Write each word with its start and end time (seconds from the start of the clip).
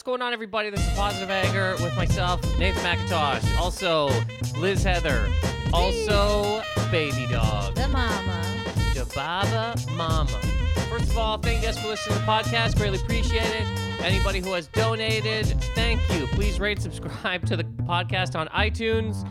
What's 0.00 0.06
going 0.06 0.22
on, 0.22 0.32
everybody? 0.32 0.70
This 0.70 0.80
is 0.80 0.94
Positive 0.94 1.28
Anger 1.28 1.72
with 1.72 1.94
myself, 1.94 2.40
Nathan 2.58 2.82
McIntosh. 2.82 3.58
Also, 3.58 4.10
Liz 4.58 4.82
Heather. 4.82 5.28
Also, 5.74 6.62
Baby 6.90 7.26
Dog. 7.30 7.74
The 7.74 7.86
mama. 7.88 8.42
Jababa 8.94 9.94
Mama. 9.94 10.40
First 10.88 11.10
of 11.10 11.18
all, 11.18 11.36
thank 11.36 11.60
you 11.60 11.66
guys 11.66 11.78
for 11.78 11.88
listening 11.88 12.16
to 12.16 12.24
the 12.24 12.26
podcast. 12.26 12.78
Greatly 12.78 12.98
appreciate 12.98 13.42
it. 13.42 13.66
Anybody 14.00 14.40
who 14.40 14.54
has 14.54 14.68
donated, 14.68 15.48
thank 15.74 16.00
you. 16.14 16.26
Please 16.28 16.58
rate 16.58 16.80
subscribe 16.80 17.44
to 17.44 17.58
the 17.58 17.64
podcast 17.64 18.34
on 18.34 18.48
iTunes. 18.48 19.28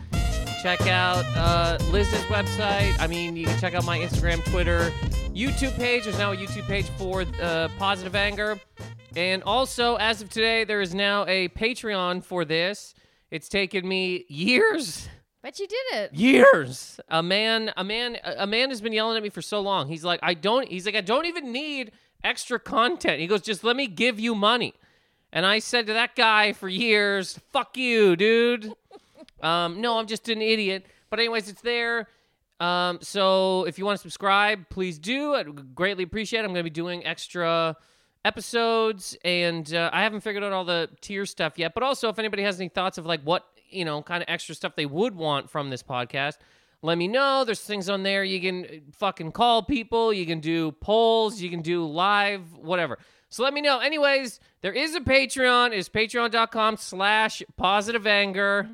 Check 0.62 0.86
out 0.86 1.24
uh, 1.34 1.78
Liz's 1.90 2.22
website. 2.26 2.94
I 3.00 3.08
mean, 3.08 3.34
you 3.34 3.46
can 3.46 3.58
check 3.58 3.74
out 3.74 3.84
my 3.84 3.98
Instagram, 3.98 4.48
Twitter, 4.48 4.92
YouTube 5.34 5.74
page. 5.74 6.04
There's 6.04 6.16
now 6.16 6.30
a 6.30 6.36
YouTube 6.36 6.68
page 6.68 6.86
for 6.90 7.24
uh, 7.42 7.68
Positive 7.76 8.14
Anger. 8.14 8.60
And 9.16 9.42
also, 9.42 9.96
as 9.96 10.22
of 10.22 10.30
today, 10.30 10.64
there 10.64 10.80
is 10.80 10.94
now 10.94 11.26
a 11.26 11.48
Patreon 11.48 12.22
for 12.24 12.44
this. 12.44 12.94
It's 13.30 13.48
taken 13.48 13.86
me 13.86 14.24
years. 14.28 15.08
Bet 15.42 15.58
you 15.58 15.66
did 15.66 15.94
it. 15.94 16.14
years. 16.14 17.00
A 17.08 17.22
man 17.22 17.72
a 17.76 17.82
man 17.82 18.18
a 18.24 18.46
man 18.46 18.68
has 18.68 18.80
been 18.80 18.92
yelling 18.92 19.16
at 19.16 19.22
me 19.22 19.30
for 19.30 19.40
so 19.40 19.60
long. 19.60 19.88
He's 19.88 20.04
like 20.04 20.20
i 20.22 20.34
don't 20.34 20.68
he's 20.68 20.84
like 20.84 20.96
i 20.96 21.00
don't 21.00 21.24
even 21.24 21.50
need 21.50 21.92
extra 22.22 22.58
content. 22.60 23.20
He 23.20 23.26
goes 23.26 23.40
just 23.40 23.64
let 23.64 23.74
me 23.74 23.86
give 23.86 24.20
you 24.20 24.34
money. 24.34 24.74
And 25.32 25.46
i 25.46 25.58
said 25.58 25.86
to 25.86 25.94
that 25.94 26.14
guy 26.14 26.52
for 26.52 26.68
years 26.68 27.38
fuck 27.52 27.76
you 27.76 28.16
dude. 28.16 28.72
Um 29.42 29.80
no 29.80 29.98
i'm 29.98 30.06
just 30.06 30.28
an 30.28 30.42
idiot. 30.42 30.84
But 31.08 31.18
anyways 31.20 31.48
it's 31.48 31.62
there. 31.62 32.08
Um 32.58 32.98
so 33.00 33.64
if 33.64 33.78
you 33.78 33.86
want 33.86 33.96
to 33.96 34.02
subscribe 34.02 34.68
please 34.68 34.98
do. 34.98 35.34
I'd 35.34 35.74
greatly 35.74 36.04
appreciate 36.04 36.40
it. 36.40 36.44
I'm 36.44 36.50
gonna 36.50 36.64
be 36.64 36.68
doing 36.68 37.06
extra 37.06 37.76
episodes 38.24 39.16
and 39.24 39.74
uh, 39.74 39.88
i 39.92 40.02
haven't 40.02 40.20
figured 40.20 40.44
out 40.44 40.52
all 40.52 40.64
the 40.64 40.88
tier 41.00 41.24
stuff 41.24 41.58
yet 41.58 41.72
but 41.74 41.82
also 41.82 42.08
if 42.08 42.18
anybody 42.18 42.42
has 42.42 42.60
any 42.60 42.68
thoughts 42.68 42.98
of 42.98 43.06
like 43.06 43.22
what 43.22 43.46
you 43.70 43.84
know 43.84 44.02
kind 44.02 44.22
of 44.22 44.28
extra 44.28 44.54
stuff 44.54 44.74
they 44.76 44.86
would 44.86 45.14
want 45.14 45.48
from 45.50 45.70
this 45.70 45.82
podcast 45.82 46.36
let 46.82 46.96
me 46.96 47.08
know. 47.08 47.44
There's 47.44 47.60
things 47.60 47.90
on 47.90 48.04
there 48.04 48.24
you 48.24 48.40
can 48.40 48.64
uh, 48.64 48.68
fucking 48.92 49.32
call 49.32 49.62
people 49.62 50.14
you 50.14 50.24
can 50.24 50.40
do 50.40 50.72
polls 50.72 51.38
you 51.38 51.50
can 51.50 51.60
do 51.60 51.84
live 51.86 52.54
whatever. 52.56 52.98
So 53.28 53.42
let 53.42 53.52
me 53.52 53.60
know. 53.60 53.80
Anyways 53.80 54.40
there 54.62 54.72
is 54.72 54.94
a 54.94 55.00
patreon. 55.00 55.72
It's 55.72 55.90
patreon.com 55.90 56.78
slash 56.78 57.42
positive 57.58 58.06
anger. 58.06 58.66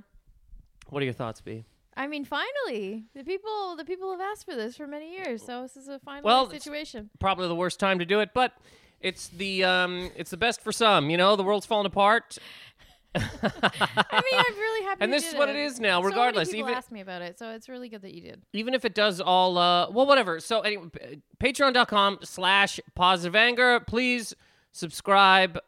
What 0.89 1.03
are 1.03 1.05
your 1.05 1.15
thoughts 1.15 1.41
be 1.41 1.65
I 1.97 2.07
mean, 2.07 2.25
finally, 2.25 3.07
the 3.15 3.25
people 3.25 3.75
the 3.75 3.85
people 3.85 4.13
have 4.13 4.21
asked 4.21 4.45
for 4.45 4.55
this 4.55 4.77
for 4.77 4.87
many 4.87 5.13
years, 5.13 5.43
so 5.43 5.63
this 5.63 5.77
is 5.77 5.89
a 5.89 5.99
final 5.99 6.23
Well, 6.23 6.49
situation. 6.49 7.11
probably 7.19 7.49
the 7.49 7.57
worst 7.57 7.81
time 7.81 7.99
to 7.99 8.05
do 8.05 8.21
it 8.21 8.31
but 8.35 8.53
it's 9.01 9.29
the 9.29 9.65
um 9.65 10.11
it's 10.17 10.31
the 10.31 10.37
best 10.37 10.61
for 10.63 10.73
some 10.73 11.11
you 11.11 11.17
know? 11.17 11.37
The 11.37 11.43
world's 11.45 11.67
falling 11.67 11.87
apart. 11.87 12.39
I 13.15 13.21
mean, 13.23 13.41
I'm 13.43 14.55
really 14.59 14.85
happy. 14.85 14.99
And 15.05 15.11
you 15.13 15.19
this 15.19 15.29
is 15.29 15.35
what 15.35 15.49
it. 15.49 15.57
is 15.57 15.81
now, 15.81 16.01
So 16.03 16.07
regardless, 16.09 16.49
many 16.49 16.59
people 16.59 16.69
even- 16.71 16.79
asked 16.79 16.93
me 16.93 17.01
about 17.01 17.23
it, 17.23 17.39
so 17.39 17.51
it's 17.51 17.67
really 17.69 17.89
good 17.89 18.03
that 18.03 18.13
you 18.13 18.21
did. 18.21 18.43
even 18.53 18.75
if 18.75 18.85
it 18.85 18.95
does 18.95 19.21
all 19.21 19.57
uh 19.59 19.91
well 19.91 20.07
whatever. 20.07 20.39
So 20.41 20.61
anyway 20.61 20.89
p- 20.93 21.23
patreon.com 21.53 22.19
slash 22.23 22.79
positive 22.95 23.35
anger. 23.35 23.81
Please 23.81 24.35
subscribe. 24.73 25.59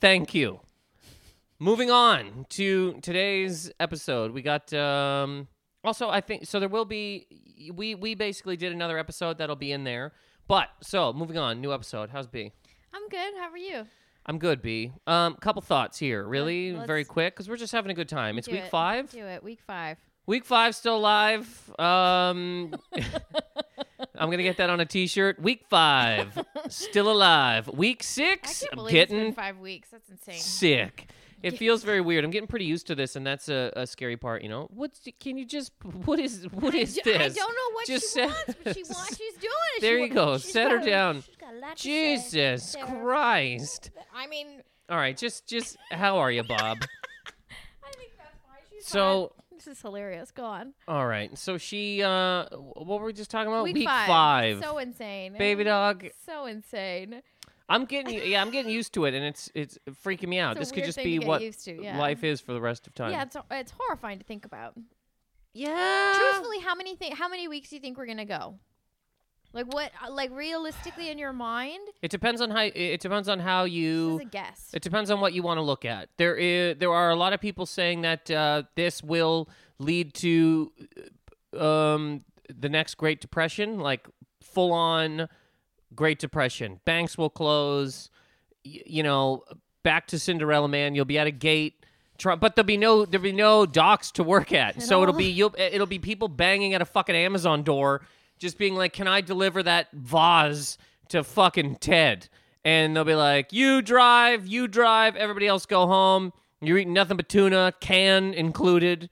Thank 0.00 0.34
you. 0.34 0.60
Moving 1.58 1.90
on 1.90 2.46
to 2.50 2.94
today's 3.02 3.70
episode 3.78 4.32
we 4.32 4.42
got 4.42 4.72
um 4.72 5.46
also 5.84 6.08
i 6.10 6.20
think 6.20 6.44
so 6.46 6.58
there 6.58 6.68
will 6.68 6.84
be 6.84 7.26
we 7.72 7.94
we 7.94 8.14
basically 8.16 8.56
did 8.56 8.72
another 8.72 8.98
episode 8.98 9.38
that'll 9.38 9.54
be 9.54 9.70
in 9.70 9.84
there 9.84 10.12
but 10.48 10.68
so 10.82 11.12
moving 11.12 11.38
on 11.38 11.60
new 11.60 11.72
episode 11.72 12.10
how's 12.10 12.26
b 12.26 12.52
I'm 12.94 13.08
good. 13.08 13.34
How 13.38 13.50
are 13.50 13.56
you? 13.56 13.86
i'm 14.26 14.38
good 14.38 14.62
b 14.62 14.92
um 15.08 15.34
couple 15.40 15.60
thoughts 15.62 15.98
here 15.98 16.22
really 16.24 16.72
let's- 16.72 16.86
very 16.86 17.04
quick 17.04 17.34
because 17.34 17.48
we're 17.48 17.56
just 17.56 17.72
having 17.72 17.90
a 17.90 17.94
good 17.94 18.08
time 18.08 18.38
it's 18.38 18.46
week 18.48 18.60
it. 18.62 18.70
five 18.70 19.10
Do 19.10 19.24
it. 19.26 19.42
Week 19.42 19.60
five. 19.66 19.98
Week 20.26 20.44
five 20.44 20.76
still 20.76 20.96
alive. 20.98 21.48
Um, 21.80 22.72
I'm 24.14 24.30
gonna 24.30 24.44
get 24.44 24.56
that 24.58 24.70
on 24.70 24.78
a 24.78 24.86
T-shirt. 24.86 25.40
Week 25.42 25.64
five 25.68 26.38
still 26.68 27.10
alive. 27.10 27.66
Week 27.66 28.04
six, 28.04 28.62
I 28.62 28.66
can't 28.66 28.72
I'm 28.72 28.76
believe 28.76 28.94
it's 28.94 29.10
getting 29.10 29.24
been 29.26 29.34
five 29.34 29.58
weeks. 29.58 29.88
That's 29.90 30.08
insane. 30.08 30.38
sick. 30.38 31.08
It 31.42 31.58
feels 31.58 31.82
very 31.82 32.00
weird. 32.00 32.24
I'm 32.24 32.30
getting 32.30 32.46
pretty 32.46 32.66
used 32.66 32.86
to 32.86 32.94
this, 32.94 33.16
and 33.16 33.26
that's 33.26 33.48
a, 33.48 33.72
a 33.76 33.86
scary 33.86 34.16
part. 34.16 34.42
You 34.42 34.48
know, 34.48 34.68
what's 34.72 35.00
can 35.20 35.36
you 35.36 35.44
just 35.44 35.72
what 36.04 36.20
is 36.20 36.44
what 36.52 36.74
is 36.74 36.98
I, 36.98 37.02
this? 37.04 37.32
I 37.36 37.40
don't 37.40 37.52
know 37.52 37.74
what 37.74 37.86
Just 37.86 38.14
she 38.14 38.20
wants, 38.20 38.54
but 38.64 38.74
she 38.76 38.82
wants. 38.88 39.16
She's 39.16 39.34
doing 39.34 39.52
it. 39.76 39.80
There 39.80 39.96
She 39.98 40.02
you 40.04 40.08
wa- 40.14 40.14
go. 40.32 40.36
Set 40.38 40.70
her 40.70 40.78
down. 40.78 41.22
she's 41.22 41.36
got 41.36 41.54
a 41.54 41.58
lot 41.58 41.76
to 41.76 41.82
say. 41.82 41.88
Jesus 42.16 42.76
Christ! 42.80 43.90
I 44.14 44.26
mean, 44.26 44.62
All 44.88 44.96
right, 44.96 45.16
just 45.16 45.46
just 45.46 45.76
how 45.90 46.18
are 46.18 46.30
you, 46.30 46.42
Bob? 46.44 46.78
I 47.84 47.90
think 47.96 48.12
that's 48.16 48.30
fine. 48.46 48.60
She's 48.72 48.86
So- 48.86 49.32
fine. 49.50 49.56
this 49.58 49.66
is 49.66 49.80
hilarious. 49.82 50.30
Go 50.30 50.44
on. 50.44 50.74
All 50.88 51.06
right, 51.06 51.36
so 51.36 51.58
she 51.58 52.02
uh, 52.02 52.46
what 52.56 53.00
were 53.00 53.06
we 53.06 53.12
just 53.12 53.30
talking 53.30 53.52
about? 53.52 53.64
Week, 53.64 53.84
five. 53.86 54.60
So 54.60 54.78
insane. 54.78 55.34
Baby 55.38 55.64
dog. 55.64 56.06
So 56.26 56.46
insane. 56.46 57.22
I'm 57.72 57.84
getting 57.86 58.30
yeah, 58.30 58.40
I'm 58.42 58.50
getting 58.50 58.70
used 58.70 58.92
to 58.94 59.04
it, 59.06 59.14
and 59.14 59.24
it's 59.24 59.50
it's 59.54 59.78
freaking 60.04 60.28
me 60.28 60.38
out. 60.38 60.52
It's 60.52 60.58
a 60.58 60.60
this 60.60 60.70
could 60.70 60.76
weird 60.78 60.86
just 60.86 60.96
thing 60.96 61.04
be 61.06 61.12
to 61.14 61.18
get 61.20 61.28
what 61.28 61.42
used 61.42 61.64
to, 61.64 61.82
yeah. 61.82 61.98
life 61.98 62.22
is 62.24 62.40
for 62.40 62.52
the 62.52 62.60
rest 62.60 62.86
of 62.86 62.94
time. 62.94 63.10
Yeah, 63.12 63.22
it's 63.22 63.36
it's 63.50 63.72
horrifying 63.78 64.18
to 64.18 64.24
think 64.24 64.44
about. 64.44 64.74
yeah. 65.54 66.14
Truthfully, 66.18 66.60
how 66.60 66.74
many 66.74 66.96
thi- 66.96 67.14
how 67.14 67.28
many 67.28 67.48
weeks 67.48 67.70
do 67.70 67.76
you 67.76 67.80
think 67.80 67.96
we're 67.98 68.06
gonna 68.06 68.24
go? 68.24 68.58
Like 69.54 69.66
what? 69.72 69.90
uh, 70.02 70.10
Like 70.10 70.30
realistically, 70.32 71.10
in 71.10 71.18
your 71.18 71.32
mind, 71.34 71.86
It 72.00 72.10
depends 72.10 72.40
on 72.40 72.50
how 72.50 72.62
it 72.74 73.00
depends 73.00 73.28
on 73.28 73.38
how 73.38 73.64
this 73.64 73.72
you. 73.72 74.14
is 74.16 74.20
a 74.22 74.24
guess. 74.24 74.70
It 74.72 74.82
depends 74.82 75.10
on 75.10 75.20
what 75.20 75.34
you 75.34 75.42
want 75.42 75.58
to 75.58 75.62
look 75.62 75.84
at. 75.84 76.08
There 76.16 76.36
is 76.36 76.78
there 76.78 76.92
are 76.92 77.10
a 77.10 77.16
lot 77.16 77.32
of 77.34 77.40
people 77.40 77.66
saying 77.66 78.00
that 78.02 78.30
uh, 78.30 78.62
this 78.76 79.02
will 79.02 79.48
lead 79.78 80.14
to 80.14 80.72
um, 81.58 82.24
the 82.54 82.68
next 82.68 82.94
Great 82.96 83.20
Depression, 83.20 83.78
like 83.78 84.08
full 84.42 84.72
on 84.72 85.28
Great 85.94 86.18
Depression. 86.18 86.80
Banks 86.84 87.16
will 87.18 87.30
close. 87.30 88.10
Y- 88.64 88.82
you 88.86 89.02
know, 89.02 89.44
back 89.82 90.06
to 90.08 90.18
Cinderella 90.18 90.68
Man. 90.68 90.94
You'll 90.94 91.04
be 91.04 91.18
at 91.18 91.26
a 91.26 91.30
gate. 91.32 91.84
Try, 92.18 92.34
but 92.36 92.54
there'll 92.54 92.66
be 92.66 92.76
no 92.76 93.04
there'll 93.04 93.22
be 93.24 93.32
no 93.32 93.66
docks 93.66 94.10
to 94.12 94.22
work 94.22 94.52
at. 94.52 94.74
And 94.74 94.82
so 94.82 95.02
it'll 95.02 95.14
all- 95.14 95.18
be 95.18 95.24
you'll 95.26 95.54
eh, 95.58 95.70
it'll 95.72 95.86
be 95.86 95.98
people 95.98 96.28
banging 96.28 96.74
at 96.74 96.80
a 96.82 96.84
fucking 96.84 97.16
Amazon 97.16 97.62
door, 97.62 98.02
just 98.38 98.58
being 98.58 98.74
like, 98.76 98.92
"Can 98.92 99.08
I 99.08 99.20
deliver 99.22 99.62
that 99.64 99.88
vase 99.92 100.78
to 101.08 101.24
fucking 101.24 101.76
Ted?" 101.76 102.28
And 102.64 102.94
they'll 102.94 103.04
be 103.04 103.14
like, 103.16 103.52
"You 103.52 103.82
drive, 103.82 104.46
you 104.46 104.68
drive. 104.68 105.16
Everybody 105.16 105.48
else 105.48 105.66
go 105.66 105.86
home. 105.86 106.32
You're 106.60 106.78
eating 106.78 106.92
nothing 106.92 107.16
but 107.16 107.28
tuna, 107.28 107.72
can 107.80 108.34
included." 108.34 109.10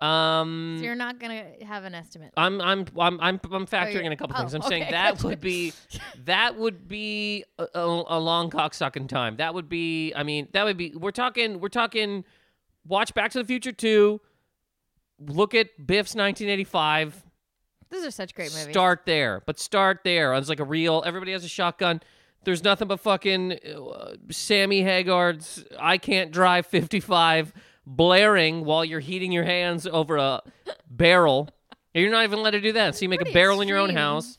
Um, 0.00 0.76
so 0.78 0.84
you're 0.84 0.94
not 0.94 1.18
gonna 1.20 1.44
have 1.62 1.84
an 1.84 1.94
estimate. 1.94 2.32
I'm 2.36 2.60
I'm 2.60 2.86
I'm 2.98 3.20
I'm, 3.20 3.40
I'm 3.52 3.66
factoring 3.66 4.04
in 4.04 4.12
a 4.12 4.16
couple 4.16 4.34
oh, 4.36 4.40
things. 4.40 4.54
I'm 4.54 4.62
saying 4.62 4.86
that 4.90 5.14
gotcha. 5.14 5.26
would 5.26 5.40
be 5.40 5.74
that 6.24 6.56
would 6.56 6.88
be 6.88 7.44
a, 7.58 7.66
a, 7.74 8.04
a 8.08 8.18
long 8.18 8.50
cocksucking 8.50 9.08
time. 9.08 9.36
That 9.36 9.52
would 9.52 9.68
be 9.68 10.14
I 10.14 10.22
mean 10.22 10.48
that 10.52 10.64
would 10.64 10.78
be 10.78 10.94
we're 10.96 11.10
talking 11.10 11.60
we're 11.60 11.68
talking 11.68 12.24
watch 12.86 13.12
Back 13.12 13.30
to 13.32 13.38
the 13.38 13.44
Future 13.44 13.72
2 13.72 14.20
look 15.26 15.54
at 15.54 15.68
Biff's 15.86 16.14
1985 16.14 17.22
Those 17.90 18.06
are 18.06 18.10
such 18.10 18.34
great 18.34 18.52
movies. 18.52 18.70
start 18.70 19.02
there 19.04 19.42
but 19.44 19.58
start 19.58 20.00
there 20.02 20.32
it's 20.34 20.48
like 20.48 20.60
a 20.60 20.64
real 20.64 21.02
everybody 21.04 21.32
has 21.32 21.44
a 21.44 21.48
shotgun 21.48 22.00
there's 22.44 22.64
nothing 22.64 22.88
but 22.88 23.00
fucking 23.00 23.52
uh, 23.52 24.14
Sammy 24.30 24.82
Hagar's 24.82 25.62
I 25.78 25.98
can't 25.98 26.30
drive 26.30 26.66
55 26.66 27.52
blaring 27.86 28.64
while 28.64 28.84
you're 28.84 29.00
heating 29.00 29.32
your 29.32 29.44
hands 29.44 29.86
over 29.86 30.16
a 30.16 30.42
barrel. 30.88 31.48
You're 31.94 32.10
not 32.10 32.24
even 32.24 32.38
allowed 32.38 32.50
to 32.50 32.60
do 32.60 32.72
that. 32.72 32.94
So 32.94 33.02
you 33.02 33.08
make 33.08 33.20
a 33.20 33.24
Pretty 33.24 33.34
barrel 33.34 33.60
in 33.60 33.68
your 33.68 33.78
own 33.78 33.90
house. 33.90 34.38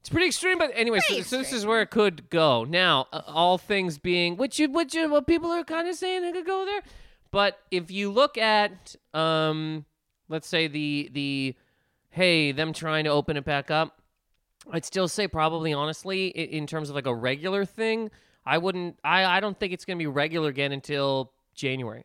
It's 0.00 0.08
pretty 0.08 0.28
extreme, 0.28 0.58
but 0.58 0.70
anyway, 0.74 1.00
so, 1.00 1.20
so 1.20 1.36
this 1.36 1.52
is 1.52 1.66
where 1.66 1.82
it 1.82 1.90
could 1.90 2.30
go. 2.30 2.64
Now, 2.64 3.06
uh, 3.12 3.20
all 3.26 3.58
things 3.58 3.98
being, 3.98 4.38
which 4.38 4.58
you, 4.58 4.70
which 4.70 4.94
you, 4.94 5.10
what 5.10 5.26
people 5.26 5.50
are 5.50 5.62
kind 5.62 5.88
of 5.88 5.94
saying 5.94 6.24
it 6.24 6.32
could 6.32 6.46
go 6.46 6.64
there, 6.64 6.80
but 7.30 7.58
if 7.70 7.90
you 7.90 8.10
look 8.10 8.38
at, 8.38 8.96
um, 9.12 9.84
let's 10.30 10.48
say 10.48 10.68
the 10.68 11.10
the, 11.12 11.54
hey, 12.08 12.52
them 12.52 12.72
trying 12.72 13.04
to 13.04 13.10
open 13.10 13.36
it 13.36 13.44
back 13.44 13.70
up, 13.70 14.00
I'd 14.72 14.86
still 14.86 15.06
say 15.06 15.28
probably 15.28 15.74
honestly 15.74 16.28
in, 16.28 16.60
in 16.60 16.66
terms 16.66 16.88
of 16.88 16.94
like 16.94 17.06
a 17.06 17.14
regular 17.14 17.66
thing, 17.66 18.10
I 18.46 18.56
wouldn't. 18.56 18.98
I 19.04 19.24
I 19.24 19.40
don't 19.40 19.58
think 19.60 19.74
it's 19.74 19.84
gonna 19.84 19.98
be 19.98 20.06
regular 20.06 20.48
again 20.48 20.72
until 20.72 21.32
January. 21.54 22.04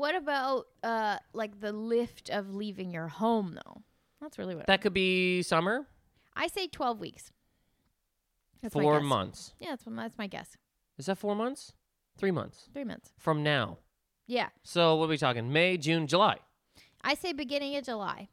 What 0.00 0.14
about 0.14 0.66
uh 0.82 1.18
like 1.34 1.60
the 1.60 1.72
lift 1.72 2.30
of 2.30 2.54
leaving 2.54 2.90
your 2.90 3.08
home 3.08 3.58
though? 3.64 3.82
That's 4.20 4.38
really 4.38 4.54
what 4.54 4.66
That 4.66 4.80
could 4.80 4.94
be 4.94 5.42
summer, 5.42 5.86
I 6.34 6.46
say. 6.46 6.68
Twelve 6.68 7.00
weeks. 7.00 7.32
That's 8.62 8.74
my 8.74 8.82
four 8.82 8.98
guess. 9.00 9.06
months. 9.08 9.54
Yeah, 9.58 9.70
that's, 9.70 9.86
my- 9.86 10.02
that's 10.02 10.16
my 10.18 10.26
guess. 10.26 10.56
Is 10.98 11.06
that 11.06 11.18
four 11.18 11.34
months? 11.34 11.72
Three 12.18 12.30
months 12.30 12.68
Three 12.72 12.84
months. 12.84 13.12
from 13.18 13.42
now. 13.42 13.78
Yeah, 14.26 14.48
So 14.62 14.96
what 14.96 15.06
are 15.06 15.08
we 15.08 15.18
talking? 15.18 15.52
May, 15.52 15.76
June, 15.76 16.06
July. 16.06 16.36
I 17.02 17.14
say 17.14 17.32
beginning 17.32 17.76
of 17.76 17.84
July. 17.84 18.28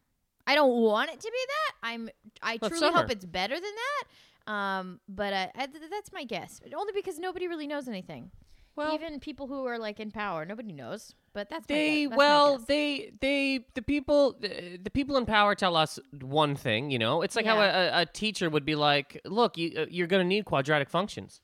I 0.46 0.54
don't 0.56 0.82
want 0.82 1.10
it 1.10 1.20
to 1.20 1.32
be 1.32 1.44
that. 1.56 1.72
I'm. 1.90 2.10
I 2.42 2.60
Well, 2.62 2.70
truly 2.70 2.86
summer. 2.88 2.98
hope 3.00 3.12
it's 3.12 3.26
better 3.26 3.56
than 3.56 3.74
that. 3.84 4.54
Um, 4.54 5.00
but 5.10 5.34
uh, 5.34 5.48
I, 5.56 5.66
th- 5.66 5.84
that's 5.90 6.14
my 6.14 6.24
guess. 6.24 6.62
Only 6.74 6.94
because 6.94 7.18
nobody 7.20 7.48
really 7.48 7.68
knows 7.68 7.88
anything. 7.90 8.32
Well, 8.76 8.94
Even 8.94 9.20
people 9.20 9.48
who 9.48 9.66
are 9.66 9.80
like 9.80 10.00
in 10.00 10.12
power, 10.12 10.46
nobody 10.46 10.72
knows. 10.72 11.16
But 11.38 11.50
that's 11.52 11.68
they 11.68 12.02
guess- 12.02 12.10
that's 12.10 12.18
well 12.18 12.58
they 12.58 13.12
they 13.22 13.64
the 13.76 13.84
people 13.84 14.36
the, 14.42 14.90
people 14.92 15.18
in 15.18 15.28
power 15.28 15.54
tell 15.54 15.76
us 15.76 16.00
one 16.20 16.56
thing 16.56 16.90
you 16.90 16.98
know 16.98 17.22
it's 17.22 17.36
like 17.36 17.46
how 17.46 17.62
a, 17.62 18.02
a 18.02 18.06
teacher 18.08 18.50
would 18.50 18.66
be 18.66 18.74
like 18.74 19.22
look 19.24 19.56
you 19.56 19.72
uh, 19.78 19.86
you're 19.88 20.08
going 20.08 20.24
to 20.24 20.28
need 20.28 20.46
quadratic 20.46 20.90
functions 20.90 21.40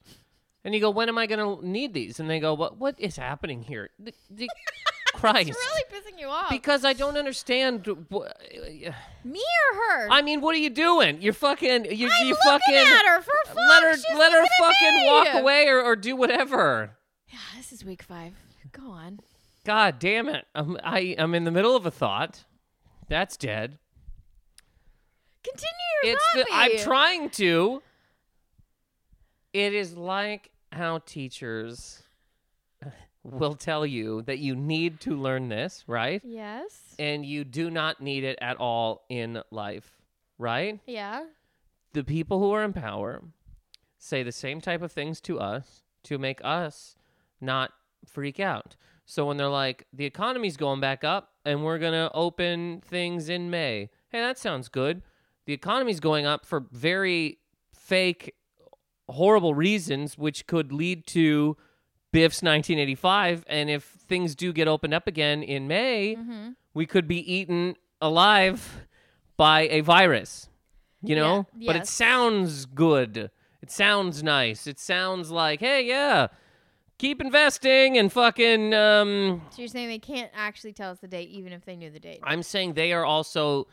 and 0.64 0.74
you 0.74 0.80
go 0.80 0.90
when 0.90 1.08
am 1.08 1.16
i 1.16 1.26
going 1.26 1.38
to 1.38 1.64
need 1.64 1.94
these 1.94 2.18
and 2.18 2.28
they 2.28 2.40
go 2.40 2.54
what 2.54 2.76
what 2.76 2.98
is 2.98 3.14
happening 3.14 3.62
here 3.62 3.90
the, 4.00 4.12
the, 4.30 4.48
christ 5.14 5.50
It's 5.50 5.58
really 5.58 5.84
pissing 5.92 6.18
you 6.20 6.26
off. 6.26 6.50
because 6.50 6.84
i 6.84 6.92
don't 6.92 7.16
understand 7.16 7.86
Me 7.86 9.40
or 9.70 9.76
her? 9.78 10.08
i 10.10 10.22
mean 10.22 10.40
what 10.40 10.56
are 10.56 10.58
you 10.58 10.70
doing 10.70 11.22
you're 11.22 11.32
fucking 11.32 11.84
you, 11.84 12.10
I'm 12.10 12.26
you 12.26 12.34
looking 12.34 12.36
fucking 12.44 12.74
at 12.74 13.06
her 13.06 13.20
for 13.22 13.32
fun. 13.46 13.56
let 13.68 13.82
her 13.84 13.94
She's 13.94 14.18
let 14.18 14.32
her 14.32 14.44
fucking 14.58 15.06
walk 15.06 15.28
away 15.34 15.68
or, 15.68 15.80
or 15.80 15.94
do 15.94 16.16
whatever 16.16 16.96
Yeah, 17.32 17.38
this 17.56 17.70
is 17.72 17.84
week 17.84 18.02
five. 18.02 18.32
Go 18.72 18.88
on. 18.90 19.20
God 19.64 19.98
damn 19.98 20.28
it. 20.28 20.46
I'm, 20.54 20.78
I, 20.82 21.14
I'm 21.18 21.34
in 21.34 21.44
the 21.44 21.50
middle 21.50 21.74
of 21.74 21.86
a 21.86 21.90
thought. 21.90 22.44
That's 23.08 23.36
dead. 23.36 23.78
Continue 25.42 25.68
your 26.02 26.14
It's 26.14 26.32
the, 26.34 26.46
I'm 26.52 26.78
trying 26.78 27.30
to. 27.30 27.82
It 29.52 29.74
is 29.74 29.96
like 29.96 30.50
how 30.72 30.98
teachers 31.06 32.02
will 33.22 33.54
tell 33.54 33.86
you 33.86 34.22
that 34.22 34.38
you 34.38 34.56
need 34.56 35.00
to 35.00 35.16
learn 35.16 35.48
this, 35.48 35.84
right? 35.86 36.20
Yes. 36.24 36.94
And 36.98 37.24
you 37.24 37.44
do 37.44 37.70
not 37.70 38.00
need 38.00 38.24
it 38.24 38.38
at 38.40 38.56
all 38.58 39.04
in 39.08 39.42
life, 39.50 39.98
right? 40.38 40.80
Yeah. 40.86 41.24
The 41.92 42.04
people 42.04 42.40
who 42.40 42.52
are 42.52 42.64
in 42.64 42.72
power 42.72 43.22
say 43.98 44.22
the 44.22 44.32
same 44.32 44.60
type 44.60 44.82
of 44.82 44.92
things 44.92 45.20
to 45.22 45.38
us 45.40 45.82
to 46.04 46.18
make 46.18 46.40
us 46.42 46.96
not 47.40 47.72
freak 48.06 48.40
out. 48.40 48.76
So 49.06 49.26
when 49.26 49.36
they're 49.36 49.48
like, 49.48 49.86
the 49.92 50.04
economy's 50.06 50.56
going 50.56 50.80
back 50.80 51.04
up 51.04 51.32
and 51.44 51.62
we're 51.64 51.78
going 51.78 51.92
to 51.92 52.10
open 52.14 52.80
things 52.86 53.28
in 53.28 53.50
May. 53.50 53.90
Hey, 54.08 54.20
that 54.20 54.38
sounds 54.38 54.68
good. 54.68 55.02
The 55.46 55.52
economy's 55.52 56.00
going 56.00 56.24
up 56.24 56.46
for 56.46 56.64
very 56.72 57.38
fake, 57.74 58.34
horrible 59.08 59.54
reasons, 59.54 60.16
which 60.16 60.46
could 60.46 60.72
lead 60.72 61.06
to 61.08 61.56
Biff's 62.12 62.42
1985. 62.42 63.44
And 63.46 63.68
if 63.68 63.82
things 63.84 64.34
do 64.34 64.52
get 64.52 64.68
opened 64.68 64.94
up 64.94 65.06
again 65.06 65.42
in 65.42 65.68
May, 65.68 66.16
Mm-hmm. 66.16 66.50
we 66.72 66.86
could 66.86 67.06
be 67.06 67.18
eaten 67.30 67.76
alive 68.00 68.86
by 69.36 69.62
a 69.68 69.80
virus. 69.82 70.48
You 71.02 71.16
know? 71.16 71.46
Yeah, 71.58 71.66
But 71.72 71.76
it 71.82 71.86
sounds 71.88 72.64
good. 72.64 73.30
It 73.60 73.70
sounds 73.70 74.22
nice. 74.22 74.66
It 74.66 74.78
sounds 74.78 75.30
like, 75.30 75.60
hey, 75.60 75.84
yeah, 75.86 76.28
keep 76.98 77.20
investing 77.20 77.98
and 77.98 78.12
fucking. 78.12 78.74
Um, 78.74 79.42
So 79.50 79.62
you're 79.62 79.68
saying 79.68 79.88
they 79.88 79.98
can't 79.98 80.30
actually 80.34 80.72
tell 80.72 80.90
us 80.90 80.98
the 80.98 81.08
date, 81.08 81.28
even 81.30 81.52
if 81.52 81.64
they 81.64 81.76
knew 81.76 81.90
the 81.90 82.00
date? 82.00 82.20
I'm 82.22 82.42
saying 82.42 82.74
they 82.74 82.92
are 82.92 83.04
also. 83.04 83.66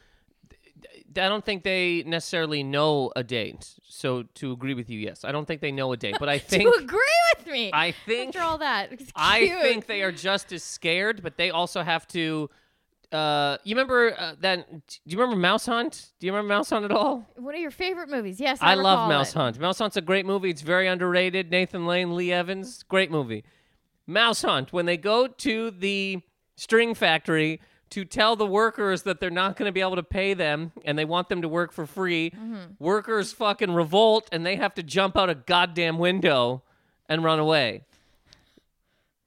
I 1.16 1.28
don't 1.30 1.46
think 1.46 1.64
they 1.64 2.04
necessarily 2.04 2.64
know 2.64 3.12
a 3.16 3.24
date. 3.24 3.76
So 3.84 4.24
to 4.36 4.52
agree 4.52 4.74
with 4.74 4.90
you, 4.90 4.98
yes, 4.98 5.24
I 5.24 5.32
don't 5.32 5.46
think 5.46 5.62
they 5.62 5.72
know 5.72 5.92
a 5.92 5.98
date. 5.98 6.16
But 6.20 6.30
I 6.30 6.40
think 6.52 6.64
to 6.64 6.82
agree 6.84 7.00
with 7.38 7.48
me. 7.48 7.70
I 7.74 7.92
think 7.92 8.36
After 8.36 8.48
all 8.48 8.58
that, 8.60 8.92
I 9.16 9.48
think 9.62 9.86
they 9.86 10.02
are 10.02 10.12
just 10.12 10.52
as 10.52 10.64
scared, 10.64 11.22
but 11.22 11.38
they 11.38 11.52
also 11.52 11.84
have 11.84 12.08
to. 12.10 12.50
Uh, 13.12 13.58
you 13.64 13.76
remember 13.76 14.14
uh, 14.18 14.36
that? 14.40 14.70
Do 14.88 14.94
you 15.06 15.18
remember 15.20 15.40
Mouse 15.40 15.66
Hunt? 15.66 16.12
Do 16.20 16.28
you 16.28 16.32
remember 16.34 16.54
Mouse 16.54 16.70
Hunt 16.70 16.86
at 16.86 16.92
all? 16.92 17.28
one 17.36 17.54
of 17.56 17.60
your 17.62 17.72
favorite 17.72 18.10
movies. 18.10 18.40
Yes, 18.40 18.60
I, 18.62 18.72
I 18.72 18.76
love 18.76 19.10
Mouse 19.10 19.32
it. 19.32 19.38
Hunt. 19.38 19.60
Mouse 19.60 19.80
Hunt's 19.80 19.98
a 19.98 20.02
great 20.02 20.26
movie. 20.26 20.50
It's 20.50 20.62
very 20.62 20.88
underrated. 20.88 21.52
Nathan 21.52 21.86
Lane, 21.86 22.16
Lee 22.16 22.32
Evans, 22.32 22.84
great 22.84 23.12
movie. 23.12 23.44
Mouse 24.08 24.42
Hunt. 24.44 24.72
When 24.72 24.86
they 24.86 24.98
go 24.98 25.28
to 25.28 25.72
the 25.72 26.22
string 26.56 26.94
factory 26.94 27.60
to 27.90 28.06
tell 28.06 28.38
the 28.38 28.46
workers 28.48 29.04
that 29.04 29.20
they're 29.20 29.30
not 29.30 29.58
going 29.58 29.68
to 29.68 29.74
be 29.74 29.82
able 29.82 29.98
to 29.98 30.04
pay 30.04 30.34
them 30.34 30.72
and 30.86 30.98
they 30.98 31.04
want 31.04 31.28
them 31.28 31.42
to 31.42 31.50
work 31.50 31.74
for 31.74 31.86
free, 31.86 32.30
Mm-hmm. 32.32 32.74
workers 32.80 33.34
fucking 33.34 33.74
revolt 33.74 34.30
and 34.32 34.46
they 34.46 34.56
have 34.56 34.74
to 34.76 34.84
jump 34.84 35.18
out 35.18 35.30
a 35.30 35.36
goddamn 35.36 35.98
window 35.98 36.64
and 37.10 37.24
run 37.26 37.40
away. 37.40 37.84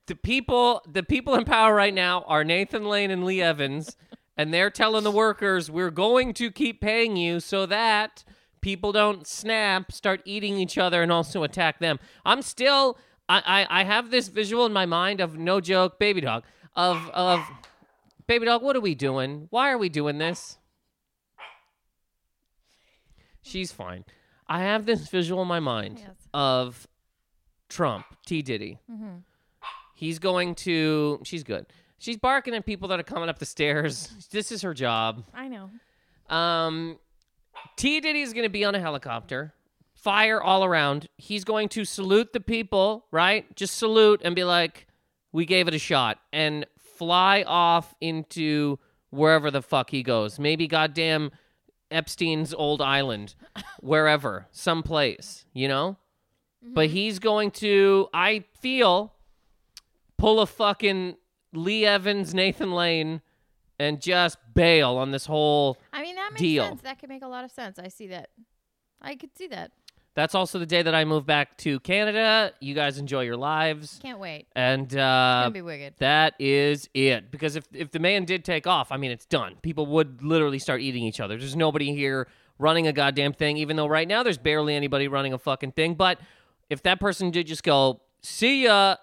The 0.06 0.14
people, 0.14 0.82
the 0.90 1.02
people 1.02 1.34
in 1.34 1.44
power 1.44 1.74
right 1.74 1.94
now 1.94 2.22
are 2.26 2.44
Nathan 2.44 2.84
Lane 2.84 3.10
and 3.10 3.24
Lee 3.24 3.40
Evans, 3.40 3.96
and 4.36 4.52
they're 4.52 4.70
telling 4.70 5.02
the 5.04 5.10
workers, 5.10 5.70
"We're 5.70 5.90
going 5.90 6.34
to 6.34 6.50
keep 6.50 6.80
paying 6.80 7.16
you 7.16 7.40
so 7.40 7.64
that 7.66 8.22
people 8.60 8.92
don't 8.92 9.26
snap, 9.26 9.92
start 9.92 10.20
eating 10.26 10.58
each 10.58 10.76
other, 10.76 11.02
and 11.02 11.10
also 11.10 11.42
attack 11.42 11.78
them." 11.78 11.98
I'm 12.26 12.42
still, 12.42 12.98
I, 13.30 13.66
I, 13.70 13.80
I 13.80 13.84
have 13.84 14.10
this 14.10 14.28
visual 14.28 14.66
in 14.66 14.72
my 14.74 14.84
mind 14.84 15.20
of 15.20 15.38
no 15.38 15.60
joke, 15.60 15.98
baby 15.98 16.20
dog, 16.20 16.44
of 16.76 17.08
of 17.10 17.40
baby 18.26 18.44
dog. 18.44 18.62
What 18.62 18.76
are 18.76 18.80
we 18.80 18.94
doing? 18.94 19.46
Why 19.48 19.70
are 19.70 19.78
we 19.78 19.88
doing 19.88 20.18
this? 20.18 20.58
She's 23.42 23.72
fine. 23.72 24.04
I 24.46 24.60
have 24.60 24.84
this 24.86 25.08
visual 25.08 25.42
in 25.42 25.48
my 25.48 25.60
mind 25.60 25.98
Yes. 26.00 26.28
of 26.34 26.86
Trump, 27.68 28.04
T 28.26 28.42
Diddy. 28.42 28.78
Mm-hmm. 28.90 29.18
He's 29.94 30.18
going 30.18 30.54
to. 30.56 31.20
She's 31.24 31.44
good. 31.44 31.66
She's 31.98 32.16
barking 32.16 32.54
at 32.54 32.66
people 32.66 32.88
that 32.88 33.00
are 33.00 33.04
coming 33.04 33.28
up 33.28 33.38
the 33.38 33.46
stairs. 33.46 34.10
This 34.30 34.52
is 34.52 34.62
her 34.62 34.74
job. 34.74 35.24
I 35.32 35.48
know. 35.48 35.70
Um, 36.28 36.98
T 37.76 38.00
Diddy 38.00 38.20
is 38.20 38.32
going 38.32 38.44
to 38.44 38.50
be 38.50 38.64
on 38.64 38.74
a 38.74 38.80
helicopter, 38.80 39.54
fire 39.94 40.42
all 40.42 40.64
around. 40.64 41.08
He's 41.16 41.44
going 41.44 41.68
to 41.70 41.84
salute 41.84 42.32
the 42.32 42.40
people, 42.40 43.06
right? 43.10 43.54
Just 43.56 43.76
salute 43.76 44.20
and 44.24 44.34
be 44.34 44.44
like, 44.44 44.86
"We 45.32 45.46
gave 45.46 45.68
it 45.68 45.74
a 45.74 45.78
shot," 45.78 46.18
and 46.32 46.66
fly 46.78 47.44
off 47.46 47.94
into 48.00 48.78
wherever 49.10 49.50
the 49.50 49.62
fuck 49.62 49.90
he 49.90 50.02
goes. 50.02 50.38
Maybe 50.38 50.66
goddamn 50.66 51.30
Epstein's 51.90 52.52
old 52.52 52.82
island, 52.82 53.34
wherever, 53.80 54.46
someplace, 54.50 55.44
you 55.52 55.68
know. 55.68 55.96
But 56.66 56.88
he's 56.88 57.18
going 57.18 57.50
to, 57.52 58.08
I 58.14 58.44
feel, 58.60 59.12
pull 60.24 60.40
a 60.40 60.46
fucking 60.46 61.16
Lee 61.52 61.84
Evans, 61.84 62.32
Nathan 62.32 62.72
Lane, 62.72 63.20
and 63.78 64.00
just 64.00 64.38
bail 64.54 64.96
on 64.96 65.10
this 65.10 65.26
whole 65.26 65.76
I 65.92 66.00
mean, 66.00 66.14
that 66.14 66.30
makes 66.32 66.40
Deal. 66.40 66.64
sense. 66.64 66.80
That 66.80 66.98
could 66.98 67.10
make 67.10 67.22
a 67.22 67.28
lot 67.28 67.44
of 67.44 67.50
sense. 67.50 67.78
I 67.78 67.88
see 67.88 68.06
that. 68.06 68.30
I 69.02 69.16
could 69.16 69.36
see 69.36 69.48
that. 69.48 69.72
That's 70.14 70.34
also 70.34 70.58
the 70.58 70.64
day 70.64 70.80
that 70.80 70.94
I 70.94 71.04
move 71.04 71.26
back 71.26 71.58
to 71.58 71.78
Canada. 71.80 72.52
You 72.60 72.72
guys 72.74 72.96
enjoy 72.96 73.22
your 73.22 73.36
lives. 73.36 73.98
Can't 74.00 74.18
wait. 74.18 74.46
And 74.56 74.96
uh, 74.96 75.50
be 75.52 75.60
wicked. 75.60 75.94
that 75.98 76.34
is 76.38 76.88
it. 76.94 77.30
Because 77.30 77.56
if, 77.56 77.66
if 77.74 77.90
the 77.90 77.98
man 77.98 78.24
did 78.24 78.46
take 78.46 78.66
off, 78.66 78.92
I 78.92 78.96
mean, 78.96 79.10
it's 79.10 79.26
done. 79.26 79.56
People 79.60 79.84
would 79.86 80.22
literally 80.22 80.58
start 80.58 80.80
eating 80.80 81.02
each 81.02 81.20
other. 81.20 81.36
There's 81.36 81.56
nobody 81.56 81.94
here 81.94 82.28
running 82.58 82.86
a 82.86 82.94
goddamn 82.94 83.34
thing, 83.34 83.58
even 83.58 83.76
though 83.76 83.88
right 83.88 84.08
now 84.08 84.22
there's 84.22 84.38
barely 84.38 84.74
anybody 84.74 85.06
running 85.06 85.34
a 85.34 85.38
fucking 85.38 85.72
thing. 85.72 85.96
But 85.96 86.18
if 86.70 86.82
that 86.84 86.98
person 86.98 87.30
did 87.30 87.46
just 87.46 87.64
go, 87.64 88.00
see 88.22 88.64
ya, 88.64 88.96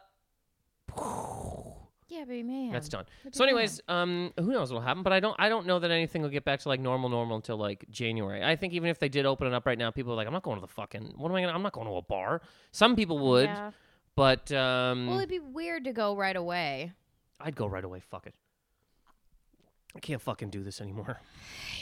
Yeah, 2.07 2.25
baby 2.25 2.43
man. 2.43 2.74
that's 2.74 2.89
done. 2.89 3.05
So, 3.31 3.45
anyways, 3.45 3.79
um, 3.88 4.33
who 4.38 4.51
knows 4.51 4.69
what'll 4.69 4.86
happen? 4.86 5.01
But 5.01 5.13
I 5.13 5.21
don't, 5.21 5.33
I 5.39 5.48
don't 5.48 5.65
know 5.65 5.79
that 5.79 5.91
anything 5.91 6.21
will 6.21 6.27
get 6.29 6.43
back 6.43 6.60
to 6.60 6.67
like 6.67 6.81
normal, 6.81 7.07
normal 7.10 7.38
until 7.38 7.55
like 7.55 7.86
January. 7.89 8.43
I 8.43 8.57
think 8.57 8.74
even 8.74 8.89
if 8.89 9.00
they 9.00 9.07
did 9.07 9.25
open 9.25 9.48
it 9.48 9.53
up 9.53 9.65
right 9.65 9.77
now, 9.77 9.91
people 9.91 10.12
are 10.12 10.17
like, 10.17 10.27
I'm 10.27 10.33
not 10.33 10.43
going 10.43 10.57
to 10.57 10.62
the 10.62 10.67
fucking. 10.67 11.13
What 11.15 11.29
am 11.29 11.36
I 11.36 11.41
gonna? 11.41 11.53
I'm 11.53 11.62
not 11.63 11.71
going 11.71 11.88
to 11.88 11.93
a 11.93 12.01
bar. 12.01 12.41
Some 12.74 12.98
people 12.98 13.17
would, 13.19 13.45
Yeah. 13.45 13.71
but 14.17 14.51
um, 14.51 15.07
Well, 15.07 15.19
it'd 15.19 15.29
be 15.29 15.39
weird 15.39 15.86
to 15.86 15.93
go 15.93 16.13
right 16.13 16.36
away. 16.36 16.91
I'd 17.39 17.55
go 17.55 17.65
right 17.65 17.83
away. 17.83 18.01
Fuck 18.01 18.27
it. 18.27 18.33
I 19.95 20.00
can't 20.00 20.21
fucking 20.21 20.50
do 20.50 20.63
this 20.63 20.81
anymore. 20.81 21.21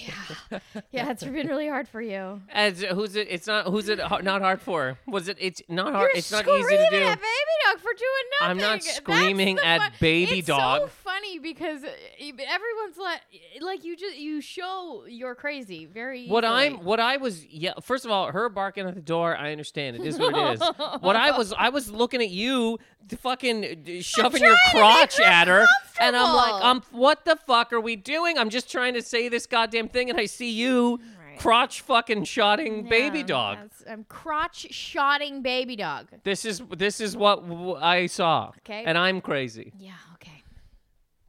Yeah. 0.51 0.59
yeah, 0.91 1.11
it's 1.11 1.23
been 1.23 1.47
really 1.47 1.67
hard 1.67 1.87
for 1.87 2.01
you. 2.01 2.41
As 2.51 2.81
who's 2.81 3.15
it? 3.15 3.27
It's 3.29 3.47
not 3.47 3.67
who's 3.67 3.89
it 3.89 3.97
not 3.97 4.41
hard 4.41 4.61
for? 4.61 4.97
Was 5.07 5.27
it? 5.27 5.37
It's 5.39 5.61
not 5.67 5.93
hard. 5.93 6.09
You're 6.09 6.17
it's 6.17 6.31
not 6.31 6.43
screaming 6.43 6.65
easy 6.65 6.77
to 6.77 6.89
do. 6.89 7.03
at 7.03 7.19
baby 7.19 7.55
dog 7.65 7.79
for 7.79 7.93
doing 7.93 8.25
nothing. 8.39 8.51
I'm 8.51 8.57
not 8.57 8.83
screaming 8.83 9.59
at 9.59 9.81
fun- 9.81 9.91
baby 9.99 10.39
it's 10.39 10.47
dog. 10.47 10.83
It's 10.83 10.93
so 10.93 10.99
funny 11.03 11.39
because 11.39 11.83
everyone's 11.83 12.97
like, 12.97 13.21
like 13.61 13.83
you 13.83 13.95
just 13.95 14.17
you 14.17 14.41
show 14.41 15.05
you're 15.07 15.35
crazy 15.35 15.85
very. 15.85 16.27
What 16.27 16.43
easily. 16.43 16.57
I'm, 16.67 16.83
what 16.83 16.99
I 16.99 17.17
was, 17.17 17.45
yeah. 17.45 17.73
First 17.81 18.05
of 18.05 18.11
all, 18.11 18.31
her 18.31 18.49
barking 18.49 18.87
at 18.87 18.95
the 18.95 19.01
door. 19.01 19.35
I 19.35 19.51
understand. 19.51 19.97
It 19.97 20.05
is 20.05 20.19
what 20.19 20.35
it 20.35 20.53
is. 20.53 21.01
what 21.01 21.15
I 21.15 21.37
was, 21.37 21.53
I 21.57 21.69
was 21.69 21.91
looking 21.91 22.21
at 22.21 22.29
you, 22.29 22.79
fucking 23.17 24.01
shoving 24.01 24.43
your 24.43 24.55
trying 24.55 24.71
to 24.71 24.77
make 24.77 24.83
crotch 24.83 25.17
her 25.17 25.23
at 25.23 25.47
her, 25.47 25.65
and 25.99 26.15
I'm 26.15 26.35
like, 26.35 26.63
um, 26.63 26.83
what 26.91 27.25
the 27.25 27.35
fuck 27.35 27.73
are 27.73 27.81
we 27.81 27.95
doing? 27.95 28.37
I'm 28.37 28.49
just 28.49 28.71
trying 28.71 28.93
to 28.93 29.01
say 29.01 29.29
this 29.29 29.45
goddamn 29.45 29.89
thing, 29.89 29.98
and 30.07 30.19
I 30.19 30.25
see 30.27 30.51
you 30.51 30.99
Right. 31.19 31.39
crotch 31.39 31.81
fucking 31.81 32.25
shotting 32.25 32.83
baby 32.87 33.23
dog. 33.23 33.57
I'm 33.89 34.03
crotch 34.05 34.67
shotting 34.71 35.41
baby 35.41 35.75
dog. 35.75 36.07
This 36.23 36.45
is 36.45 36.61
this 36.77 37.01
is 37.01 37.17
what 37.17 37.47
w- 37.49 37.75
I 37.75 38.05
saw. 38.05 38.51
Okay. 38.59 38.83
And 38.85 38.97
I'm 38.97 39.19
crazy. 39.21 39.73
Yeah. 39.79 39.93
Okay. 40.15 40.43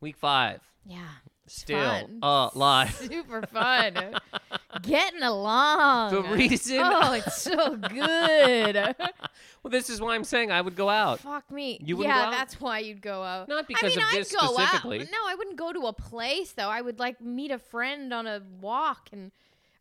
Week 0.01 0.17
five, 0.17 0.61
Yeah. 0.85 0.99
Still 1.51 1.79
fun. 1.79 2.19
uh 2.23 2.51
live. 2.55 2.95
Super 3.11 3.43
fun. 3.47 4.15
Getting 4.83 5.23
along. 5.23 6.13
The 6.15 6.23
reason- 6.23 6.79
Oh, 6.81 7.13
it's 7.13 7.43
so 7.43 7.77
good. 7.77 8.95
Well, 9.63 9.71
this 9.71 9.91
is 9.91 10.01
why 10.01 10.15
I'm 10.15 10.25
saying 10.25 10.51
I 10.51 10.63
would 10.63 10.75
go 10.75 10.89
out. 10.89 11.21
Fuck 11.21 11.51
me. 11.51 11.79
You 11.85 11.99
wouldn't 11.99 12.15
yeah, 12.17 12.23
go 12.23 12.27
out? 12.29 12.31
that's 12.31 12.59
why 12.63 12.79
you'd 12.79 13.03
go 13.03 13.23
out. 13.23 13.47
Not 13.47 13.69
because 13.69 13.85
I 13.85 13.89
mean, 13.89 13.99
of 13.99 14.05
I'd 14.05 14.21
this 14.21 14.33
go 14.33 14.55
specifically. 14.55 15.01
Out. 15.03 15.09
No, 15.13 15.19
I 15.29 15.35
wouldn't 15.35 15.57
go 15.57 15.71
to 15.71 15.81
a 15.81 15.93
place 15.93 16.53
though. 16.53 16.71
I 16.71 16.81
would 16.81 16.99
like 16.99 17.21
meet 17.21 17.51
a 17.51 17.59
friend 17.59 18.11
on 18.15 18.27
a 18.27 18.41
walk 18.63 19.11
and 19.13 19.33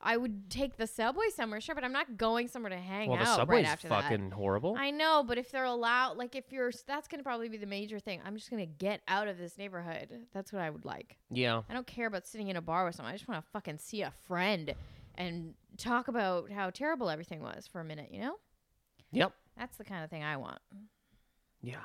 I 0.01 0.15
would 0.15 0.50
take 0.50 0.77
the 0.77 0.88
subway 0.88 1.25
somewhere, 1.36 1.60
sure, 1.60 1.75
but 1.75 1.84
I'm 1.84 1.91
not 1.91 2.15
going 2.18 2.48
somewhere 2.48 2.70
to 2.70 2.77
hang 2.77 3.10
Well, 3.10 3.20
out 3.20 3.25
Well, 3.25 3.36
the 3.36 3.41
subway's 3.41 3.63
right 3.65 3.72
after 3.72 3.88
fucking 3.89 4.29
that. 4.29 4.36
horrible. 4.36 4.75
I 4.77 4.91
know, 4.91 5.24
but 5.27 5.38
if 5.38 5.51
they're 5.51 5.65
allowed, 5.65 6.15
like 6.18 6.36
if 6.36 6.51
you're, 6.53 6.72
that's 6.88 7.08
gonna 7.10 7.24
probably 7.24 7.50
be 7.50 7.58
the 7.58 7.65
major 7.65 8.00
thing. 8.00 8.22
I'm 8.25 8.36
just 8.38 8.50
gonna 8.50 8.65
get 8.65 9.01
out 9.10 9.27
of 9.27 9.38
this 9.38 9.58
neighborhood. 9.58 10.27
That's 10.34 10.53
what 10.53 10.62
I 10.62 10.70
would 10.70 10.86
like. 10.86 11.18
yeah. 11.29 11.63
I 11.70 11.74
don't 11.74 11.86
care 11.88 12.08
about 12.08 12.25
sitting 12.25 12.48
in 12.48 12.56
a 12.56 12.62
bar 12.62 12.86
with 12.86 12.96
someone. 12.96 13.13
I 13.13 13.18
just 13.18 13.27
want 13.27 13.44
to 13.44 13.51
fucking 13.51 13.79
see 13.79 14.01
a 14.01 14.12
friend 14.25 14.74
and 15.15 15.53
talk 15.77 16.08
about 16.08 16.50
how 16.50 16.70
terrible 16.70 17.10
everything 17.10 17.41
was 17.41 17.68
for 17.68 17.82
a 17.82 17.84
minute. 17.84 18.10
You 18.12 18.22
know, 18.22 18.36
Yep. 19.12 19.34
that's 19.58 19.75
the 19.75 19.84
kind 19.84 20.03
of 20.06 20.10
thing 20.10 20.24
I 20.24 20.38
want. 20.38 20.60
Yeah. 21.62 21.75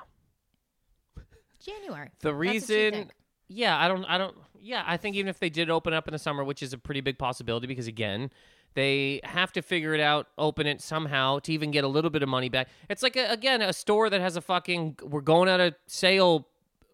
January. 1.59 2.11
The 2.19 2.29
That's 2.29 2.35
reason. 2.37 3.11
Yeah, 3.47 3.77
I 3.77 3.87
don't 3.87 4.05
I 4.05 4.17
don't 4.17 4.35
yeah, 4.59 4.83
I 4.85 4.97
think 4.97 5.15
even 5.15 5.29
if 5.29 5.39
they 5.39 5.49
did 5.49 5.69
open 5.69 5.93
up 5.93 6.07
in 6.07 6.11
the 6.11 6.19
summer, 6.19 6.43
which 6.43 6.63
is 6.63 6.73
a 6.73 6.77
pretty 6.77 7.01
big 7.01 7.17
possibility 7.17 7.67
because 7.67 7.87
again, 7.87 8.31
they 8.73 9.21
have 9.23 9.51
to 9.53 9.61
figure 9.61 9.93
it 9.93 10.01
out, 10.01 10.27
open 10.37 10.67
it 10.67 10.81
somehow 10.81 11.39
to 11.39 11.53
even 11.53 11.71
get 11.71 11.83
a 11.83 11.87
little 11.87 12.09
bit 12.09 12.23
of 12.23 12.29
money 12.29 12.49
back. 12.49 12.67
It's 12.89 13.03
like 13.03 13.15
a, 13.15 13.29
again, 13.31 13.61
a 13.61 13.73
store 13.73 14.09
that 14.09 14.21
has 14.21 14.35
a 14.35 14.41
fucking 14.41 14.99
we're 15.03 15.21
going 15.21 15.49
out 15.49 15.59
of 15.59 15.75
sale 15.87 16.47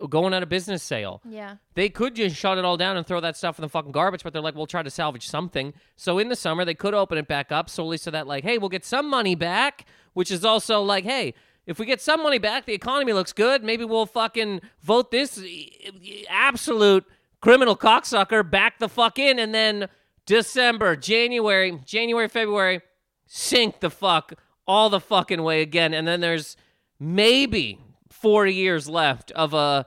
going 0.10 0.34
out 0.34 0.43
of 0.43 0.50
business 0.50 0.81
sale. 0.84 1.22
Yeah. 1.27 1.58
They 1.75 1.89
could 1.89 2.15
just 2.15 2.36
shut 2.36 2.58
it 2.58 2.65
all 2.65 2.77
down 2.77 2.98
and 2.98 3.05
throw 3.05 3.20
that 3.22 3.38
stuff 3.38 3.58
in 3.60 3.62
the 3.63 3.70
fucking 3.70 3.91
garbage, 3.91 4.24
but 4.24 4.34
they're 4.34 4.41
like, 4.41 4.55
we'll 4.55 4.67
try 4.67 4.84
to 4.84 4.89
salvage 4.89 5.27
something. 5.27 5.74
So 5.96 6.17
in 6.17 6.29
the 6.29 6.36
summer, 6.36 6.65
they 6.65 6.74
could 6.74 6.93
open 6.93 7.17
it 7.17 7.27
back 7.27 7.51
up 7.51 7.70
solely 7.70 7.98
so 7.98 8.12
that, 8.12 8.27
like, 8.27 8.43
hey, 8.43 8.58
we'll 8.58 8.70
get 8.70 8.86
some 8.86 9.10
money 9.10 9.36
back, 9.36 9.86
which 10.13 10.31
is 10.31 10.43
also 10.43 10.81
like, 10.81 11.03
hey, 11.03 11.34
if 11.72 11.80
we 11.80 11.86
get 11.86 12.01
some 12.01 12.22
money 12.22 12.38
back, 12.38 12.66
the 12.66 12.74
economy 12.74 13.13
looks 13.13 13.34
good. 13.34 13.63
Maybe 13.63 13.86
we'll 13.86 14.06
fucking 14.06 14.62
vote 14.82 15.10
this 15.10 15.42
eh, 15.44 16.24
absolute 16.30 17.06
criminal 17.42 17.75
cocksucker 17.75 18.48
back 18.48 18.78
the 18.80 18.90
fuck 18.90 19.18
in, 19.18 19.40
and 19.40 19.56
then 19.56 19.88
December, 20.25 20.96
January, 20.96 21.80
January, 21.86 22.28
February, 22.28 22.82
sink 23.25 23.80
the 23.80 23.90
fuck 23.90 24.34
all 24.68 24.90
the 24.90 25.00
fucking 25.00 25.42
way 25.42 25.62
again, 25.62 25.94
and 25.94 26.08
then 26.08 26.22
there's 26.22 26.56
maybe 27.00 27.80
four 28.10 28.46
years 28.46 28.88
left 28.88 29.32
of 29.32 29.54
a 29.54 29.86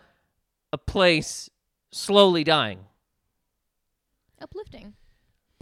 a 0.73 0.79
place 0.79 1.49
slowly 1.93 2.43
dying. 2.43 2.81
Uplifting. 4.41 4.95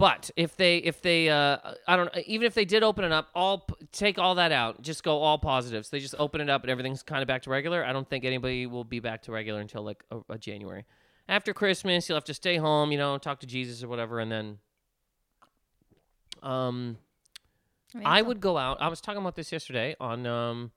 But 0.03 0.31
if 0.35 0.57
they 0.57 0.79
if 0.79 1.01
they 1.01 1.29
uh 1.29 1.55
I 1.87 1.95
don't 1.95 2.09
even 2.27 2.45
if 2.45 2.53
they 2.53 2.65
did 2.65 2.83
open 2.83 3.05
it 3.05 3.13
up, 3.13 3.29
all 3.33 3.65
take 3.93 4.19
all 4.19 4.35
that 4.35 4.51
out, 4.51 4.81
just 4.81 5.01
go 5.01 5.19
all 5.19 5.37
positives. 5.37 5.87
They 5.87 6.01
just 6.01 6.15
open 6.19 6.41
it 6.41 6.49
up 6.49 6.61
and 6.63 6.69
everything's 6.69 7.03
kind 7.03 7.21
of 7.21 7.27
back 7.29 7.43
to 7.43 7.49
regular. 7.49 7.85
I 7.85 7.93
don't 7.93 8.09
think 8.09 8.25
anybody 8.25 8.65
will 8.65 8.83
be 8.83 8.99
back 8.99 9.21
to 9.21 9.31
regular 9.31 9.61
until 9.61 9.81
like 9.81 10.03
a, 10.11 10.19
a 10.27 10.37
January. 10.37 10.83
After 11.29 11.53
Christmas, 11.53 12.09
you'll 12.09 12.17
have 12.17 12.25
to 12.25 12.33
stay 12.33 12.57
home, 12.57 12.91
you 12.91 12.97
know, 12.97 13.17
talk 13.17 13.39
to 13.39 13.47
Jesus 13.47 13.81
or 13.81 13.87
whatever, 13.87 14.19
and 14.19 14.29
then 14.29 14.57
um 16.41 16.97
I 18.03 18.21
would 18.21 18.41
go 18.41 18.57
out. 18.57 18.81
I 18.81 18.89
was 18.89 18.99
talking 18.99 19.21
about 19.21 19.35
this 19.35 19.53
yesterday 19.53 19.95
on 20.01 20.27
um 20.27 20.71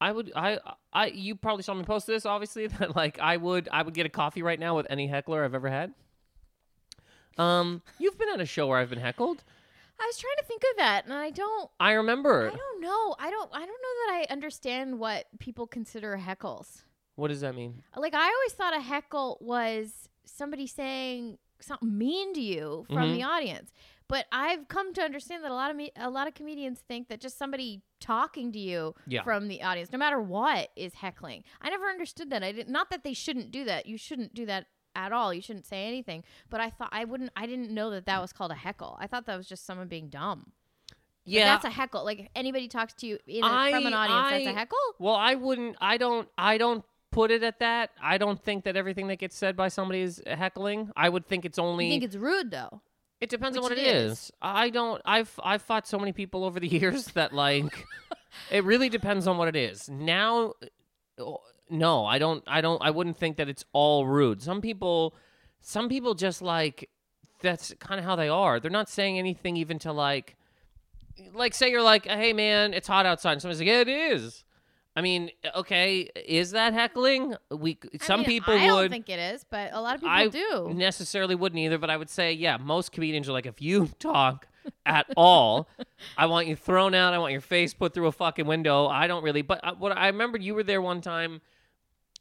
I 0.00 0.12
would 0.12 0.30
I 0.36 0.60
I 0.92 1.06
you 1.06 1.34
probably 1.34 1.64
saw 1.64 1.74
me 1.74 1.82
post 1.82 2.06
this 2.06 2.24
obviously 2.24 2.66
that 2.78 2.94
like 2.94 3.18
I 3.18 3.36
would 3.36 3.68
I 3.72 3.82
would 3.82 3.94
get 3.94 4.06
a 4.06 4.10
coffee 4.10 4.44
right 4.44 4.60
now 4.60 4.76
with 4.76 4.86
any 4.90 5.08
heckler 5.08 5.44
I've 5.44 5.56
ever 5.56 5.68
had. 5.68 5.92
Um 7.38 7.82
you've 7.98 8.18
been 8.18 8.28
at 8.28 8.40
a 8.40 8.46
show 8.46 8.66
where 8.66 8.78
I've 8.78 8.90
been 8.90 9.00
heckled. 9.00 9.42
I 10.00 10.06
was 10.06 10.18
trying 10.18 10.34
to 10.38 10.44
think 10.44 10.62
of 10.72 10.76
that, 10.78 11.04
and 11.04 11.12
I 11.14 11.30
don't. 11.30 11.70
I 11.78 11.92
remember. 11.92 12.50
I 12.52 12.56
don't 12.56 12.80
know. 12.80 13.14
I 13.20 13.30
don't. 13.30 13.50
I 13.52 13.58
don't 13.60 13.68
know 13.68 13.72
that 14.06 14.12
I 14.28 14.32
understand 14.32 14.98
what 14.98 15.26
people 15.38 15.66
consider 15.66 16.18
heckles. 16.18 16.82
What 17.14 17.28
does 17.28 17.42
that 17.42 17.54
mean? 17.54 17.82
Like 17.96 18.14
I 18.14 18.24
always 18.24 18.52
thought 18.54 18.76
a 18.76 18.80
heckle 18.80 19.38
was 19.40 20.08
somebody 20.24 20.66
saying 20.66 21.38
something 21.60 21.96
mean 21.96 22.34
to 22.34 22.40
you 22.40 22.84
from 22.88 23.10
Mhm. 23.10 23.14
the 23.14 23.22
audience. 23.22 23.70
But 24.08 24.26
I've 24.32 24.66
come 24.68 24.92
to 24.94 25.00
understand 25.02 25.44
that 25.44 25.50
a 25.50 25.54
lot 25.54 25.70
of 25.70 25.76
me, 25.76 25.90
a 25.96 26.10
lot 26.10 26.26
of 26.26 26.34
comedians 26.34 26.80
think 26.80 27.08
that 27.08 27.20
just 27.20 27.38
somebody 27.38 27.82
talking 28.00 28.50
to 28.52 28.58
you 28.58 28.94
Yeah. 29.06 29.22
from 29.22 29.46
the 29.48 29.62
audience, 29.62 29.92
no 29.92 29.98
matter 29.98 30.20
what, 30.20 30.70
is 30.74 30.94
heckling. 30.94 31.44
I 31.60 31.70
never 31.70 31.86
understood 31.88 32.28
that. 32.30 32.42
I 32.42 32.50
did 32.52 32.68
not 32.68 32.90
that 32.90 33.04
they 33.04 33.14
shouldn't 33.14 33.52
do 33.52 33.64
that. 33.64 33.86
You 33.86 33.96
shouldn't 33.96 34.34
do 34.34 34.44
that 34.46 34.66
at 34.94 35.12
all. 35.12 35.32
You 35.32 35.40
shouldn't 35.42 35.66
say 35.66 35.86
anything. 35.86 36.24
But 36.50 36.60
I 36.60 36.70
thought 36.70 36.90
I 36.92 37.04
wouldn't. 37.04 37.30
I 37.36 37.46
didn't 37.46 37.70
know 37.70 37.90
that 37.90 38.06
that 38.06 38.20
was 38.20 38.32
called 38.32 38.50
a 38.50 38.56
heckle. 38.56 38.96
I 39.00 39.06
thought 39.06 39.26
that 39.26 39.36
was 39.36 39.46
just 39.46 39.64
someone 39.66 39.88
being 39.88 40.08
dumb. 40.08 40.52
Yeah. 41.24 41.44
that's 41.44 41.64
a 41.64 41.70
heckle. 41.70 42.04
Like 42.04 42.18
if 42.20 42.26
anybody 42.34 42.66
talks 42.68 42.94
to 42.94 43.06
you 43.06 43.18
in 43.26 43.42
from 43.42 43.50
an 43.86 43.94
I- 43.94 44.08
audience, 44.08 44.44
that's 44.44 44.56
a 44.56 44.58
heckle. 44.58 44.78
well, 44.98 45.14
I 45.14 45.34
wouldn't 45.36 45.76
I 45.80 45.96
don't 45.96 46.28
I 46.36 46.58
don't 46.58 46.84
put 47.12 47.30
it 47.30 47.42
at 47.42 47.60
that. 47.60 47.90
I 48.02 48.18
don't 48.18 48.42
think 48.42 48.64
that 48.64 48.76
everything 48.76 49.06
that 49.08 49.16
gets 49.20 49.36
said 49.36 49.56
by 49.56 49.68
somebody 49.68 50.00
is 50.00 50.20
heckling. 50.26 50.90
I 50.96 51.08
would 51.08 51.26
think 51.26 51.44
it's 51.44 51.58
only 51.58 51.86
You 51.86 51.92
think 51.92 52.04
it's 52.04 52.16
rude 52.16 52.50
though? 52.50 52.80
It 53.20 53.30
depends 53.30 53.56
on 53.56 53.62
what 53.62 53.70
it 53.70 53.78
is. 53.78 54.12
is. 54.12 54.32
I 54.42 54.70
don't. 54.70 55.00
I've 55.04 55.32
I've 55.44 55.62
fought 55.62 55.86
so 55.86 55.96
many 55.96 56.12
people 56.12 56.44
over 56.44 56.58
the 56.58 56.66
years 56.80 57.04
that 57.12 57.32
like, 57.32 57.86
it 58.50 58.64
really 58.64 58.88
depends 58.88 59.28
on 59.28 59.38
what 59.38 59.46
it 59.46 59.54
is. 59.54 59.88
Now, 59.88 60.54
no, 61.72 62.04
I 62.04 62.18
don't. 62.18 62.44
I 62.46 62.60
don't. 62.60 62.80
I 62.82 62.90
wouldn't 62.90 63.16
think 63.16 63.36
that 63.38 63.48
it's 63.48 63.64
all 63.72 64.06
rude. 64.06 64.42
Some 64.42 64.60
people, 64.60 65.14
some 65.60 65.88
people 65.88 66.14
just 66.14 66.42
like 66.42 66.88
that's 67.40 67.74
kind 67.80 67.98
of 67.98 68.04
how 68.04 68.14
they 68.16 68.28
are. 68.28 68.60
They're 68.60 68.70
not 68.70 68.88
saying 68.88 69.18
anything 69.18 69.56
even 69.56 69.78
to 69.80 69.92
like, 69.92 70.36
like 71.34 71.54
say 71.54 71.70
you're 71.70 71.82
like, 71.82 72.06
hey 72.06 72.32
man, 72.32 72.72
it's 72.74 72.86
hot 72.88 73.06
outside. 73.06 73.32
And 73.32 73.42
somebody's 73.42 73.60
like, 73.60 73.68
yeah, 73.68 73.80
it 73.80 73.88
is. 73.88 74.44
I 74.94 75.00
mean, 75.00 75.30
okay, 75.56 76.10
is 76.26 76.50
that 76.50 76.74
heckling? 76.74 77.34
We 77.50 77.78
I 77.94 78.04
some 78.04 78.20
mean, 78.20 78.26
people 78.26 78.54
I 78.54 78.72
would 78.72 78.82
don't 78.82 78.90
think 78.90 79.08
it 79.08 79.18
is, 79.18 79.44
but 79.48 79.72
a 79.72 79.80
lot 79.80 79.94
of 79.94 80.02
people 80.02 80.14
I 80.14 80.28
do. 80.28 80.70
necessarily 80.74 81.34
wouldn't 81.34 81.58
either, 81.58 81.78
but 81.78 81.88
I 81.88 81.96
would 81.96 82.10
say, 82.10 82.32
yeah, 82.32 82.58
most 82.58 82.92
comedians 82.92 83.28
are 83.28 83.32
like, 83.32 83.46
if 83.46 83.62
you 83.62 83.86
talk 83.98 84.46
at 84.84 85.06
all, 85.16 85.68
I 86.16 86.26
want 86.26 86.46
you 86.46 86.56
thrown 86.56 86.94
out. 86.94 87.14
I 87.14 87.18
want 87.18 87.32
your 87.32 87.40
face 87.40 87.72
put 87.72 87.94
through 87.94 88.06
a 88.06 88.12
fucking 88.12 88.46
window. 88.46 88.86
I 88.86 89.06
don't 89.06 89.24
really, 89.24 89.40
but 89.40 89.60
I, 89.64 89.72
what 89.72 89.96
I 89.96 90.08
remember 90.08 90.38
you 90.38 90.54
were 90.54 90.62
there 90.62 90.82
one 90.82 91.00
time 91.00 91.40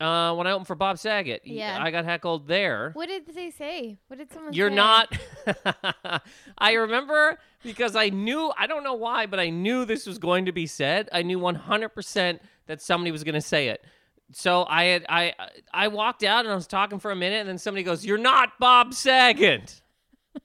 uh, 0.01 0.33
when 0.33 0.47
I 0.47 0.51
opened 0.51 0.67
for 0.67 0.75
Bob 0.75 0.97
Saget. 0.97 1.41
Yeah. 1.45 1.77
I 1.79 1.91
got 1.91 2.05
heckled 2.05 2.47
there. 2.47 2.91
What 2.93 3.07
did 3.07 3.33
they 3.33 3.51
say? 3.51 3.97
What 4.07 4.17
did 4.17 4.31
someone 4.31 4.53
say? 4.53 4.57
You're 4.57 4.69
say? 4.69 4.75
not. 4.75 5.17
I 6.57 6.73
remember 6.73 7.37
because 7.63 7.95
I 7.95 8.09
knew, 8.09 8.51
I 8.57 8.67
don't 8.67 8.83
know 8.83 8.95
why, 8.95 9.27
but 9.27 9.39
I 9.39 9.49
knew 9.49 9.85
this 9.85 10.07
was 10.07 10.17
going 10.17 10.45
to 10.45 10.51
be 10.51 10.65
said. 10.65 11.09
I 11.13 11.21
knew 11.21 11.39
100% 11.39 12.39
that 12.67 12.81
somebody 12.81 13.11
was 13.11 13.23
going 13.23 13.35
to 13.35 13.41
say 13.41 13.67
it. 13.67 13.85
So 14.33 14.65
I 14.67 14.85
had 14.85 15.05
I 15.09 15.33
I 15.73 15.89
walked 15.89 16.23
out 16.23 16.45
and 16.45 16.53
I 16.53 16.55
was 16.55 16.65
talking 16.65 16.99
for 16.99 17.11
a 17.11 17.15
minute 17.15 17.41
and 17.41 17.49
then 17.49 17.57
somebody 17.57 17.83
goes, 17.83 18.05
"You're 18.05 18.17
not 18.17 18.57
Bob 18.59 18.93
Saget." 18.93 19.81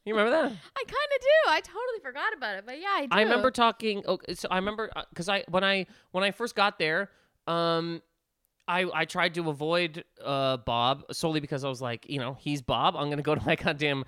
You 0.05 0.17
remember 0.17 0.31
that? 0.33 0.45
I 0.77 0.85
kind 0.85 1.11
of 1.15 1.21
do. 1.21 1.51
I 1.51 1.61
totally 1.61 2.01
forgot 2.03 2.33
about 2.37 2.57
it, 2.57 2.65
but 2.67 2.81
yeah, 2.81 2.89
I 2.97 3.07
do. 3.07 3.09
I 3.13 3.23
remember 3.23 3.53
talking. 3.53 4.05
Okay, 4.05 4.35
so 4.35 4.49
I 4.51 4.57
remember 4.57 4.91
because 5.11 5.29
I 5.29 5.45
when 5.49 5.63
I 5.63 5.87
when 6.11 6.25
I 6.25 6.33
first 6.33 6.57
got 6.57 6.81
there, 6.81 7.11
um, 7.47 8.03
I 8.69 8.87
I 8.93 9.05
tried 9.05 9.35
to 9.35 9.49
avoid 9.51 10.05
uh 10.25 10.57
Bob 10.59 11.05
solely 11.13 11.41
because 11.41 11.65
I 11.65 11.69
was 11.69 11.81
like, 11.83 12.09
you 12.09 12.19
know, 12.19 12.37
he's 12.41 12.63
Bob. 12.63 12.97
I'm 12.97 13.11
gonna 13.11 13.23
go 13.23 13.35
to 13.35 13.45
my 13.45 13.57
goddamn 13.57 14.05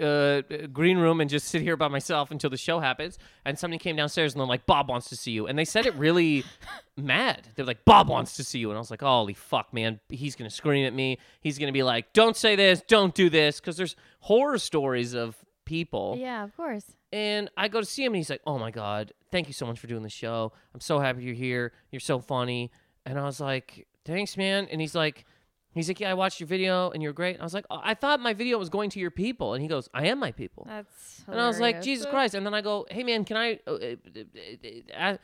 uh 0.00 0.42
green 0.72 0.98
room 0.98 1.20
and 1.20 1.30
just 1.30 1.46
sit 1.48 1.62
here 1.62 1.76
by 1.76 1.88
myself 1.88 2.30
until 2.30 2.50
the 2.50 2.56
show 2.56 2.80
happens. 2.80 3.18
And 3.44 3.58
somebody 3.58 3.78
came 3.78 3.96
downstairs 3.96 4.34
and 4.34 4.40
they're 4.40 4.46
like, 4.46 4.66
Bob 4.66 4.88
wants 4.88 5.08
to 5.10 5.16
see 5.16 5.30
you, 5.30 5.46
and 5.46 5.58
they 5.58 5.64
said 5.64 5.86
it 5.86 5.94
really 5.94 6.44
mad. 6.96 7.48
They're 7.54 7.64
like, 7.64 7.84
Bob 7.84 8.08
wants 8.08 8.36
to 8.36 8.44
see 8.44 8.58
you, 8.58 8.70
and 8.70 8.76
I 8.76 8.80
was 8.80 8.90
like, 8.90 9.02
holy 9.02 9.34
fuck, 9.34 9.72
man, 9.72 10.00
he's 10.08 10.34
gonna 10.36 10.50
scream 10.50 10.86
at 10.86 10.94
me. 10.94 11.18
He's 11.40 11.58
gonna 11.58 11.72
be 11.72 11.82
like, 11.82 12.12
don't 12.12 12.36
say 12.36 12.56
this, 12.56 12.82
don't 12.86 13.14
do 13.14 13.30
this, 13.30 13.60
because 13.60 13.76
there's 13.76 13.96
horror 14.20 14.58
stories 14.58 15.14
of 15.14 15.36
people. 15.64 16.16
Yeah, 16.18 16.42
of 16.44 16.56
course. 16.56 16.84
And 17.12 17.50
I 17.56 17.68
go 17.68 17.80
to 17.80 17.86
see 17.86 18.04
him, 18.04 18.12
and 18.12 18.16
he's 18.16 18.30
like, 18.30 18.42
"Oh 18.46 18.58
my 18.58 18.70
god, 18.70 19.12
thank 19.30 19.46
you 19.46 19.52
so 19.52 19.66
much 19.66 19.78
for 19.78 19.86
doing 19.86 20.02
the 20.02 20.08
show. 20.10 20.52
I'm 20.74 20.80
so 20.80 20.98
happy 20.98 21.22
you're 21.22 21.34
here. 21.34 21.72
You're 21.90 22.00
so 22.00 22.18
funny." 22.18 22.70
And 23.06 23.18
I 23.20 23.24
was 23.24 23.38
like, 23.40 23.86
"Thanks, 24.06 24.36
man." 24.36 24.68
And 24.70 24.80
he's 24.80 24.94
like, 24.94 25.24
"He's 25.72 25.88
like, 25.88 26.00
yeah, 26.00 26.10
I 26.10 26.14
watched 26.14 26.40
your 26.40 26.46
video, 26.46 26.90
and 26.90 27.02
you're 27.02 27.12
great." 27.12 27.34
And 27.34 27.42
I 27.42 27.44
was 27.44 27.54
like, 27.54 27.66
oh, 27.70 27.80
"I 27.82 27.94
thought 27.94 28.20
my 28.20 28.32
video 28.34 28.58
was 28.58 28.68
going 28.68 28.90
to 28.90 29.00
your 29.00 29.10
people," 29.10 29.54
and 29.54 29.62
he 29.62 29.68
goes, 29.68 29.88
"I 29.92 30.06
am 30.06 30.18
my 30.18 30.32
people." 30.32 30.64
That's 30.68 31.24
And 31.26 31.40
I 31.40 31.46
was 31.46 31.60
like. 31.60 31.82
Jesus 31.82 32.06
Christ. 32.06 32.34
And 32.34 32.44
then 32.44 32.54
I 32.54 32.60
go, 32.60 32.86
hey, 32.90 33.02
man, 33.02 33.24
can 33.24 33.36
I 33.36 33.60
uh, 33.66 33.72
uh, 33.72 34.96
uh, 34.98 35.16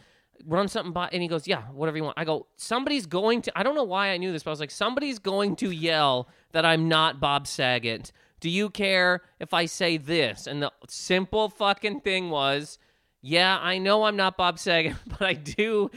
run 0.46 0.68
something 0.68 0.92
by? 0.92 1.08
And 1.12 1.22
he 1.22 1.28
goes, 1.28 1.46
yeah, 1.46 1.62
whatever 1.64 1.96
you 1.96 2.04
want. 2.04 2.18
I 2.18 2.24
go, 2.24 2.46
somebody's 2.56 3.06
going 3.06 3.42
to, 3.42 3.58
I 3.58 3.62
don't 3.62 3.74
know 3.74 3.84
why 3.84 4.10
I 4.10 4.16
knew 4.16 4.32
this, 4.32 4.42
but 4.42 4.50
I 4.50 4.52
was 4.52 4.60
like, 4.60 4.70
somebody's 4.70 5.18
going 5.18 5.56
to 5.56 5.70
yell 5.70 6.28
that 6.52 6.64
I'm 6.64 6.88
not 6.88 7.20
Bob 7.20 7.46
Saget. 7.46 8.12
Do 8.40 8.48
you 8.48 8.70
care 8.70 9.22
if 9.38 9.52
I 9.54 9.66
say 9.66 9.96
this? 9.96 10.46
And 10.46 10.62
the 10.62 10.72
simple 10.88 11.48
fucking 11.48 12.00
thing 12.00 12.30
was, 12.30 12.78
yeah, 13.20 13.58
I 13.60 13.78
know 13.78 14.04
I'm 14.04 14.16
not 14.16 14.36
Bob 14.36 14.58
Saget, 14.58 14.96
but 15.06 15.22
I 15.22 15.34
do 15.34 15.90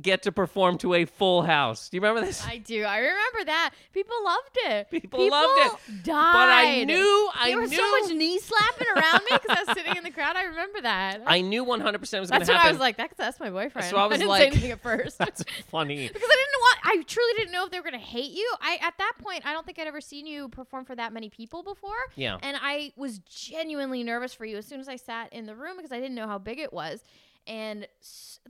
get 0.00 0.22
to 0.22 0.32
perform 0.32 0.78
to 0.78 0.94
a 0.94 1.04
full 1.04 1.42
house. 1.42 1.88
Do 1.88 1.96
you 1.96 2.00
remember 2.00 2.26
this? 2.26 2.44
I 2.46 2.58
do. 2.58 2.84
I 2.84 2.98
remember 2.98 3.44
that. 3.46 3.74
People 3.92 4.14
loved 4.24 4.58
it. 4.66 4.90
People 4.90 5.28
loved 5.30 5.60
it. 5.88 6.04
Died. 6.04 6.32
But 6.32 6.48
I 6.48 6.84
knew, 6.84 7.30
I 7.34 7.46
knew. 7.48 7.52
there 7.52 7.60
was 7.60 7.70
knew, 7.70 7.76
so 7.76 7.90
much 8.00 8.16
knee 8.16 8.38
slapping 8.38 8.86
around 8.96 9.20
me 9.30 9.38
because 9.40 9.56
I 9.58 9.64
was 9.66 9.76
sitting 9.76 9.96
in 9.96 10.04
the 10.04 10.10
crowd. 10.10 10.36
I 10.36 10.44
remember 10.44 10.80
that. 10.82 11.22
I 11.26 11.40
knew 11.40 11.64
100% 11.64 12.00
was 12.00 12.10
going 12.10 12.22
to 12.22 12.30
happen. 12.32 12.46
that's 12.46 12.48
when 12.48 12.56
I 12.58 12.70
was 12.70 12.80
like, 12.80 12.96
that's, 12.96 13.16
that's 13.16 13.40
my 13.40 13.50
boyfriend. 13.50 13.88
So 13.88 13.96
I 13.96 14.06
was 14.08 14.14
I 14.14 14.18
didn't 14.18 14.28
like- 14.28 14.40
say 14.42 14.46
anything 14.48 14.70
at 14.70 14.82
first. 14.82 15.18
That's 15.18 15.44
funny. 15.70 16.08
because 16.12 16.22
I 16.22 16.36
didn't 16.36 16.60
want. 16.60 16.78
I 16.84 17.02
truly 17.06 17.32
didn't 17.36 17.52
know 17.52 17.64
if 17.66 17.70
they 17.70 17.78
were 17.78 17.84
gonna 17.84 17.98
hate 17.98 18.30
you. 18.32 18.50
I 18.60 18.78
at 18.80 18.94
that 18.98 19.12
point, 19.18 19.44
I 19.44 19.52
don't 19.52 19.66
think 19.66 19.78
I'd 19.78 19.86
ever 19.86 20.00
seen 20.00 20.26
you 20.26 20.48
perform 20.48 20.84
for 20.84 20.94
that 20.94 21.12
many 21.12 21.28
people 21.28 21.62
before. 21.62 21.90
Yeah. 22.14 22.38
And 22.42 22.56
I 22.60 22.92
was 22.96 23.18
genuinely 23.20 24.02
nervous 24.04 24.32
for 24.32 24.44
you 24.44 24.56
as 24.56 24.66
soon 24.66 24.80
as 24.80 24.88
I 24.88 24.96
sat 24.96 25.32
in 25.32 25.46
the 25.46 25.54
room 25.54 25.76
because 25.76 25.92
I 25.92 25.98
didn't 25.98 26.14
know 26.14 26.26
how 26.26 26.38
big 26.38 26.58
it 26.58 26.72
was. 26.72 27.02
And 27.48 27.88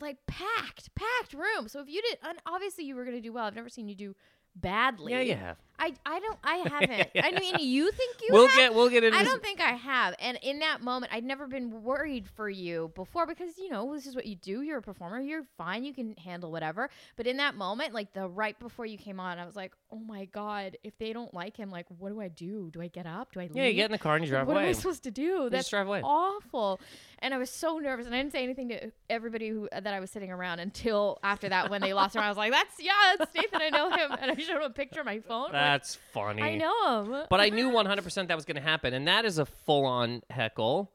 like 0.00 0.18
packed, 0.26 0.94
packed 0.94 1.32
room. 1.32 1.68
So 1.68 1.80
if 1.80 1.88
you 1.88 2.02
did, 2.02 2.18
obviously 2.44 2.84
you 2.84 2.96
were 2.96 3.04
gonna 3.04 3.20
do 3.20 3.32
well. 3.32 3.44
I've 3.44 3.54
never 3.54 3.68
seen 3.68 3.88
you 3.88 3.94
do 3.94 4.16
badly. 4.56 5.12
Yeah, 5.12 5.20
you 5.20 5.36
have. 5.36 5.56
I, 5.78 5.94
I 6.04 6.20
don't. 6.20 6.38
I 6.42 6.56
haven't. 6.68 7.08
I 7.23 7.38
mean, 7.38 7.54
you 7.61 7.90
think 7.92 8.16
you 8.20 8.28
We'll 8.32 8.49
have? 8.49 8.56
get 8.56 8.75
we'll 8.75 8.88
get 8.88 9.04
into 9.04 9.16
I 9.18 9.25
don't 9.25 9.42
think 9.42 9.61
I 9.61 9.73
have. 9.73 10.14
And 10.18 10.38
in 10.42 10.58
that 10.61 10.82
moment, 10.82 11.12
I'd 11.12 11.25
never 11.25 11.47
been 11.47 11.82
worried 11.82 12.26
for 12.35 12.49
you 12.50 12.90
before 12.94 13.26
because, 13.26 13.56
you 13.58 13.70
know, 13.70 13.94
this 13.94 14.06
is 14.06 14.14
what 14.16 14.26
you 14.26 14.37
do. 14.37 14.62
You're 14.62 14.78
a 14.78 14.82
performer. 14.82 15.20
You're 15.20 15.44
fine. 15.56 15.85
You 15.85 15.92
can 15.94 16.16
handle 16.16 16.50
whatever. 16.50 16.90
But 17.16 17.26
in 17.26 17.37
that 17.38 17.54
moment, 17.54 17.94
like 17.94 18.12
the 18.12 18.28
right 18.28 18.58
before 18.58 18.87
you 18.87 18.99
came 18.99 19.20
on, 19.20 19.38
I 19.38 19.44
was 19.47 19.56
like, 19.56 19.73
oh 19.92 19.99
my 20.00 20.25
God, 20.26 20.76
if 20.82 20.99
they 20.99 21.12
don't 21.12 21.32
like 21.32 21.56
him, 21.56 21.70
like, 21.70 21.87
what 21.99 22.11
do 22.11 22.20
I 22.20 22.28
do? 22.28 22.70
Do 22.73 22.82
I 22.82 22.88
get 22.88 23.06
up? 23.06 23.32
Do 23.32 23.40
I 23.40 23.44
leave? 23.44 23.56
Yeah, 23.56 23.64
you 23.66 23.75
get 23.75 23.87
in 23.87 23.92
the 23.92 23.99
car 23.99 24.16
and 24.16 24.25
you 24.25 24.30
drive 24.30 24.47
what 24.47 24.54
away. 24.54 24.62
What 24.64 24.68
am 24.68 24.70
I 24.70 24.73
supposed 24.73 25.04
to 25.04 25.11
do? 25.11 25.38
just 25.42 25.52
That's 25.52 25.68
drive 25.70 25.87
away. 25.87 26.02
awful. 26.02 26.80
And 27.20 27.35
I 27.35 27.38
was 27.38 27.50
so 27.50 27.78
nervous, 27.78 28.06
and 28.06 28.14
I 28.14 28.18
didn't 28.18 28.32
say 28.32 28.44
anything 28.44 28.68
to 28.68 28.92
everybody 29.11 29.49
who 29.49 29.68
uh, 29.73 29.80
that 29.80 29.92
I 29.92 29.99
was 29.99 30.11
sitting 30.11 30.30
around 30.30 30.61
until 30.61 31.18
after 31.25 31.49
that 31.49 31.68
when 31.68 31.80
they 31.80 31.92
lost 31.92 32.14
him. 32.14 32.23
I 32.23 32.28
was 32.28 32.37
like, 32.38 32.52
"That's 32.52 32.75
yeah, 32.80 32.92
that's 33.18 33.35
Nathan. 33.35 33.61
I 33.61 33.70
know 33.70 33.90
him." 33.90 34.12
And 34.20 34.30
I 34.30 34.35
showed 34.37 34.56
him 34.56 34.62
a 34.62 34.70
picture 34.70 35.00
on 35.00 35.06
my 35.06 35.18
phone. 35.18 35.47
Like, 35.52 35.67
That's 35.72 35.96
funny. 36.12 36.42
I 36.42 36.56
know 36.56 37.02
him. 37.04 37.26
But 37.28 37.40
I 37.40 37.48
knew 37.50 37.70
100% 37.70 38.28
that 38.28 38.34
was 38.34 38.44
going 38.44 38.56
to 38.56 38.62
happen, 38.62 38.94
and 38.94 39.06
that 39.08 39.25
is 39.25 39.38
a 39.38 39.46
full-on 39.46 40.22
heckle. 40.30 40.90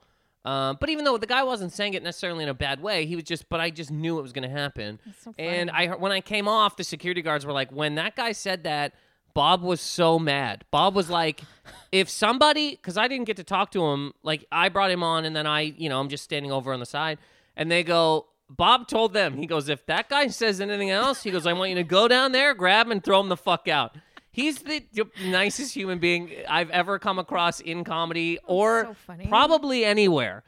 Um, 0.45 0.77
but 0.79 0.89
even 0.89 1.05
though 1.05 1.17
the 1.17 1.27
guy 1.27 1.43
wasn't 1.43 1.71
saying 1.71 1.93
it 1.93 2.03
necessarily 2.03 2.43
in 2.43 2.49
a 2.49 2.53
bad 2.53 2.81
way, 2.81 3.05
he 3.05 3.15
was 3.15 3.23
just. 3.23 3.47
But 3.47 3.61
I 3.61 3.69
just 3.69 3.91
knew 3.91 4.19
it 4.19 4.21
was 4.21 4.33
going 4.33 4.47
to 4.47 4.53
happen. 4.53 4.99
So 5.21 5.33
and. 5.37 5.71
I 5.71 5.87
when 5.87 6.11
I 6.11 6.21
came 6.21 6.47
off, 6.47 6.75
the 6.75 6.83
security 6.83 7.21
guards 7.21 7.45
were 7.45 7.53
like, 7.53 7.71
when 7.71 7.95
that 7.95 8.15
guy 8.15 8.33
said 8.33 8.63
that, 8.65 8.93
Bob 9.33 9.63
was 9.63 9.79
so 9.79 10.19
mad. 10.19 10.65
Bob 10.69 10.95
was 10.95 11.09
like, 11.09 11.41
if 11.91 12.09
somebody, 12.09 12.71
because 12.71 12.97
I 12.97 13.07
didn't 13.07 13.25
get 13.25 13.37
to 13.37 13.43
talk 13.43 13.71
to 13.71 13.85
him, 13.85 14.13
like 14.21 14.45
I 14.51 14.67
brought 14.69 14.91
him 14.91 15.01
on, 15.01 15.23
and 15.23 15.35
then 15.35 15.47
I, 15.47 15.61
you 15.61 15.87
know, 15.87 15.99
I'm 15.99 16.09
just 16.09 16.25
standing 16.25 16.51
over 16.51 16.73
on 16.73 16.79
the 16.79 16.85
side, 16.85 17.19
and 17.55 17.71
they 17.71 17.83
go. 17.83 18.27
Bob 18.49 18.87
told 18.87 19.13
them, 19.13 19.37
he 19.37 19.47
goes, 19.47 19.67
if 19.67 19.83
that 19.87 20.09
guy 20.09 20.27
says 20.27 20.61
anything 20.61 20.91
else, 20.91 21.23
he 21.23 21.31
goes, 21.31 21.47
I 21.47 21.53
want 21.53 21.69
you 21.69 21.75
to 21.77 21.83
go 21.83 22.07
down 22.07 22.33
there, 22.33 22.53
grab 22.53 22.85
him, 22.85 22.91
and 22.91 23.03
throw 23.03 23.19
him 23.19 23.29
the 23.29 23.37
fuck 23.37 23.67
out. 23.67 23.95
He's 24.33 24.63
the 24.63 24.83
nicest 25.25 25.75
human 25.75 25.99
being 25.99 26.31
I've 26.49 26.71
ever 26.71 26.97
come 26.97 27.19
across 27.19 27.59
in 27.59 27.83
comedy 27.83 28.39
or 28.45 28.95
so 29.05 29.15
probably 29.29 29.85
anywhere. 29.85 30.43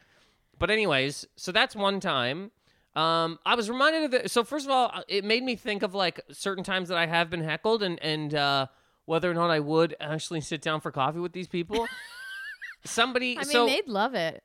But 0.57 0.71
anyways, 0.71 1.27
so 1.35 1.51
that's 1.51 1.75
one 1.75 1.99
time. 1.99 2.49
Um, 2.95 3.37
I 3.45 3.53
was 3.53 3.69
reminded 3.69 4.05
of 4.05 4.11
the. 4.11 4.29
So 4.29 4.43
first 4.43 4.65
of 4.65 4.71
all, 4.71 4.89
uh, 4.91 5.01
it 5.07 5.23
made 5.23 5.43
me 5.43 5.55
think 5.55 5.83
of 5.83 5.93
like 5.93 6.19
certain 6.31 6.63
times 6.63 6.89
that 6.89 6.97
I 6.97 7.05
have 7.05 7.29
been 7.29 7.43
heckled 7.43 7.83
and 7.83 8.01
and 8.01 8.33
uh, 8.33 8.67
whether 9.05 9.29
or 9.29 9.35
not 9.35 9.51
I 9.51 9.59
would 9.59 9.95
actually 9.99 10.41
sit 10.41 10.63
down 10.63 10.81
for 10.81 10.91
coffee 10.91 11.19
with 11.19 11.33
these 11.33 11.47
people. 11.47 11.87
Somebody. 12.85 13.37
I 13.37 13.41
mean, 13.41 13.51
so 13.51 13.67
they'd 13.67 13.87
love 13.87 14.15
it. 14.15 14.41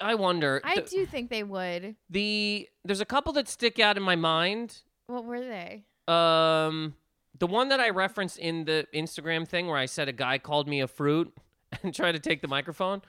I 0.00 0.16
wonder. 0.16 0.60
I 0.64 0.76
the, 0.76 0.80
do 0.82 1.06
think 1.06 1.30
they 1.30 1.44
would. 1.44 1.94
the 2.08 2.68
there's 2.84 3.00
a 3.00 3.06
couple 3.06 3.32
that 3.34 3.48
stick 3.48 3.78
out 3.78 3.96
in 3.96 4.02
my 4.02 4.16
mind. 4.16 4.78
What 5.06 5.24
were 5.24 5.40
they? 5.40 5.84
Um, 6.08 6.94
the 7.40 7.46
one 7.46 7.70
that 7.70 7.80
I 7.80 7.88
referenced 7.88 8.38
in 8.38 8.64
the 8.64 8.86
Instagram 8.94 9.48
thing 9.48 9.66
where 9.66 9.76
I 9.76 9.86
said 9.86 10.08
a 10.08 10.12
guy 10.12 10.38
called 10.38 10.68
me 10.68 10.80
a 10.80 10.86
fruit 10.86 11.34
and 11.82 11.92
tried 11.92 12.12
to 12.12 12.20
take 12.20 12.42
the 12.42 12.48
microphone. 12.48 13.02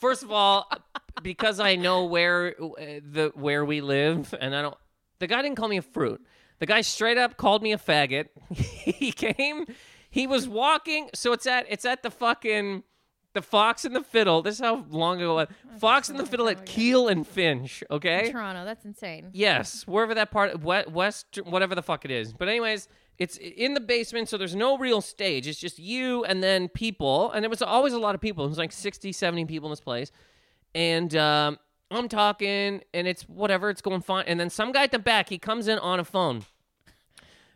First 0.00 0.24
of 0.24 0.32
all, 0.32 0.68
because 1.22 1.60
I 1.60 1.76
know 1.76 2.06
where 2.06 2.56
uh, 2.60 3.00
the 3.08 3.30
where 3.34 3.64
we 3.64 3.80
live, 3.80 4.34
and 4.40 4.56
I 4.56 4.62
don't. 4.62 4.76
The 5.20 5.28
guy 5.28 5.42
didn't 5.42 5.56
call 5.56 5.68
me 5.68 5.76
a 5.76 5.82
fruit. 5.82 6.20
The 6.58 6.66
guy 6.66 6.80
straight 6.80 7.18
up 7.18 7.36
called 7.36 7.62
me 7.62 7.72
a 7.72 7.78
faggot. 7.78 8.28
he 8.50 9.12
came. 9.12 9.66
He 10.10 10.26
was 10.26 10.48
walking. 10.48 11.10
So 11.14 11.32
it's 11.32 11.46
at 11.46 11.66
it's 11.68 11.84
at 11.84 12.02
the 12.02 12.10
fucking 12.10 12.82
the 13.34 13.42
Fox 13.42 13.84
and 13.84 13.94
the 13.94 14.02
Fiddle. 14.02 14.42
This 14.42 14.56
is 14.56 14.60
how 14.60 14.84
long 14.90 15.18
ago 15.18 15.38
it 15.38 15.48
was. 15.48 15.80
Fox 15.80 16.08
and 16.08 16.18
the 16.18 16.26
Fiddle 16.26 16.48
at 16.48 16.66
Keele 16.66 17.08
and 17.08 17.26
Finch. 17.26 17.82
Okay. 17.90 18.30
Toronto. 18.30 18.64
That's 18.64 18.84
insane. 18.84 19.30
Yes, 19.32 19.86
wherever 19.86 20.14
that 20.14 20.30
part, 20.30 20.60
west, 20.60 21.38
whatever 21.44 21.74
the 21.74 21.82
fuck 21.82 22.04
it 22.04 22.10
is. 22.10 22.32
But 22.32 22.48
anyways, 22.48 22.88
it's 23.18 23.36
in 23.36 23.74
the 23.74 23.80
basement, 23.80 24.28
so 24.28 24.36
there's 24.36 24.56
no 24.56 24.78
real 24.78 25.00
stage. 25.00 25.46
It's 25.46 25.58
just 25.58 25.78
you 25.78 26.24
and 26.24 26.42
then 26.42 26.68
people, 26.68 27.30
and 27.32 27.44
it 27.44 27.48
was 27.48 27.62
always 27.62 27.92
a 27.92 27.98
lot 27.98 28.14
of 28.14 28.20
people. 28.20 28.44
It 28.44 28.48
was 28.48 28.58
like 28.58 28.72
60, 28.72 29.12
70 29.12 29.44
people 29.44 29.68
in 29.68 29.72
this 29.72 29.80
place, 29.80 30.10
and 30.74 31.14
um, 31.16 31.58
I'm 31.90 32.08
talking, 32.08 32.82
and 32.94 33.06
it's 33.06 33.22
whatever, 33.28 33.70
it's 33.70 33.82
going 33.82 34.00
fine. 34.00 34.24
And 34.26 34.40
then 34.40 34.50
some 34.50 34.72
guy 34.72 34.84
at 34.84 34.92
the 34.92 34.98
back, 34.98 35.28
he 35.28 35.38
comes 35.38 35.68
in 35.68 35.78
on 35.78 36.00
a 36.00 36.04
phone. 36.04 36.44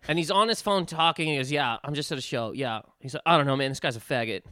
And 0.08 0.18
he's 0.18 0.30
on 0.30 0.48
his 0.48 0.62
phone 0.62 0.86
talking. 0.86 1.26
He 1.28 1.36
goes, 1.36 1.50
"Yeah, 1.50 1.78
I'm 1.82 1.94
just 1.94 2.12
at 2.12 2.18
a 2.18 2.20
show. 2.20 2.52
Yeah." 2.52 2.82
He's 3.00 3.14
like, 3.14 3.24
"I 3.26 3.36
don't 3.36 3.46
know, 3.46 3.56
man. 3.56 3.72
This 3.72 3.80
guy's 3.80 3.96
a 3.96 4.00
faggot. 4.00 4.42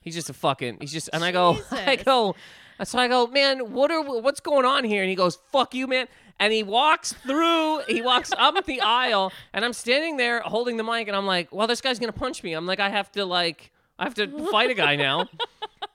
He's 0.00 0.14
just 0.14 0.30
a 0.30 0.32
fucking. 0.32 0.78
He's 0.80 0.92
just." 0.92 1.10
And 1.12 1.22
I 1.22 1.32
go, 1.32 1.58
I 1.70 1.96
Jesus. 1.96 2.04
go, 2.04 2.34
so 2.82 2.98
I 2.98 3.08
go, 3.08 3.26
man, 3.26 3.72
what 3.72 3.90
are 3.90 4.00
what's 4.00 4.40
going 4.40 4.64
on 4.64 4.84
here? 4.84 5.02
And 5.02 5.10
he 5.10 5.16
goes, 5.16 5.36
"Fuck 5.50 5.74
you, 5.74 5.86
man." 5.86 6.06
And 6.38 6.52
he 6.52 6.62
walks 6.62 7.12
through. 7.12 7.80
He 7.88 8.02
walks 8.02 8.32
up 8.36 8.64
the 8.66 8.80
aisle, 8.80 9.32
and 9.52 9.64
I'm 9.64 9.72
standing 9.72 10.16
there 10.16 10.40
holding 10.40 10.76
the 10.76 10.84
mic, 10.84 11.08
and 11.08 11.16
I'm 11.16 11.26
like, 11.26 11.54
"Well, 11.54 11.66
this 11.66 11.80
guy's 11.80 11.98
gonna 11.98 12.12
punch 12.12 12.42
me." 12.42 12.52
I'm 12.52 12.66
like, 12.66 12.80
I 12.80 12.88
have 12.88 13.10
to 13.12 13.24
like, 13.24 13.70
I 13.98 14.04
have 14.04 14.14
to 14.14 14.26
fight 14.50 14.70
a 14.70 14.74
guy 14.74 14.96
now. 14.96 15.28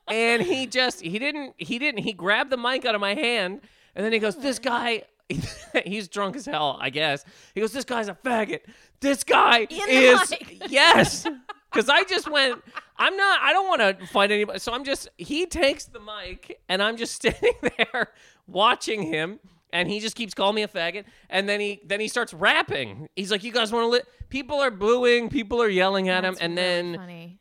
and 0.08 0.41
he 0.41 0.67
just 0.67 1.02
he 1.02 1.19
didn't 1.19 1.56
he 1.58 1.80
didn't 1.80 2.04
he 2.04 2.13
grabbed 2.13 2.50
the 2.50 2.58
mic 2.58 2.86
out 2.86 2.95
of 2.95 3.02
my 3.02 3.13
hand, 3.13 3.62
and 3.95 4.06
then 4.06 4.13
he 4.13 4.19
goes, 4.19 4.36
"This 4.38 4.60
guy." 4.60 5.04
he's 5.86 6.08
drunk 6.08 6.38
as 6.38 6.45
hell, 6.45 6.78
I 6.80 6.89
guess. 6.89 7.26
He 7.54 7.60
goes, 7.60 7.73
"This 7.73 7.84
guy's 7.84 8.08
a 8.08 8.13
faggot. 8.13 8.62
This 9.02 9.26
guy 9.26 9.67
is 9.69 10.32
mic. 10.32 10.63
yes." 10.69 11.28
Because 11.69 11.89
I 11.89 12.04
just 12.06 12.32
went, 12.32 12.63
I'm 12.97 13.15
not, 13.15 13.39
I 13.41 13.54
don't 13.54 13.67
want 13.67 14.00
to 14.00 14.08
fight 14.08 14.32
anybody. 14.32 14.60
So 14.60 14.73
I'm 14.73 14.84
just, 14.84 15.10
he 15.17 15.45
takes 15.45 15.86
the 15.86 16.00
mic 16.00 16.60
and 16.69 16.82
I'm 16.82 16.97
just 16.97 17.13
standing 17.15 17.54
there 17.62 18.12
watching 18.47 19.04
him. 19.04 19.39
And 19.78 19.90
he 19.90 20.00
just 20.00 20.16
keeps 20.16 20.34
calling 20.34 20.56
me 20.56 20.63
a 20.63 20.68
faggot. 20.68 21.06
And 21.30 21.48
then 21.48 21.60
he, 21.60 21.82
then 21.86 22.00
he 22.00 22.08
starts 22.08 22.34
rapping. 22.34 23.08
He's 23.16 23.32
like, 23.32 23.44
you 23.44 23.52
guys 23.52 23.72
want 23.72 23.84
to 23.84 23.88
lit? 23.90 24.08
People 24.30 24.60
are 24.60 24.72
booing. 24.72 25.30
People 25.30 25.62
are 25.62 25.70
yelling 25.70 26.10
at 26.10 26.22
That's 26.22 26.40
him. 26.40 26.58
And 26.58 26.58
really 26.58 26.98
then, 26.98 26.98
funny. 26.98 27.40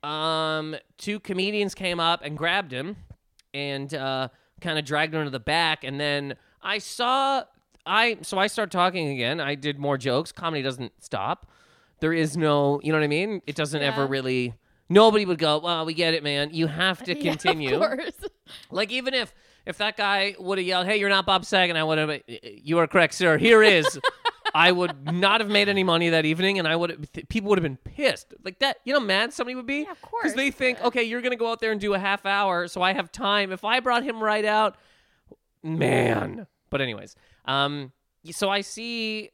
um, 0.74 0.76
two 0.98 1.18
comedians 1.20 1.74
came 1.74 1.98
up 2.00 2.20
and 2.22 2.36
grabbed 2.36 2.72
him 2.72 2.96
and 3.54 3.92
uh, 3.94 4.28
kind 4.60 4.78
of 4.78 4.84
dragged 4.84 5.14
him 5.14 5.24
to 5.24 5.30
the 5.30 5.40
back. 5.40 5.82
And 5.84 5.98
then 5.98 6.34
I 6.62 6.78
saw 6.78 7.44
I 7.86 8.18
so 8.22 8.36
I 8.38 8.48
start 8.48 8.70
talking 8.70 9.08
again. 9.10 9.40
I 9.40 9.54
did 9.54 9.78
more 9.78 9.96
jokes. 9.96 10.32
Comedy 10.32 10.62
doesn't 10.62 10.92
stop. 11.00 11.46
There 12.00 12.12
is 12.12 12.36
no, 12.36 12.80
you 12.82 12.92
know 12.92 12.98
what 12.98 13.04
I 13.04 13.08
mean? 13.08 13.40
It 13.46 13.54
doesn't 13.56 13.80
ever 13.80 14.06
really. 14.06 14.54
Nobody 14.88 15.24
would 15.24 15.38
go. 15.38 15.58
Well, 15.58 15.84
we 15.86 15.94
get 15.94 16.14
it, 16.14 16.22
man. 16.22 16.50
You 16.52 16.66
have 16.68 17.02
to 17.04 17.14
Yeah, 17.18 17.30
continue. 17.30 17.74
of 17.80 17.80
course. 17.98 18.24
Like 18.70 18.92
even 18.92 19.14
if 19.14 19.34
if 19.66 19.78
that 19.78 19.96
guy 19.96 20.34
would 20.38 20.58
have 20.58 20.66
yelled, 20.66 20.86
"Hey, 20.86 20.96
you're 20.98 21.08
not 21.10 21.26
Bob 21.26 21.44
Saget," 21.44 21.76
I 21.76 21.84
would 21.84 21.98
have. 21.98 22.20
You 22.28 22.78
are 22.78 22.86
correct, 22.86 23.14
sir. 23.14 23.36
Here 23.38 23.62
is. 23.62 23.98
I 24.54 24.72
would 24.72 25.12
not 25.12 25.42
have 25.42 25.50
made 25.50 25.68
any 25.68 25.84
money 25.84 26.08
that 26.08 26.24
evening, 26.24 26.58
and 26.58 26.66
I 26.66 26.76
would. 26.76 27.12
Th- 27.12 27.28
people 27.28 27.50
would 27.50 27.58
have 27.58 27.62
been 27.62 27.76
pissed 27.76 28.32
like 28.42 28.60
that. 28.60 28.78
You 28.84 28.94
know, 28.94 29.00
mad 29.00 29.34
somebody 29.34 29.54
would 29.54 29.66
be 29.66 29.82
Yeah, 29.82 29.90
of 29.90 29.98
because 30.00 30.34
they 30.34 30.50
think, 30.50 30.82
okay, 30.82 31.02
you're 31.02 31.20
gonna 31.20 31.36
go 31.36 31.50
out 31.50 31.60
there 31.60 31.72
and 31.72 31.80
do 31.80 31.92
a 31.92 31.98
half 31.98 32.24
hour, 32.24 32.66
so 32.68 32.80
I 32.80 32.94
have 32.94 33.12
time. 33.12 33.52
If 33.52 33.64
I 33.64 33.80
brought 33.80 34.02
him 34.02 34.22
right 34.22 34.46
out, 34.46 34.76
man. 35.62 36.46
But 36.70 36.80
anyways, 36.80 37.16
um, 37.44 37.92
so 38.30 38.48
I 38.48 38.62
see, 38.62 39.30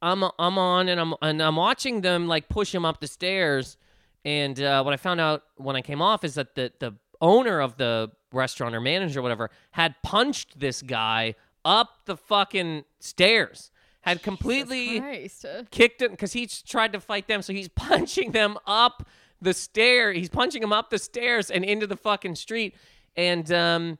I'm 0.00 0.24
I'm 0.38 0.56
on 0.58 0.88
and 0.88 0.98
I'm 1.00 1.14
and 1.20 1.42
I'm 1.42 1.56
watching 1.56 2.00
them 2.00 2.26
like 2.26 2.48
push 2.48 2.74
him 2.74 2.84
up 2.84 3.00
the 3.00 3.08
stairs, 3.08 3.76
and 4.24 4.58
uh, 4.60 4.82
what 4.82 4.94
I 4.94 4.96
found 4.96 5.20
out 5.20 5.42
when 5.56 5.76
I 5.76 5.82
came 5.82 6.00
off 6.00 6.24
is 6.24 6.34
that 6.36 6.54
the 6.54 6.72
the 6.78 6.94
owner 7.20 7.60
of 7.60 7.76
the 7.76 8.10
restaurant 8.32 8.74
or 8.74 8.80
manager 8.80 9.20
or 9.20 9.22
whatever 9.22 9.50
had 9.72 9.94
punched 10.02 10.58
this 10.58 10.82
guy 10.82 11.34
up 11.64 12.04
the 12.06 12.16
fucking 12.16 12.84
stairs, 13.00 13.70
had 14.00 14.22
completely 14.22 15.00
Christ. 15.00 15.46
kicked 15.70 16.02
him 16.02 16.10
because 16.10 16.32
he 16.32 16.46
tried 16.46 16.92
to 16.92 17.00
fight 17.00 17.28
them. 17.28 17.42
So 17.42 17.52
he's 17.52 17.68
punching 17.76 18.32
them 18.32 18.58
up 18.66 19.06
the 19.40 19.54
stair. 19.54 20.12
He's 20.12 20.28
punching 20.28 20.60
them 20.60 20.72
up 20.72 20.90
the 20.90 20.98
stairs 20.98 21.50
and 21.50 21.64
into 21.64 21.86
the 21.86 21.96
fucking 21.96 22.34
street. 22.36 22.74
And 23.16 23.50
um, 23.52 23.98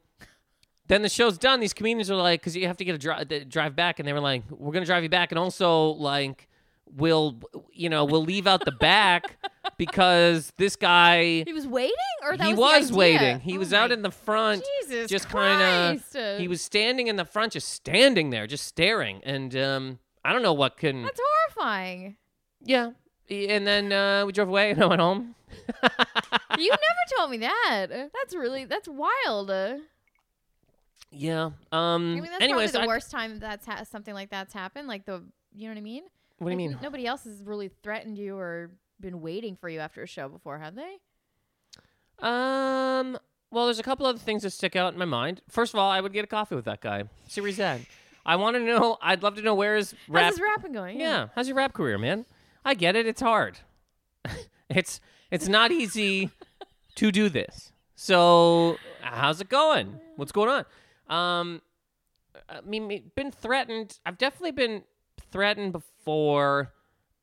then 0.89 1.03
the 1.03 1.09
show's 1.09 1.39
done. 1.39 1.61
These 1.61 1.73
comedians 1.73 2.11
are 2.11 2.17
like, 2.17 2.41
because 2.41 2.57
you 2.57 2.67
have 2.67 2.77
to 2.79 2.85
get 2.85 2.95
a 2.95 2.99
dri- 2.99 3.45
drive 3.45 3.77
back, 3.77 3.99
and 3.99 4.09
they 4.09 4.13
were 4.13 4.21
like, 4.21 4.43
"We're 4.51 4.73
gonna 4.73 4.87
drive 4.87 5.03
you 5.03 5.09
back, 5.09 5.31
and 5.33 5.39
also 5.39 5.91
like, 5.91 6.49
we'll, 6.95 7.41
you 7.73 7.89
know, 7.89 8.05
we'll 8.05 8.25
leave 8.25 8.47
out 8.47 8.65
the 8.65 8.73
back 8.73 9.37
because 9.79 10.53
this 10.59 10.77
guy." 10.77 11.43
He 11.45 11.53
was 11.53 11.67
waiting, 11.67 11.95
or 12.23 12.37
that 12.37 12.47
he 12.47 12.55
was, 12.55 12.91
was, 12.91 12.93
waiting. 12.93 13.41
He 13.41 13.57
Oh 13.57 13.59
was 13.59 13.73
out 13.73 13.91
in 13.93 14.03
the 14.03 14.11
front, 14.11 14.65
Jesus 14.83 15.11
just 15.11 15.29
kind 15.29 16.01
of. 16.15 16.39
He 16.39 16.49
was 16.49 16.63
standing 16.63 17.07
in 17.09 17.17
the 17.17 17.25
front, 17.25 17.53
just 17.53 17.69
standing 17.69 18.31
there, 18.31 18.47
just 18.47 18.67
staring. 18.67 19.21
And 19.25 19.55
um, 19.57 19.99
I 20.25 20.33
don't 20.33 20.43
know 20.43 20.53
what 20.53 20.77
can. 20.77 21.03
That's 21.03 21.21
horrifying. 21.23 22.17
Yeah. 22.65 22.91
And 23.31 23.67
then 23.67 23.93
uh, 23.93 24.27
we 24.27 24.33
drove 24.33 24.49
away 24.49 24.71
and 24.73 24.83
I 24.83 24.87
went 24.93 25.01
home. 25.01 25.35
you 26.59 26.69
never 26.71 26.79
told 27.17 27.31
me 27.31 27.39
that. 27.39 27.87
That's 27.91 28.35
really 28.35 28.65
that's 28.65 28.89
wild. 28.89 29.51
Yeah. 31.11 31.51
Um. 31.71 32.13
I 32.13 32.15
mean, 32.15 32.23
that's 32.25 32.43
anyways, 32.43 32.73
probably 32.73 32.87
the 32.87 32.91
I- 32.91 32.95
worst 32.95 33.11
time 33.11 33.39
that's 33.39 33.67
ha- 33.67 33.85
something 33.85 34.15
like 34.15 34.31
that's 34.31 34.55
happened. 34.55 34.89
Like 34.89 35.05
the, 35.05 35.23
you 35.55 35.69
know 35.69 35.75
what 35.75 35.79
I 35.79 35.83
mean? 35.83 36.05
What 36.43 36.51
do 36.51 36.53
you 36.53 36.57
mean? 36.57 36.79
Nobody 36.83 37.07
else 37.07 37.25
has 37.25 37.43
really 37.45 37.71
threatened 37.83 38.19
you 38.19 38.37
or 38.37 38.71
been 39.01 39.21
waiting 39.21 39.57
for 39.57 39.69
you 39.69 39.81
after 39.81 40.03
a 40.03 40.07
show 40.07 40.29
before, 40.29 40.59
have 40.59 40.75
they? 40.75 40.97
Um. 42.19 43.19
Well, 43.51 43.67
there's 43.67 43.79
a 43.79 43.83
couple 43.83 44.07
other 44.07 44.19
things 44.19 44.45
that 44.45 44.51
stick 44.51 44.77
out 44.77 44.95
in 44.95 44.99
my 44.99 45.05
mind. 45.05 45.43
First 45.51 45.75
of 45.75 45.79
all, 45.79 45.91
I 45.91 46.01
would 46.01 46.15
get 46.15 46.25
a 46.25 46.29
coffee 46.29 46.55
with 46.55 46.65
that 46.65 46.81
guy. 46.81 47.05
Series 47.29 47.57
Z. 47.57 47.87
I 48.25 48.37
want 48.37 48.57
to 48.57 48.61
know. 48.61 48.97
I'd 49.03 49.23
love 49.23 49.35
to 49.37 49.43
know 49.43 49.55
where 49.55 49.77
is 49.77 49.95
rap. 50.09 50.25
How's 50.25 50.35
his 50.35 50.41
rapping 50.41 50.73
going? 50.73 50.99
yeah. 50.99 51.29
How's 51.35 51.49
your 51.49 51.57
rap 51.57 51.75
career, 51.75 51.99
man? 51.99 52.25
I 52.65 52.75
get 52.75 52.97
it. 52.97 53.07
It's 53.07 53.21
hard. 53.21 53.59
it's 54.71 55.01
it's 55.31 55.49
not 55.49 55.71
easy 55.73 56.31
to 56.95 57.13
do 57.13 57.29
this. 57.29 57.73
So 57.95 58.77
how's 59.01 59.41
it 59.41 59.49
going? 59.49 60.01
What's 60.17 60.33
going 60.33 60.49
on? 60.49 60.65
Um, 61.09 61.63
I 62.49 62.61
mean, 62.63 63.11
been 63.15 63.31
threatened. 63.31 63.99
I've 64.07 64.19
definitely 64.19 64.53
been 64.53 64.83
threatened 65.33 65.73
before. 65.73 66.73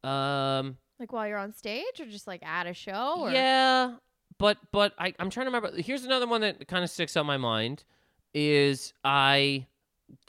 Um, 0.04 0.78
Like 1.00 1.12
while 1.14 1.28
you're 1.28 1.38
on 1.38 1.54
stage 1.54 2.00
or 2.00 2.06
just 2.06 2.28
like 2.28 2.44
at 2.44 2.68
a 2.68 2.74
show? 2.74 3.16
Or? 3.20 3.32
yeah, 3.32 3.96
but 4.38 4.58
but 4.72 4.94
I, 4.98 5.14
I'm 5.20 5.30
trying 5.30 5.46
to 5.46 5.52
remember. 5.52 5.72
Here's 5.82 6.04
another 6.06 6.28
one 6.28 6.42
that 6.42 6.68
kind 6.68 6.84
of 6.84 6.90
sticks 6.90 7.16
out 7.16 7.22
in 7.22 7.28
my 7.28 7.38
mind. 7.38 7.84
Is 8.34 8.94
I 9.04 9.66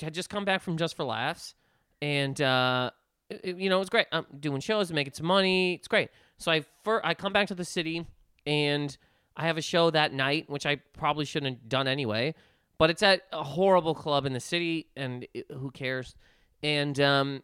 had 0.01 0.15
just 0.15 0.31
come 0.31 0.45
back 0.45 0.63
from 0.63 0.77
Just 0.77 0.97
for 0.97 1.05
Laughs, 1.05 1.55
and 2.01 2.41
uh, 2.41 2.91
it- 3.29 3.57
you 3.59 3.69
know 3.69 3.77
it 3.77 3.81
was 3.81 3.91
great. 3.91 4.07
I'm 4.13 4.27
doing 4.39 4.61
shows, 4.61 4.91
and 4.91 4.95
making 4.95 5.15
some 5.15 5.27
money. 5.27 5.75
It's 5.75 5.89
great. 5.89 6.11
So 6.39 6.51
I 6.51 6.65
fir- 6.85 7.03
I 7.05 7.15
come 7.15 7.33
back 7.33 7.49
to 7.49 7.55
the 7.55 7.65
city, 7.65 8.07
and 8.47 8.97
I 9.37 9.47
have 9.47 9.59
a 9.59 9.63
show 9.63 9.91
that 9.91 10.13
night, 10.13 10.49
which 10.51 10.67
I 10.67 10.77
probably 10.77 11.25
shouldn't 11.25 11.57
have 11.59 11.69
done 11.69 11.87
anyway. 11.89 12.35
But 12.79 12.89
it's 12.91 13.03
at 13.03 13.23
a 13.33 13.43
horrible 13.45 13.95
club 13.95 14.25
in 14.25 14.33
the 14.33 14.41
city, 14.41 14.87
and 14.97 15.27
it, 15.35 15.47
who 15.53 15.71
cares? 15.71 16.15
And 16.63 16.99
um, 17.01 17.43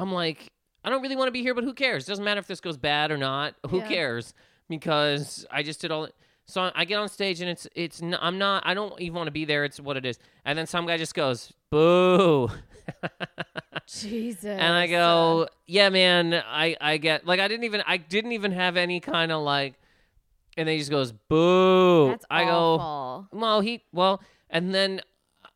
I'm 0.00 0.12
like, 0.12 0.48
I 0.84 0.90
don't 0.90 1.02
really 1.02 1.16
want 1.16 1.28
to 1.28 1.32
be 1.32 1.42
here, 1.42 1.54
but 1.54 1.64
who 1.64 1.74
cares? 1.74 2.04
It 2.04 2.08
Doesn't 2.08 2.24
matter 2.24 2.38
if 2.40 2.46
this 2.46 2.60
goes 2.60 2.76
bad 2.76 3.10
or 3.10 3.16
not. 3.16 3.54
Who 3.70 3.78
Yeah. 3.78 3.88
cares? 3.88 4.34
Because 4.68 5.46
I 5.50 5.62
just 5.62 5.80
did 5.80 5.90
all. 5.90 6.08
So 6.46 6.70
I 6.74 6.84
get 6.86 6.96
on 6.98 7.08
stage 7.08 7.40
and 7.42 7.50
it's 7.50 7.66
it's 7.74 8.02
n- 8.02 8.16
I'm 8.20 8.38
not 8.38 8.62
I 8.66 8.72
don't 8.74 8.98
even 9.00 9.16
want 9.16 9.26
to 9.26 9.32
be 9.32 9.44
there. 9.44 9.64
It's 9.64 9.78
what 9.80 9.96
it 9.98 10.06
is. 10.06 10.18
And 10.46 10.58
then 10.58 10.66
some 10.66 10.86
guy 10.86 10.96
just 10.96 11.14
goes 11.14 11.52
boo, 11.70 12.48
Jesus. 13.86 14.44
and 14.44 14.72
I 14.74 14.86
go, 14.86 15.48
yeah, 15.66 15.88
man. 15.90 16.34
I 16.34 16.76
I 16.80 16.96
get 16.98 17.26
like 17.26 17.40
I 17.40 17.48
didn't 17.48 17.64
even 17.64 17.82
I 17.86 17.96
didn't 17.98 18.32
even 18.32 18.52
have 18.52 18.76
any 18.76 19.00
kind 19.00 19.32
of 19.32 19.42
like, 19.42 19.74
and 20.56 20.66
then 20.68 20.72
he 20.74 20.78
just 20.78 20.90
goes 20.90 21.12
boo. 21.12 22.08
That's 22.08 22.24
I 22.30 22.44
go, 22.44 23.26
well, 23.32 23.60
he 23.60 23.82
well, 23.92 24.22
and 24.50 24.74
then 24.74 25.00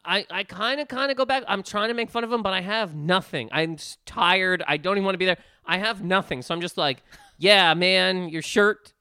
I 0.05 0.27
I 0.31 0.45
kind 0.45 0.81
of 0.81 0.89
kind 0.89 1.11
of 1.11 1.17
go 1.17 1.25
back. 1.25 1.45
I'm 1.47 1.63
trying 1.63 1.89
to 1.89 1.95
make 1.95 2.11
fun 2.11 2.25
of 2.25 2.33
him, 2.33 2.43
but 2.43 2.53
I 2.53 2.61
have 2.61 2.95
nothing. 2.95 3.49
I'm 3.53 3.77
tired. 4.07 4.63
I 4.67 4.77
don't 4.77 4.97
even 4.97 5.05
want 5.05 5.15
to 5.15 5.19
be 5.19 5.27
there. 5.27 5.39
I 5.65 5.79
have 5.79 6.03
nothing, 6.03 6.43
so 6.43 6.55
I'm 6.55 6.61
just 6.61 6.77
like, 6.77 7.03
yeah, 7.39 7.75
man, 7.75 8.29
your 8.29 8.43
shirt. 8.43 8.93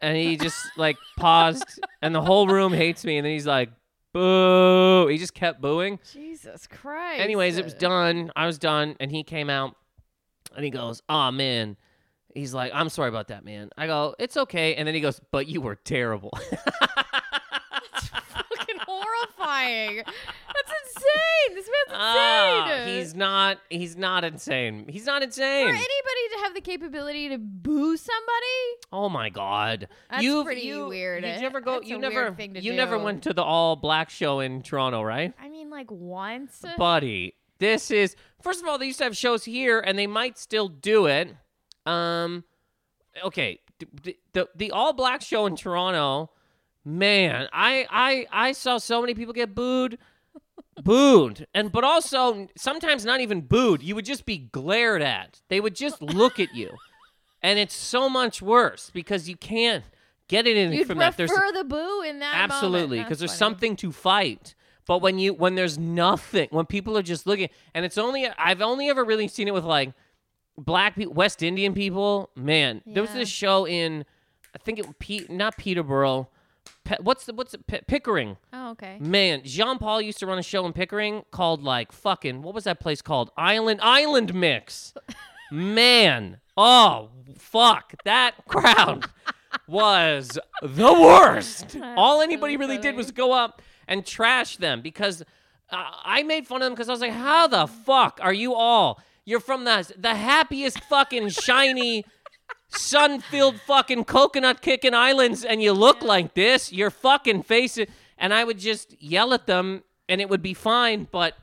And 0.00 0.16
he 0.16 0.36
just 0.36 0.66
like 0.76 0.96
paused, 1.16 1.80
and 2.02 2.14
the 2.14 2.22
whole 2.22 2.48
room 2.48 2.72
hates 2.72 3.04
me. 3.04 3.16
And 3.16 3.24
then 3.24 3.32
he's 3.32 3.46
like, 3.46 3.70
boo. 4.12 5.06
He 5.08 5.18
just 5.18 5.34
kept 5.34 5.60
booing. 5.60 5.98
Jesus 6.10 6.66
Christ. 6.66 7.20
Anyways, 7.20 7.58
it 7.58 7.64
was 7.64 7.74
done. 7.74 8.32
I 8.34 8.46
was 8.46 8.58
done, 8.58 8.96
and 9.00 9.10
he 9.10 9.22
came 9.22 9.50
out, 9.50 9.76
and 10.56 10.64
he 10.64 10.70
goes, 10.70 11.02
"Oh 11.08 11.30
man." 11.30 11.76
He's 12.34 12.52
like, 12.52 12.72
"I'm 12.74 12.88
sorry 12.88 13.10
about 13.10 13.28
that, 13.28 13.44
man." 13.44 13.70
I 13.76 13.86
go, 13.86 14.14
"It's 14.18 14.36
okay." 14.36 14.74
And 14.74 14.88
then 14.88 14.94
he 14.94 15.00
goes, 15.00 15.20
"But 15.30 15.46
you 15.46 15.60
were 15.60 15.76
terrible." 15.76 16.32
horrifying. 19.36 19.96
That's 19.96 20.72
insane. 20.86 21.54
This 21.54 21.66
man's 21.66 21.88
insane. 21.88 22.00
Ah, 22.00 22.82
he's 22.86 23.14
not. 23.14 23.58
He's 23.70 23.96
not 23.96 24.24
insane. 24.24 24.86
He's 24.88 25.06
not 25.06 25.22
insane. 25.22 25.64
For 25.64 25.68
anybody 25.68 26.28
to 26.34 26.38
have 26.42 26.54
the 26.54 26.60
capability 26.60 27.28
to 27.30 27.38
boo 27.38 27.96
somebody, 27.96 28.86
oh 28.92 29.08
my 29.08 29.30
god. 29.30 29.88
That's 30.10 30.22
you 30.22 30.44
pretty 30.44 30.62
you, 30.62 30.86
weird. 30.86 31.22
Did 31.22 31.40
you 31.40 31.46
ever 31.46 31.60
go? 31.60 31.74
That's 31.74 31.88
you 31.88 31.98
never. 31.98 32.22
weird 32.22 32.36
thing 32.36 32.54
to 32.54 32.60
you 32.60 32.72
never 32.72 32.98
went 32.98 33.22
to 33.24 33.32
the 33.32 33.42
all 33.42 33.76
black 33.76 34.10
show 34.10 34.40
in 34.40 34.62
Toronto, 34.62 35.02
right, 35.02 35.32
I 35.40 35.48
mean, 35.48 35.70
like 35.70 35.90
once. 35.90 36.64
buddy? 36.76 37.34
This 37.58 37.90
is 37.90 38.16
first 38.42 38.62
of 38.62 38.68
all. 38.68 38.78
They 38.78 38.86
used 38.86 38.98
to 38.98 39.04
have 39.04 39.16
shows 39.16 39.44
here, 39.44 39.80
and 39.80 39.98
they 39.98 40.06
might 40.06 40.38
still 40.38 40.68
do 40.68 41.06
it. 41.06 41.34
Um, 41.86 42.44
okay, 43.22 43.60
the 43.78 44.16
the, 44.32 44.48
the 44.54 44.70
all 44.70 44.92
black 44.92 45.22
show 45.22 45.46
in 45.46 45.56
Toronto. 45.56 46.30
Man, 46.84 47.48
I 47.52 47.86
I 47.90 48.26
I 48.30 48.52
saw 48.52 48.78
so 48.78 49.00
many 49.00 49.14
people 49.14 49.32
get 49.32 49.54
booed. 49.54 49.98
booed. 50.82 51.46
And 51.54 51.72
but 51.72 51.84
also 51.84 52.48
sometimes 52.56 53.04
not 53.04 53.20
even 53.20 53.42
booed 53.42 53.82
you 53.82 53.94
would 53.94 54.04
just 54.04 54.26
be 54.26 54.38
glared 54.38 55.02
at. 55.02 55.40
They 55.48 55.60
would 55.60 55.74
just 55.74 56.02
look 56.02 56.38
at 56.38 56.54
you. 56.54 56.76
And 57.42 57.58
it's 57.58 57.74
so 57.74 58.08
much 58.08 58.40
worse 58.42 58.90
because 58.92 59.28
you 59.28 59.36
can't 59.36 59.84
get 60.28 60.46
anything 60.46 60.78
You'd 60.78 60.86
from 60.86 60.98
that. 60.98 61.16
There's 61.16 61.30
the 61.30 61.64
boo 61.64 62.02
in 62.02 62.18
that 62.20 62.34
absolutely 62.36 62.98
because 63.00 63.18
there's 63.18 63.30
That's 63.30 63.38
something 63.38 63.76
to 63.76 63.92
fight. 63.92 64.54
But 64.86 65.00
when 65.00 65.18
you 65.18 65.32
when 65.32 65.54
there's 65.54 65.78
nothing 65.78 66.48
when 66.50 66.66
people 66.66 66.98
are 66.98 67.02
just 67.02 67.26
looking 67.26 67.48
and 67.74 67.86
it's 67.86 67.96
only 67.96 68.28
i've 68.36 68.60
only 68.60 68.90
ever 68.90 69.02
really 69.02 69.28
seen 69.28 69.48
it 69.48 69.54
with 69.54 69.64
like 69.64 69.94
black 70.58 70.94
people 70.94 71.14
west 71.14 71.42
indian 71.42 71.72
people. 71.72 72.28
Man 72.36 72.82
there 72.86 73.02
was 73.02 73.12
this 73.14 73.30
show 73.30 73.66
in 73.66 74.04
i 74.54 74.58
think 74.58 74.78
it 74.78 74.98
Pe- 74.98 75.26
not 75.30 75.56
peterborough 75.56 76.28
Pe- 76.84 76.96
what's 77.00 77.24
the 77.24 77.32
what's 77.32 77.54
it 77.54 77.66
Pe- 77.66 77.80
pickering. 77.86 78.36
Oh, 78.52 78.70
okay. 78.72 78.98
Man, 79.00 79.42
Jean 79.44 79.78
Paul 79.78 80.02
used 80.02 80.18
to 80.18 80.26
run 80.26 80.38
a 80.38 80.42
show 80.42 80.66
in 80.66 80.72
Pickering 80.72 81.24
called 81.30 81.62
like 81.62 81.92
fucking 81.92 82.42
what 82.42 82.54
was 82.54 82.64
that 82.64 82.80
place 82.80 83.00
called? 83.02 83.30
Island 83.36 83.80
Island 83.82 84.34
Mix. 84.34 84.94
Man, 85.50 86.38
oh 86.56 87.10
fuck, 87.38 87.94
that 88.04 88.34
crowd 88.46 89.06
was 89.66 90.38
the 90.62 90.92
worst. 90.92 91.76
All 91.96 92.20
anybody 92.20 92.54
so 92.54 92.60
really 92.60 92.78
did 92.78 92.96
was 92.96 93.10
go 93.10 93.32
up 93.32 93.62
and 93.88 94.04
trash 94.04 94.56
them 94.56 94.80
because 94.82 95.22
uh, 95.70 95.84
I 96.04 96.22
made 96.22 96.46
fun 96.46 96.62
of 96.62 96.66
them 96.66 96.72
because 96.74 96.88
I 96.88 96.92
was 96.92 97.00
like, 97.00 97.12
how 97.12 97.46
the 97.46 97.66
fuck 97.66 98.18
are 98.22 98.32
you 98.32 98.54
all? 98.54 99.00
You're 99.24 99.40
from 99.40 99.64
the 99.64 99.90
the 99.96 100.14
happiest 100.14 100.80
fucking 100.84 101.30
shiny 101.30 102.04
sun-filled 102.76 103.60
fucking 103.60 104.04
coconut 104.04 104.60
kicking 104.60 104.94
islands 104.94 105.44
and 105.44 105.62
you 105.62 105.72
look 105.72 106.02
like 106.02 106.34
this 106.34 106.72
your 106.72 106.90
fucking 106.90 107.42
face 107.42 107.78
it 107.78 107.88
and 108.18 108.34
i 108.34 108.42
would 108.42 108.58
just 108.58 109.00
yell 109.00 109.32
at 109.32 109.46
them 109.46 109.82
and 110.08 110.20
it 110.20 110.28
would 110.28 110.42
be 110.42 110.54
fine 110.54 111.06
but 111.10 111.34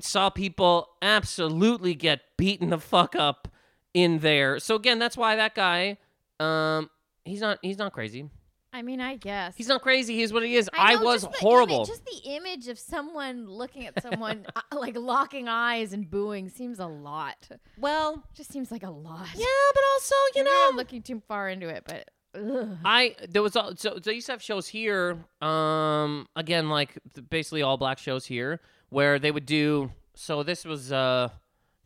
saw 0.00 0.30
people 0.30 0.88
absolutely 1.02 1.94
get 1.94 2.20
beaten 2.36 2.70
the 2.70 2.78
fuck 2.78 3.16
up 3.16 3.48
in 3.94 4.18
there. 4.18 4.58
So 4.58 4.74
again 4.74 4.98
that's 4.98 5.16
why 5.16 5.36
that 5.36 5.54
guy 5.54 5.98
um 6.38 6.90
he's 7.24 7.40
not 7.40 7.58
he's 7.62 7.78
not 7.78 7.92
crazy 7.92 8.28
I 8.76 8.82
mean, 8.82 9.00
I 9.00 9.16
guess. 9.16 9.54
he's 9.56 9.68
not 9.68 9.82
crazy 9.82 10.14
he's 10.14 10.32
what 10.32 10.42
he 10.44 10.54
is 10.56 10.68
I 10.74 10.92
i, 10.92 10.96
was 10.96 11.22
just 11.24 11.36
horrible 11.36 11.76
Image, 11.76 11.88
just 11.88 12.04
the 12.04 12.30
image 12.36 12.68
of 12.68 12.78
someone 12.78 13.48
looking 13.48 13.86
at 13.86 14.02
someone 14.02 14.46
uh, 14.56 14.60
like 14.76 14.96
locking 14.96 15.48
eyes 15.48 15.92
and 15.92 16.08
booing 16.10 16.48
seems 16.50 16.78
a 16.78 16.86
lot. 16.86 17.48
well 17.78 18.22
Just 18.34 18.52
seems 18.52 18.70
like 18.70 18.82
a 18.82 18.90
lot. 18.90 19.26
yeah 19.34 19.46
but 19.74 19.82
also 19.94 20.14
you 20.34 20.44
Maybe 20.44 20.50
know 20.50 20.66
I'm 20.70 20.76
looking 20.76 21.02
too 21.02 21.22
far 21.26 21.48
into 21.48 21.68
it, 21.68 21.84
but 21.86 22.10
ugh. 22.34 22.76
I 22.84 23.16
there 23.28 23.42
was 23.42 23.56
al- 23.56 23.76
so 23.76 23.98
they 23.98 24.12
used 24.14 24.26
to 24.26 24.32
have 24.32 24.42
shows 24.42 24.68
here. 24.68 25.16
Um, 25.40 26.26
again, 26.36 26.68
like 26.68 26.98
basically 27.30 27.62
all 27.62 27.76
black 27.78 27.98
shows 27.98 28.26
here, 28.26 28.60
where 28.90 29.18
they 29.18 29.30
would 29.30 29.46
do. 29.46 29.90
So 30.14 30.42
this 30.42 30.64
was 30.64 30.92
a 30.92 31.32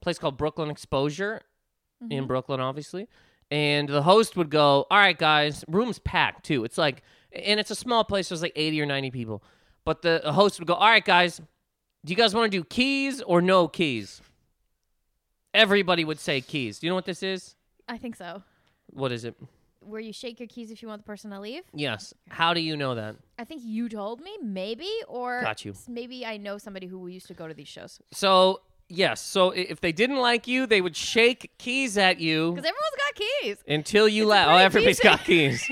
place 0.00 0.18
called 0.18 0.37
Brooklyn 0.37 0.70
Exposure 0.70 1.42
in 2.11 2.26
Brooklyn, 2.26 2.61
obviously, 2.61 3.09
and 3.50 3.88
the 3.88 4.02
host 4.02 4.36
would 4.36 4.50
go, 4.50 4.86
"All 4.90 4.98
right, 4.98 5.16
guys, 5.18 5.64
room's 5.68 5.98
packed 5.98 6.44
too. 6.44 6.64
It's 6.64 6.78
like, 6.78 7.02
and 7.32 7.58
it's 7.60 7.70
a 7.70 7.74
small 7.76 8.04
place. 8.04 8.28
There's 8.28 8.42
like 8.42 8.52
eighty 8.56 8.80
or 8.80 8.86
ninety 8.86 9.10
people, 9.10 9.42
but 9.84 10.02
the 10.02 10.20
host 10.32 10.58
would 10.60 10.66
go, 10.68 10.74
"All 10.74 10.88
right, 10.88 11.04
guys, 11.04 11.38
do 12.04 12.10
you 12.12 12.16
guys 12.16 12.34
want 12.34 12.50
to 12.50 12.58
do 12.58 12.64
keys 12.64 13.20
or 13.22 13.40
no 13.42 13.68
keys?" 13.68 14.20
Everybody 15.52 16.04
would 16.04 16.20
say 16.20 16.40
keys. 16.40 16.78
Do 16.78 16.86
you 16.86 16.90
know 16.90 16.94
what 16.94 17.06
this 17.06 17.22
is? 17.22 17.56
I 17.88 17.98
think 17.98 18.14
so. 18.14 18.42
What 18.92 19.10
is 19.10 19.24
it? 19.24 19.34
Where 19.80 20.00
you 20.00 20.12
shake 20.12 20.38
your 20.38 20.46
keys 20.46 20.70
if 20.70 20.80
you 20.82 20.86
want 20.88 21.02
the 21.02 21.06
person 21.06 21.30
to 21.30 21.40
leave. 21.40 21.62
Yes. 21.74 22.14
How 22.28 22.54
do 22.54 22.60
you 22.60 22.76
know 22.76 22.94
that? 22.94 23.16
I 23.38 23.44
think 23.44 23.62
you 23.64 23.88
told 23.88 24.20
me, 24.20 24.30
maybe, 24.42 24.88
or 25.08 25.40
Got 25.42 25.64
you. 25.64 25.72
s- 25.72 25.86
maybe 25.88 26.24
I 26.24 26.36
know 26.36 26.58
somebody 26.58 26.86
who 26.86 27.08
used 27.08 27.26
to 27.28 27.34
go 27.34 27.48
to 27.48 27.54
these 27.54 27.66
shows 27.66 27.98
So 28.12 28.60
yes, 28.90 29.20
so 29.22 29.50
if 29.50 29.81
they 29.81 29.92
didn't 29.92 30.18
like 30.18 30.46
you, 30.46 30.66
they 30.66 30.81
would 30.81 30.96
shake 30.96 31.50
keys 31.59 31.96
at 31.96 32.20
you 32.20 32.53
because 32.53 32.64
everyone's 32.68 32.96
got 32.98 33.14
keys. 33.14 33.57
until 33.66 34.09
you 34.09 34.26
left. 34.26 34.50
Oh, 34.50 34.57
everybody's 34.57 34.98
decent- 34.98 35.16
got 35.18 35.24
keys. 35.26 35.70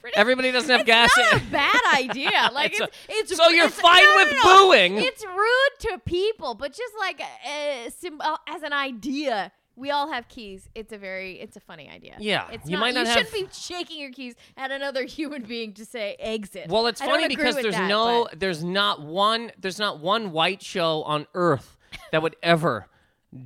pretty. 0.00 0.16
Everybody 0.16 0.52
doesn't 0.52 0.70
have 0.70 0.80
it's 0.80 0.86
gas. 0.86 1.10
not 1.16 1.40
a 1.40 1.44
bad 1.46 1.80
idea. 1.94 2.50
Like 2.52 2.72
It's 2.72 2.80
it's, 2.80 2.90
a- 3.08 3.12
it's 3.20 3.36
so 3.36 3.48
you're 3.48 3.66
it's- 3.66 3.80
fine 3.80 4.02
no, 4.02 4.10
no, 4.10 4.16
with 4.24 4.34
no. 4.44 4.66
booing. 4.68 4.96
It's 4.98 5.24
rude 5.24 5.78
to 5.92 5.98
people, 6.04 6.54
but 6.54 6.72
just 6.72 6.92
like 6.98 7.20
uh, 7.20 7.90
sim- 7.90 8.20
uh, 8.20 8.36
as 8.46 8.62
an 8.62 8.72
idea. 8.72 9.52
We 9.76 9.90
all 9.90 10.08
have 10.12 10.28
keys. 10.28 10.68
It's 10.76 10.92
a 10.92 10.98
very, 10.98 11.40
it's 11.40 11.56
a 11.56 11.60
funny 11.60 11.90
idea. 11.90 12.14
Yeah, 12.20 12.46
it's 12.52 12.66
you 12.70 12.76
not, 12.76 12.80
might 12.80 12.94
not 12.94 13.00
you 13.00 13.06
have- 13.12 13.26
shouldn't 13.28 13.50
be 13.52 13.60
shaking 13.60 13.98
your 14.00 14.12
keys 14.12 14.36
at 14.56 14.70
another 14.70 15.02
human 15.18 15.42
being 15.42 15.72
to 15.74 15.84
say 15.84 16.14
exit. 16.20 16.68
Well, 16.68 16.86
it's 16.86 17.00
I 17.00 17.06
funny 17.06 17.26
because 17.26 17.56
there's 17.56 17.74
that, 17.74 17.88
no, 17.88 18.28
but- 18.30 18.38
there's 18.38 18.62
not 18.62 19.02
one, 19.02 19.50
there's 19.58 19.80
not 19.80 19.98
one 19.98 20.30
white 20.30 20.62
show 20.62 21.02
on 21.02 21.26
earth 21.34 21.76
that 22.12 22.22
would 22.22 22.36
ever 22.42 22.86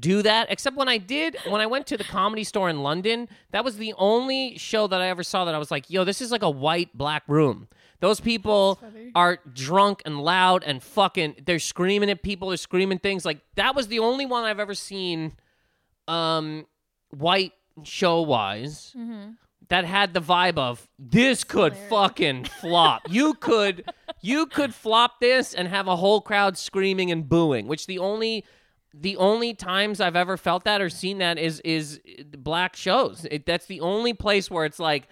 do 0.00 0.22
that. 0.22 0.50
Except 0.50 0.76
when 0.76 0.88
I 0.88 0.98
did, 0.98 1.36
when 1.48 1.60
I 1.60 1.66
went 1.66 1.86
to 1.88 1.96
the 1.96 2.04
comedy 2.04 2.44
store 2.44 2.68
in 2.68 2.82
London, 2.82 3.28
that 3.52 3.64
was 3.64 3.76
the 3.78 3.94
only 3.96 4.58
show 4.58 4.86
that 4.86 5.00
I 5.00 5.08
ever 5.08 5.22
saw 5.22 5.44
that 5.46 5.54
I 5.54 5.58
was 5.58 5.70
like, 5.70 5.88
yo, 5.88 6.04
this 6.04 6.20
is 6.20 6.30
like 6.30 6.42
a 6.42 6.50
white 6.50 6.96
black 6.96 7.22
room. 7.26 7.68
Those 8.00 8.20
people 8.20 8.80
are 9.14 9.38
drunk 9.52 10.02
and 10.04 10.20
loud 10.20 10.62
and 10.64 10.82
fucking. 10.82 11.36
They're 11.44 11.58
screaming 11.58 12.10
at 12.10 12.22
people. 12.22 12.48
They're 12.48 12.56
screaming 12.56 12.98
things 12.98 13.24
like 13.24 13.38
that. 13.56 13.74
Was 13.74 13.88
the 13.88 13.98
only 13.98 14.24
one 14.24 14.44
I've 14.44 14.60
ever 14.60 14.74
seen, 14.74 15.32
um, 16.06 16.66
white 17.10 17.52
show 17.84 18.22
wise 18.22 18.94
Mm-hmm. 18.96 19.30
That 19.70 19.84
had 19.84 20.14
the 20.14 20.20
vibe 20.20 20.56
of 20.58 20.88
this 20.98 21.44
could 21.44 21.76
fucking 21.76 22.44
flop. 22.44 23.02
You 23.10 23.34
could 23.40 23.84
you 24.22 24.46
could 24.46 24.74
flop 24.74 25.20
this 25.20 25.54
and 25.54 25.68
have 25.68 25.86
a 25.88 25.96
whole 25.96 26.20
crowd 26.20 26.56
screaming 26.58 27.10
and 27.10 27.28
booing, 27.28 27.66
which 27.68 27.86
the 27.86 27.98
only 27.98 28.44
the 28.94 29.16
only 29.16 29.52
times 29.54 30.00
I've 30.00 30.16
ever 30.16 30.36
felt 30.36 30.64
that 30.64 30.80
or 30.80 30.88
seen 30.88 31.18
that 31.18 31.38
is 31.38 31.60
is 31.60 32.00
black 32.36 32.74
shows. 32.76 33.26
It, 33.30 33.44
that's 33.46 33.66
the 33.66 33.80
only 33.80 34.14
place 34.14 34.50
where 34.50 34.64
it's 34.64 34.78
like 34.78 35.06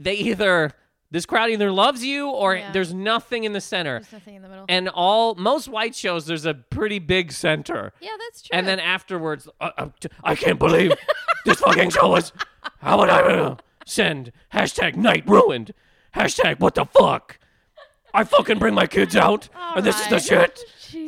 they 0.00 0.14
either 0.14 0.72
this 1.12 1.26
crowd 1.26 1.50
either 1.50 1.70
loves 1.70 2.02
you 2.04 2.28
or 2.30 2.56
Yeah. 2.56 2.72
there's 2.72 2.92
nothing 2.94 3.44
in 3.44 3.52
the 3.52 3.60
center. 3.60 4.00
There's 4.00 4.12
nothing 4.14 4.34
in 4.34 4.42
the 4.42 4.48
middle. 4.48 4.64
And 4.68 4.88
all 4.88 5.34
most 5.34 5.68
white 5.68 5.94
shows 5.94 6.24
there's 6.26 6.46
a 6.46 6.54
pretty 6.54 6.98
big 6.98 7.30
center. 7.32 7.92
yeah, 8.00 8.10
that's 8.18 8.42
true. 8.42 8.58
And 8.58 8.66
then 8.66 8.80
afterwards, 8.80 9.46
uh, 9.60 9.70
uh, 9.76 9.88
I 10.24 10.34
can't 10.34 10.58
believe 10.58 10.92
this 11.44 11.60
fucking 11.60 11.90
show 11.90 12.08
was. 12.08 12.32
How 12.80 12.98
would 12.98 13.10
I 13.10 13.20
uh, 13.20 13.56
send 13.86 14.32
hashtag 14.52 14.96
night 14.96 15.24
ruined? 15.26 15.72
Hashtag 16.16 16.60
what 16.60 16.74
the 16.74 16.84
fuck? 16.84 17.38
I 18.14 18.24
fucking 18.24 18.58
bring 18.58 18.74
my 18.74 18.86
kids 18.86 19.16
out, 19.16 19.48
and 19.74 19.84
this 19.84 19.98
is 19.98 20.08
the 20.08 20.18
shit. 20.18 20.60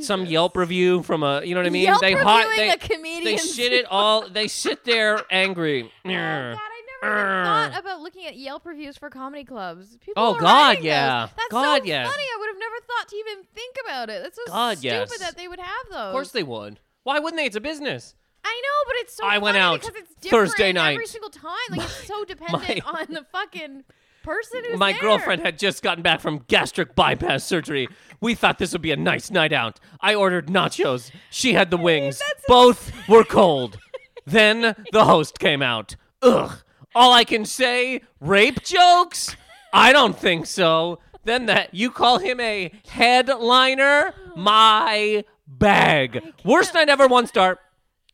Some 0.03 0.25
Yelp 0.25 0.57
review 0.57 1.03
from 1.03 1.23
a, 1.23 1.43
you 1.45 1.55
know 1.55 1.61
what 1.61 1.67
I 1.67 1.71
mean? 1.71 1.83
Yelp 1.83 2.01
they 2.01 2.15
reviewing 2.15 2.57
they, 2.57 2.71
a 2.71 3.25
they 3.25 3.37
shit 3.37 3.73
it 3.75 3.85
all. 3.91 4.27
They 4.27 4.49
sit 4.49 4.85
there 4.85 5.21
angry. 5.31 5.91
Oh, 6.07 6.09
God, 6.09 6.59
I 6.59 6.83
never 7.03 7.21
even 7.35 7.45
thought 7.45 7.81
about 7.81 8.01
looking 8.01 8.25
at 8.27 8.35
Yelp 8.37 8.65
reviews 8.65 8.97
for 8.97 9.11
comedy 9.11 9.45
clubs. 9.45 9.99
People 9.99 10.15
Oh, 10.17 10.35
are 10.37 10.41
God, 10.41 10.69
writing 10.69 10.85
those. 10.85 10.87
yeah. 10.87 11.29
That's 11.37 11.49
God, 11.51 11.83
so 11.83 11.85
yeah. 11.85 12.05
funny. 12.05 12.23
I 12.23 12.37
would 12.39 12.47
have 12.49 12.59
never 12.59 12.77
thought 12.87 13.09
to 13.09 13.17
even 13.17 13.45
think 13.55 13.77
about 13.85 14.09
it. 14.09 14.23
That's 14.23 14.37
so 14.37 14.43
God, 14.47 14.79
stupid 14.79 14.91
yes. 15.11 15.19
that 15.19 15.37
they 15.37 15.47
would 15.47 15.61
have 15.61 15.87
those. 15.91 15.97
Of 15.99 16.13
course 16.13 16.31
they 16.33 16.43
would. 16.43 16.81
Why 17.03 17.19
wouldn't 17.19 17.39
they? 17.39 17.45
It's 17.45 17.57
a 17.57 17.61
business. 17.61 18.15
I 18.45 18.63
know, 18.63 18.89
but 18.91 18.97
it's 19.01 19.17
so 19.17 19.25
I 19.27 19.39
went 19.39 19.57
out 19.57 19.81
because 19.81 19.97
it's 19.97 20.15
different 20.21 20.51
Thursday 20.51 20.73
every 20.77 21.07
single 21.07 21.31
time. 21.31 21.53
Like 21.71 21.81
it's 21.83 22.07
so 22.07 22.25
dependent 22.29 22.85
my- 22.85 23.01
on 23.01 23.07
the 23.13 23.25
fucking 23.33 23.85
person 24.23 24.63
who's 24.65 24.79
My 24.79 24.93
there. 24.93 25.01
girlfriend 25.03 25.43
had 25.43 25.59
just 25.59 25.83
gotten 25.83 26.03
back 26.03 26.21
from 26.21 26.45
gastric 26.49 26.95
bypass 26.95 27.45
surgery. 27.45 27.89
We 28.21 28.35
thought 28.35 28.59
this 28.59 28.73
would 28.73 28.81
be 28.83 28.91
a 28.93 28.97
nice 28.97 29.31
night 29.31 29.53
out. 29.53 29.81
I 30.01 30.15
ordered 30.15 30.47
nachos. 30.49 31.11
She 31.31 31.53
had 31.55 31.71
the 31.71 31.77
wings. 31.77 32.23
Both 32.49 32.91
were 33.09 33.25
cold. 33.25 33.79
then 34.27 34.75
the 34.93 35.05
host 35.05 35.39
came 35.39 35.61
out. 35.63 35.97
Ugh. 36.23 36.53
All 36.95 37.13
I 37.13 37.25
can 37.25 37.45
say, 37.45 38.01
rape 38.21 38.63
jokes? 38.63 39.37
I 39.73 39.93
don't 39.93 40.19
think 40.19 40.47
so. 40.47 41.01
Then 41.25 41.47
that 41.47 41.75
you 41.75 41.91
call 41.91 42.19
him 42.19 42.39
a 42.41 42.71
headliner? 42.89 44.15
My 44.37 45.25
bag. 45.47 46.23
Worst 46.45 46.73
night 46.75 46.89
ever, 46.89 47.07
one 47.09 47.27
star. 47.27 47.59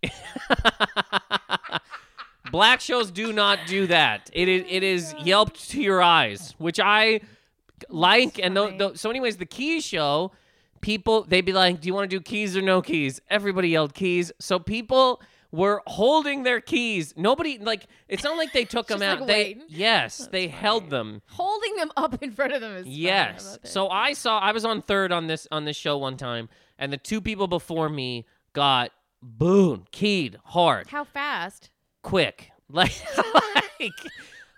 Black 2.51 2.81
shows 2.81 3.11
do 3.11 3.33
not 3.33 3.61
do 3.67 3.87
that. 3.87 4.29
It 4.33 4.49
is 4.49 4.65
it 4.69 4.83
is 4.83 5.15
yelped 5.23 5.71
to 5.71 5.81
your 5.81 6.03
eyes, 6.03 6.55
which 6.59 6.81
I 6.81 7.21
like. 7.89 8.39
And 8.41 8.57
funny. 8.57 8.71
th- 8.71 8.79
th- 8.79 8.99
so, 8.99 9.09
anyways, 9.11 9.37
the 9.37 9.47
Keys 9.47 9.85
show, 9.85 10.33
people 10.81 11.23
they'd 11.25 11.43
be 11.45 11.53
like, 11.53 11.81
"Do 11.81 11.87
you 11.87 11.95
want 11.95 12.11
to 12.11 12.17
do 12.17 12.21
keys 12.21 12.57
or 12.57 12.63
no 12.63 12.83
keys?" 12.83 13.21
Everybody 13.31 13.69
yelled 13.69 13.95
keys, 13.95 14.33
so 14.41 14.59
people 14.59 15.23
were 15.53 15.83
holding 15.87 16.43
their 16.43 16.61
keys. 16.61 17.15
Nobody 17.17 17.59
like 17.59 17.87
it's 18.09 18.25
not 18.25 18.37
like 18.37 18.53
they 18.53 18.65
took 18.65 18.89
them 18.89 19.03
out. 19.03 19.21
like, 19.21 19.29
they 19.29 19.45
waiting. 19.45 19.63
yes, 19.69 20.29
they 20.33 20.49
held 20.49 20.91
them. 20.91 21.23
holding 21.29 21.77
them 21.77 21.93
up 21.97 22.21
in 22.21 22.33
front 22.33 22.53
of 22.53 22.61
them 22.61 22.73
is 22.77 22.85
funny. 22.85 22.97
Yes. 22.97 23.59
So 23.65 23.89
I 23.91 24.13
saw 24.15 24.41
I 24.41 24.51
was 24.51 24.65
on 24.65 24.83
third 24.83 25.13
on 25.13 25.29
this 25.29 25.47
on 25.53 25.67
this 25.67 25.77
show 25.77 25.99
one 25.99 26.17
time, 26.17 26.49
and 26.79 26.93
the 26.93 26.97
two 26.99 27.21
people 27.21 27.47
before 27.47 27.89
me 27.89 28.27
got 28.55 28.91
boon 29.23 29.87
keyed 29.93 30.37
hard 30.45 30.87
how 30.89 31.05
fast? 31.05 31.71
quick. 32.03 32.51
Like 32.73 32.93
like 33.81 33.93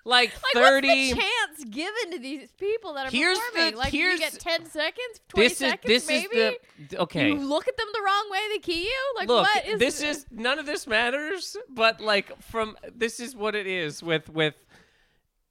like 0.05 0.33
Like, 0.45 0.53
30 0.53 0.87
what's 0.89 1.11
the 1.15 1.21
chance 1.21 1.65
given 1.71 2.11
to 2.13 2.19
these 2.19 2.51
people 2.59 2.93
that 2.95 3.07
are 3.07 3.11
Here's 3.11 3.39
performing? 3.39 3.71
the- 3.73 3.79
like, 3.79 3.93
here's- 3.93 4.15
you 4.15 4.19
get 4.19 4.33
ten 4.39 4.67
seconds, 4.67 5.21
twenty 5.29 5.49
this 5.49 5.53
is 5.53 5.59
seconds, 5.59 5.89
this 5.89 6.07
maybe. 6.09 6.37
is 6.37 6.55
the 6.91 7.01
okay. 7.03 7.29
You 7.29 7.39
look 7.39 7.67
at 7.69 7.77
them 7.77 7.87
the 7.93 8.03
wrong 8.05 8.29
way, 8.31 8.41
they 8.51 8.59
key 8.59 8.83
you. 8.83 9.13
Like, 9.17 9.29
Look, 9.29 9.43
what 9.47 9.67
is 9.67 9.79
this 9.79 10.03
is 10.03 10.27
none 10.31 10.59
of 10.59 10.67
this 10.67 10.87
matters, 10.87 11.57
but 11.71 12.01
like 12.03 12.39
from 12.43 12.77
this 12.95 13.19
is 13.21 13.35
what 13.37 13.55
it 13.55 13.67
is 13.67 14.03
with 14.03 14.29
with 14.29 14.57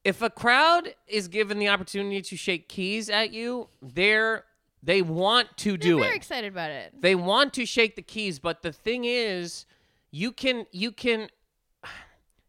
if 0.03 0.21
a 0.21 0.29
crowd 0.29 0.93
is 1.07 1.27
given 1.29 1.57
the 1.57 1.69
opportunity 1.69 2.21
to 2.21 2.35
shake 2.37 2.67
keys 2.69 3.09
at 3.09 3.31
you, 3.31 3.69
they're 3.81 4.43
they 4.83 5.01
want 5.01 5.55
to 5.57 5.77
do 5.77 5.99
it. 5.99 6.01
They're 6.01 6.11
it. 6.11 6.15
excited 6.15 6.51
about 6.51 6.71
it. 6.71 6.93
They 6.99 7.15
want 7.15 7.53
to 7.53 7.65
shake 7.65 7.95
the 7.95 8.01
keys, 8.01 8.39
but 8.39 8.61
the 8.61 8.71
thing 8.71 9.05
is, 9.05 9.65
you 10.11 10.31
can 10.31 10.65
you 10.71 10.91
can 10.91 11.29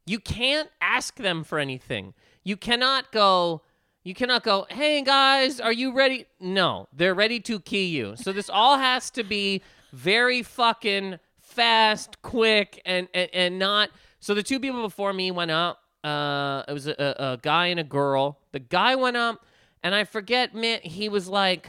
you 0.06 0.18
can't 0.18 0.68
ask 0.80 1.16
them 1.16 1.44
for 1.44 1.58
anything. 1.58 2.14
You 2.42 2.56
cannot 2.56 3.12
go 3.12 3.62
you 4.04 4.14
cannot 4.14 4.42
go, 4.42 4.66
"Hey 4.68 5.02
guys, 5.02 5.60
are 5.60 5.72
you 5.72 5.92
ready?" 5.92 6.26
No, 6.40 6.88
they're 6.92 7.14
ready 7.14 7.38
to 7.40 7.60
key 7.60 7.86
you. 7.86 8.16
So 8.16 8.32
this 8.32 8.50
all 8.52 8.78
has 8.78 9.10
to 9.10 9.22
be 9.22 9.62
very 9.92 10.42
fucking 10.42 11.18
fast, 11.38 12.22
quick 12.22 12.80
and 12.84 13.08
and, 13.14 13.30
and 13.32 13.58
not 13.58 13.90
So 14.20 14.34
the 14.34 14.42
two 14.42 14.58
people 14.58 14.82
before 14.82 15.12
me 15.12 15.30
went 15.30 15.50
up. 15.50 15.80
Uh 16.02 16.64
it 16.66 16.72
was 16.72 16.88
a, 16.88 16.94
a, 16.98 17.32
a 17.32 17.38
guy 17.42 17.66
and 17.66 17.78
a 17.78 17.84
girl. 17.84 18.38
The 18.52 18.58
guy 18.58 18.96
went 18.96 19.16
up 19.16 19.44
and 19.84 19.94
I 19.94 20.04
forget 20.04 20.54
man, 20.54 20.80
he 20.82 21.08
was 21.08 21.28
like 21.28 21.68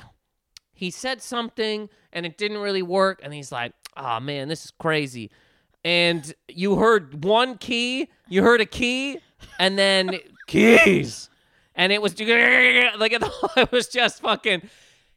he 0.73 0.91
said 0.91 1.21
something 1.21 1.89
and 2.11 2.25
it 2.25 2.37
didn't 2.37 2.57
really 2.57 2.81
work 2.81 3.19
and 3.23 3.33
he's 3.33 3.51
like 3.51 3.73
oh 3.95 4.19
man 4.19 4.47
this 4.47 4.65
is 4.65 4.71
crazy. 4.71 5.31
And 5.85 6.33
you 6.47 6.77
heard 6.77 7.23
one 7.23 7.57
key 7.57 8.09
you 8.29 8.43
heard 8.43 8.61
a 8.61 8.65
key 8.65 9.19
and 9.59 9.77
then 9.77 10.17
keys! 10.47 11.29
and 11.75 11.91
it 11.91 12.01
was 12.01 12.19
like 12.19 13.13
it 13.57 13.71
was 13.71 13.87
just 13.87 14.21
fucking 14.21 14.69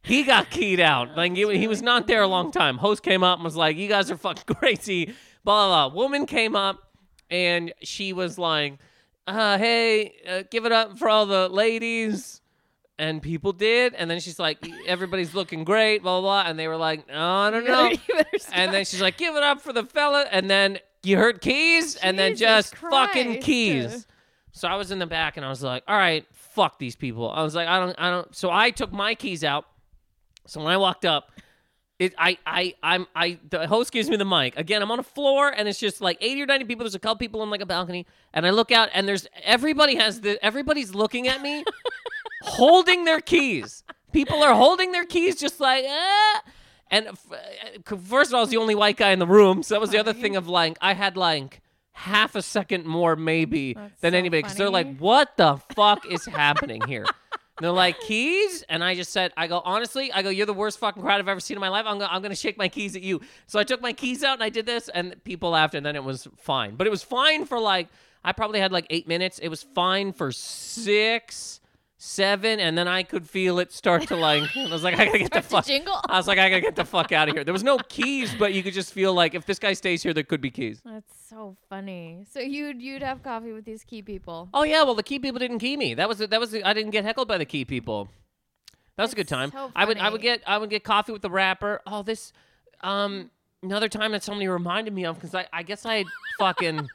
he 0.03 0.23
got 0.23 0.51
keyed 0.51 0.79
out. 0.81 1.17
Like 1.17 1.35
he, 1.35 1.59
he 1.59 1.67
was 1.67 1.83
not 1.83 2.07
there 2.07 2.23
a 2.23 2.29
long 2.29 2.53
time. 2.53 2.79
Host 2.79 3.03
came 3.03 3.25
up 3.25 3.39
and 3.39 3.45
was 3.45 3.57
like 3.57 3.77
you 3.77 3.89
guys 3.89 4.11
are 4.11 4.17
fucking 4.17 4.55
crazy. 4.55 5.15
Blah 5.45 5.67
blah 5.67 5.89
blah. 5.89 6.01
Woman 6.01 6.27
came 6.27 6.55
up 6.55 6.93
and 7.31 7.73
she 7.83 8.13
was 8.13 8.39
like 8.39 8.79
uh, 9.27 9.59
hey 9.59 10.15
uh, 10.29 10.43
give 10.51 10.65
it 10.67 10.73
up 10.73 10.99
for 10.99 11.09
all 11.09 11.27
the 11.27 11.49
ladies 11.49 12.41
and 12.99 13.21
people 13.21 13.53
did 13.53 13.95
and 13.95 14.11
then 14.11 14.21
she's 14.21 14.39
like 14.39 14.59
everybody's 14.87 15.35
looking 15.35 15.65
great 15.65 16.03
blah 16.03 16.21
blah, 16.21 16.43
blah. 16.43 16.51
and 16.51 16.59
they 16.59 16.67
were 16.69 16.77
like 16.77 17.05
oh, 17.13 17.19
i 17.19 17.51
don't 17.51 17.67
know 17.67 17.93
and 18.53 18.73
then 18.73 18.85
she's 18.85 19.01
like 19.01 19.17
give 19.17 19.37
it 19.37 19.43
up 19.43 19.61
for 19.61 19.73
the 19.73 19.85
fella 19.85 20.27
and 20.31 20.51
then 20.51 20.79
you 21.03 21.17
heard 21.17 21.41
keys 21.41 21.97
and 21.97 22.19
then 22.19 22.33
Jesus 22.33 22.41
just 22.41 22.77
fucking 22.77 23.27
Christ. 23.27 23.43
keys 23.43 24.07
so 24.53 24.69
i 24.69 24.77
was 24.77 24.91
in 24.91 24.99
the 24.99 25.07
back 25.07 25.37
and 25.37 25.45
i 25.45 25.49
was 25.49 25.63
like 25.63 25.83
all 25.87 25.97
right 25.97 26.27
fuck 26.33 26.79
these 26.79 26.97
people 26.97 27.31
i 27.31 27.43
was 27.43 27.55
like 27.55 27.69
i 27.69 27.79
don't 27.79 27.95
i 27.99 28.11
don't 28.11 28.35
so 28.35 28.51
i 28.51 28.71
took 28.71 28.93
my 28.93 29.15
keys 29.15 29.45
out 29.45 29.67
so 30.47 30.61
when 30.63 30.73
i 30.73 30.77
walked 30.77 31.05
up 31.05 31.31
it, 31.99 32.15
I, 32.19 32.37
I, 32.47 32.75
I'm, 32.83 33.07
I, 33.17 33.39
the 33.49 33.67
host 33.67 33.91
gives 33.91 34.11
me 34.11 34.17
the 34.17 34.25
mic. 34.27 34.55
Again, 34.59 34.83
I'm 34.83 34.91
on 34.91 34.99
a 34.99 35.03
floor 35.03 35.49
and 35.49 35.67
it's 35.67 35.79
just 35.79 36.03
like 36.03 36.19
80 36.21 36.43
or 36.43 36.47
90 36.47 36.65
people. 36.67 36.85
There's 36.85 36.95
a 36.95 36.99
couple 36.99 37.17
people 37.17 37.41
on 37.41 37.49
like 37.49 37.63
a 37.63 37.67
balcony 37.67 38.07
and 38.35 38.47
I 38.47 38.51
look 38.51 38.71
out 38.71 38.91
and 38.93 39.09
there's, 39.09 39.27
everybody 39.43 39.97
has 39.97 40.21
the, 40.21 40.43
everybody's 40.45 40.95
looking 40.95 41.27
at 41.27 41.41
me 41.41 41.65
holding 42.43 43.05
their 43.05 43.21
keys. 43.21 43.85
People 44.13 44.43
are 44.43 44.55
holding 44.55 44.93
their 44.93 45.05
keys 45.05 45.37
just 45.37 45.61
like, 45.61 45.85
ah. 45.87 46.43
And 46.91 47.09
f- 47.09 47.33
uh, 47.33 47.97
first 47.97 48.31
of 48.31 48.35
all, 48.35 48.41
I 48.41 48.43
was 48.43 48.51
the 48.51 48.57
only 48.57 48.75
white 48.75 48.97
guy 48.97 49.11
in 49.11 49.19
the 49.19 49.27
room. 49.27 49.63
So 49.63 49.75
that 49.75 49.81
was 49.81 49.91
the 49.91 49.99
other 49.99 50.13
thing 50.13 50.37
of 50.37 50.49
like, 50.49 50.79
I 50.81 50.95
had 50.95 51.17
like 51.17 51.61
half 51.93 52.35
a 52.35 52.43
second 52.43 52.87
more 52.87 53.17
maybe 53.17 53.75
That's 53.75 54.01
than 54.01 54.13
so 54.13 54.19
anybody. 54.19 54.43
Cause 54.43 54.55
they're 54.55 54.71
like, 54.71 54.99
what 54.99 55.37
the 55.37 55.57
fuck 55.75 56.07
is 56.11 56.25
happening 56.25 56.83
here? 56.87 57.05
And 57.59 57.65
they're 57.65 57.73
like 57.73 57.99
keys, 58.01 58.65
and 58.69 58.85
I 58.85 58.95
just 58.95 59.11
said, 59.13 59.33
I 59.35 59.47
go 59.47 59.63
honestly, 59.65 60.13
I 60.13 60.21
go, 60.21 60.29
you're 60.29 60.45
the 60.45 60.53
worst 60.53 60.79
fucking 60.79 61.03
crowd 61.03 61.21
I've 61.21 61.29
ever 61.29 61.41
seen 61.41 61.57
in 61.57 61.61
my 61.63 61.71
life. 61.71 61.87
I'm 61.87 61.99
gonna, 61.99 62.13
I'm 62.13 62.21
gonna 62.21 62.37
shake 62.37 62.59
my 62.59 62.69
keys 62.69 62.95
at 62.95 63.01
you. 63.01 63.23
So 63.47 63.59
I 63.59 63.65
took 63.65 63.81
my 63.81 63.95
keys 63.95 64.23
out 64.23 64.35
and 64.35 64.43
I 64.43 64.51
did 64.51 64.67
this, 64.67 64.91
and 64.91 65.17
people 65.25 65.51
laughed, 65.51 65.75
and 65.75 65.85
then 65.87 65.97
it 65.97 66.05
was 66.05 66.29
fine. 66.37 66.77
But 66.77 66.87
it 66.87 66.91
was 66.91 67.03
fine 67.03 67.47
for 67.47 67.59
like, 67.59 67.89
I 68.23 68.33
probably 68.33 68.61
had 68.61 68.73
like 68.73 68.87
eight 68.91 69.09
minutes. 69.09 69.39
It 69.39 69.49
was 69.49 69.63
fine 69.63 70.13
for 70.13 70.33
six, 70.33 71.61
seven, 72.07 72.61
and 72.61 72.79
then 72.79 72.87
I 72.89 73.03
could 73.03 73.29
feel 73.29 73.59
it 73.59 73.73
start 73.73 74.07
to 74.09 74.17
like. 74.17 74.45
I 74.57 74.71
was 74.71 74.85
like, 74.85 74.99
I 74.99 75.07
gotta 75.07 75.19
get 75.19 75.33
the 75.33 75.43
fuck. 75.43 75.67
jingle. 75.67 76.01
I 76.09 76.17
was 76.17 76.27
like, 76.29 76.39
I 76.39 76.49
gotta 76.49 76.63
get 76.63 76.77
the 76.77 76.85
fuck 76.85 77.13
out 77.13 77.29
of 77.29 77.35
here. 77.35 77.45
There 77.45 77.53
was 77.53 77.65
no 77.65 77.79
keys, 77.79 78.35
but 78.35 78.55
you 78.55 78.63
could 78.63 78.75
just 78.75 78.93
feel 78.93 79.13
like 79.13 79.35
if 79.35 79.45
this 79.47 79.59
guy 79.59 79.73
stays 79.73 80.03
here, 80.03 80.15
there 80.15 80.25
could 80.25 80.41
be 80.41 80.51
keys. 80.51 80.81
That's 80.85 81.13
so 81.29 81.57
funny. 81.69 82.25
So 82.31 82.41
you'd 82.41 82.81
you'd 82.81 83.03
have 83.03 83.23
coffee 83.23 83.53
with 83.53 83.65
these 83.65 83.85
key 83.85 84.03
people. 84.03 84.49
Oh 84.55 84.63
yeah, 84.63 84.83
well 84.85 84.95
the 84.95 85.03
key 85.03 85.19
people 85.19 85.39
didn't 85.39 85.59
key 85.59 85.77
me. 85.77 85.95
That 85.95 86.09
was 86.09 86.19
that 86.19 86.41
was 86.41 86.55
I 86.55 86.73
didn't 86.73 86.93
get 86.93 87.05
heckled 87.05 87.29
by 87.29 87.39
the 87.39 87.45
key 87.45 87.65
people. 87.65 88.09
That 88.97 89.03
was 89.03 89.13
a 89.13 89.17
good 89.17 89.29
time. 89.29 89.51
That's 89.51 89.67
so 89.67 89.73
I 89.77 89.85
would 89.85 89.99
I 89.99 90.09
would 90.09 90.23
get 90.23 90.43
I 90.47 90.59
would 90.59 90.71
get 90.71 90.85
coffee 90.85 91.13
with 91.13 91.23
the 91.23 91.31
rapper. 91.31 91.83
Oh 91.87 92.03
this, 92.03 92.33
um 92.83 93.31
another 93.63 93.89
time 93.89 94.13
that 94.13 94.23
somebody 94.23 94.49
reminded 94.49 94.95
me 94.95 95.05
of 95.05 95.17
because 95.17 95.35
I 95.35 95.47
I 95.53 95.63
guess 95.63 95.85
I 95.85 95.97
had 95.97 96.07
fucking 96.39 96.89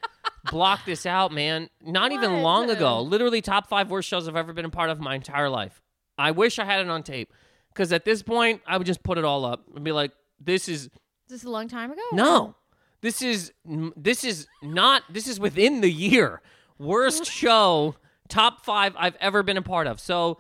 blocked 0.50 0.86
this 0.86 1.06
out, 1.06 1.32
man. 1.32 1.70
Not 1.84 2.12
even 2.12 2.42
long 2.42 2.70
ago. 2.70 3.02
Literally 3.02 3.42
top 3.42 3.68
five 3.68 3.90
worst 3.92 4.08
shows 4.08 4.28
I've 4.28 4.36
ever 4.36 4.54
been 4.54 4.66
a 4.66 4.70
part 4.70 4.90
of 4.90 4.98
in 4.98 5.04
my 5.04 5.16
entire 5.16 5.50
life. 5.50 5.82
I 6.18 6.32
wish 6.32 6.60
I 6.60 6.66
had 6.66 6.82
it 6.82 6.90
on 6.90 7.04
tape 7.04 7.34
because 7.74 7.92
at 7.92 8.06
this 8.06 8.22
point 8.24 8.62
I 8.68 8.78
would 8.78 8.88
just 8.88 9.04
put 9.04 9.18
it 9.18 9.24
all 9.26 9.46
up 9.46 9.66
and 9.76 9.84
be 9.84 9.92
like, 9.92 10.12
this 10.40 10.68
is 10.68 10.90
This 11.28 11.42
Is 11.42 11.44
a 11.46 11.50
long 11.50 11.68
time 11.68 11.92
ago? 11.92 12.02
no. 12.14 12.56
This 13.02 13.24
is 13.24 13.52
this 13.98 14.24
is 14.24 14.46
not 14.62 15.02
this 15.12 15.28
is 15.28 15.40
within 15.40 15.82
the 15.82 15.90
year. 15.92 16.40
Worst 16.78 17.26
show, 17.32 17.96
top 18.30 18.64
5 18.64 18.94
I've 18.96 19.16
ever 19.20 19.42
been 19.42 19.58
a 19.58 19.64
part 19.64 19.88
of. 19.88 20.00
So 20.00 20.38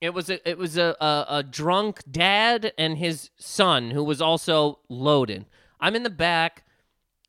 it 0.00 0.12
was 0.12 0.28
a 0.28 0.48
it 0.48 0.58
was 0.58 0.76
a, 0.76 0.96
a 1.00 1.26
a 1.28 1.42
drunk 1.44 2.00
dad 2.10 2.72
and 2.76 2.98
his 2.98 3.30
son 3.38 3.92
who 3.92 4.02
was 4.02 4.20
also 4.20 4.80
loaded. 4.88 5.46
I'm 5.78 5.94
in 5.94 6.02
the 6.02 6.10
back. 6.10 6.64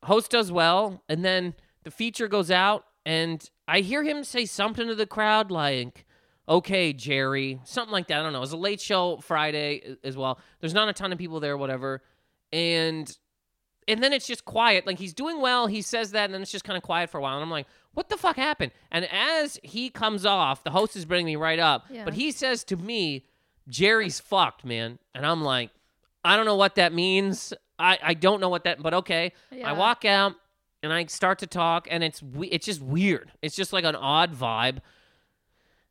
Host 0.06 0.32
does 0.32 0.52
well, 0.52 1.04
and 1.08 1.24
then 1.24 1.54
the 1.84 1.92
feature 1.92 2.28
goes 2.28 2.52
out, 2.52 2.86
and 3.06 3.48
I 3.68 3.82
hear 3.82 4.04
him 4.04 4.24
say 4.24 4.46
something 4.46 4.88
to 4.88 4.96
the 4.96 5.06
crowd 5.06 5.52
like, 5.52 6.06
"Okay, 6.48 6.94
Jerry," 6.94 7.60
something 7.64 7.92
like 7.92 8.08
that. 8.08 8.20
I 8.20 8.24
don't 8.24 8.34
know. 8.34 8.40
It 8.40 8.42
was 8.42 8.54
a 8.54 8.58
late 8.58 8.82
show 8.82 9.18
Friday 9.18 9.98
as 10.04 10.18
well. 10.18 10.40
There's 10.60 10.74
not 10.74 10.90
a 10.90 10.94
ton 10.94 11.12
of 11.12 11.18
people 11.18 11.40
there, 11.40 11.58
whatever, 11.58 12.02
and 12.52 13.16
and 13.88 14.02
then 14.02 14.14
it's 14.14 14.28
just 14.28 14.46
quiet. 14.46 14.88
Like 14.88 15.00
he's 15.00 15.14
doing 15.14 15.42
well. 15.42 15.68
He 15.68 15.82
says 15.82 16.12
that, 16.12 16.26
and 16.26 16.34
then 16.34 16.42
it's 16.42 16.52
just 16.52 16.64
kind 16.64 16.78
of 16.78 16.84
quiet 16.84 17.10
for 17.10 17.18
a 17.18 17.22
while. 17.22 17.36
And 17.36 17.44
I'm 17.44 17.52
like, 17.52 17.68
what 17.94 18.10
the 18.10 18.18
fuck 18.18 18.36
happened? 18.36 18.72
And 18.92 19.06
as 19.12 19.60
he 19.64 19.90
comes 19.90 20.26
off, 20.26 20.64
the 20.64 20.72
host 20.72 20.96
is 20.96 21.06
bringing 21.06 21.26
me 21.26 21.36
right 21.36 21.60
up. 21.60 21.86
Yeah. 21.90 22.06
But 22.06 22.14
he 22.14 22.32
says 22.32 22.64
to 22.66 22.78
me, 22.78 23.26
Jerry's 23.68 24.20
fucked, 24.20 24.66
man. 24.66 25.00
And 25.14 25.26
I'm 25.26 25.44
like, 25.44 25.70
I 26.24 26.36
don't 26.36 26.46
know 26.46 26.56
what 26.56 26.76
that 26.76 26.94
means. 26.94 27.54
I, 27.78 28.00
I 28.02 28.14
don't 28.14 28.40
know 28.40 28.50
what 28.50 28.64
that, 28.66 28.82
but 28.82 28.94
okay. 28.94 29.34
I 29.64 29.74
walk 29.74 30.06
out 30.06 30.36
and 30.84 30.92
I 30.92 31.06
start 31.06 31.40
to 31.40 31.48
talk, 31.48 31.88
and 31.90 32.04
it's 32.04 32.22
it's 32.42 32.66
just 32.66 32.82
weird. 32.82 33.32
It's 33.42 33.56
just 33.56 33.74
like 33.74 33.86
an 33.86 33.96
odd 33.96 34.36
vibe. 34.36 34.80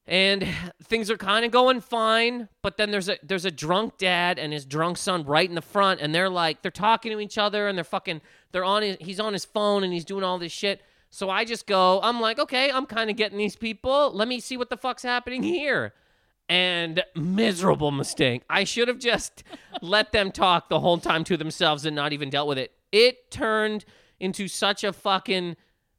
And 0.07 0.46
things 0.83 1.11
are 1.11 1.16
kind 1.16 1.44
of 1.44 1.52
going 1.52 1.81
fine, 1.81 2.48
but 2.61 2.76
then 2.76 2.90
there's 2.90 3.09
a 3.09 3.16
there's 3.22 3.46
a 3.46 3.50
drunk 3.50 3.98
dad 3.98 4.38
and 4.38 4.52
his 4.52 4.66
drunk 4.66 4.98
son 4.98 5.24
right 5.24 5.48
in 5.48 5.55
the 5.55 5.62
front, 5.62 6.00
and 6.00 6.14
they're 6.14 6.28
like 6.28 6.61
they're 6.61 6.70
talking 6.70 7.11
to 7.11 7.20
each 7.20 7.38
other, 7.38 7.68
and 7.68 7.78
they're 7.78 7.85
fucking 7.85 8.20
they're 8.52 8.64
on 8.64 8.83
his 8.83 8.98
he's 9.00 9.18
on 9.18 9.33
his 9.33 9.46
phone 9.46 9.83
and 9.83 9.92
he's 9.92 10.05
doing 10.05 10.22
all 10.22 10.38
this 10.38 10.52
shit. 10.52 10.83
So 11.09 11.28
I 11.28 11.44
just 11.44 11.66
go, 11.66 12.00
I'm 12.02 12.20
like, 12.20 12.38
okay, 12.38 12.70
I'm 12.70 12.87
kind 12.87 13.11
of 13.11 13.16
getting 13.16 13.37
these 13.37 13.57
people. 13.57 14.12
Let 14.14 14.28
me 14.28 14.40
see 14.40 14.57
what 14.57 14.70
the 14.70 14.78
fuck's 14.78 15.02
happening 15.02 15.42
here. 15.42 15.92
And 16.48 17.05
miserable 17.14 17.90
mistake. 17.90 18.42
I 18.48 18.64
should 18.64 18.88
have 18.88 18.98
just 18.98 19.44
let 19.83 20.12
them 20.12 20.33
talk 20.33 20.68
the 20.68 20.81
whole 20.81 20.98
time 20.98 21.22
to 21.24 21.37
themselves 21.37 21.85
and 21.85 21.94
not 21.94 22.14
even 22.14 22.31
dealt 22.31 22.48
with 22.48 22.59
it. 22.59 22.72
It 22.92 23.31
turned 23.31 23.85
into 24.22 24.46
such 24.46 24.85
a 24.85 24.92
fucking 24.92 25.56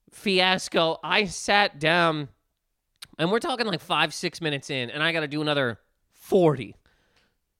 fiasco. 0.09 0.97
I 1.03 1.25
sat 1.25 1.77
down 1.77 2.29
and 3.19 3.29
we're 3.29 3.39
talking 3.39 3.67
like 3.67 3.81
five, 3.81 4.13
six 4.13 4.41
minutes 4.41 4.69
in, 4.69 4.89
and 4.89 5.03
I 5.03 5.11
got 5.11 5.19
to 5.19 5.27
do 5.27 5.41
another 5.41 5.79
40. 6.13 6.75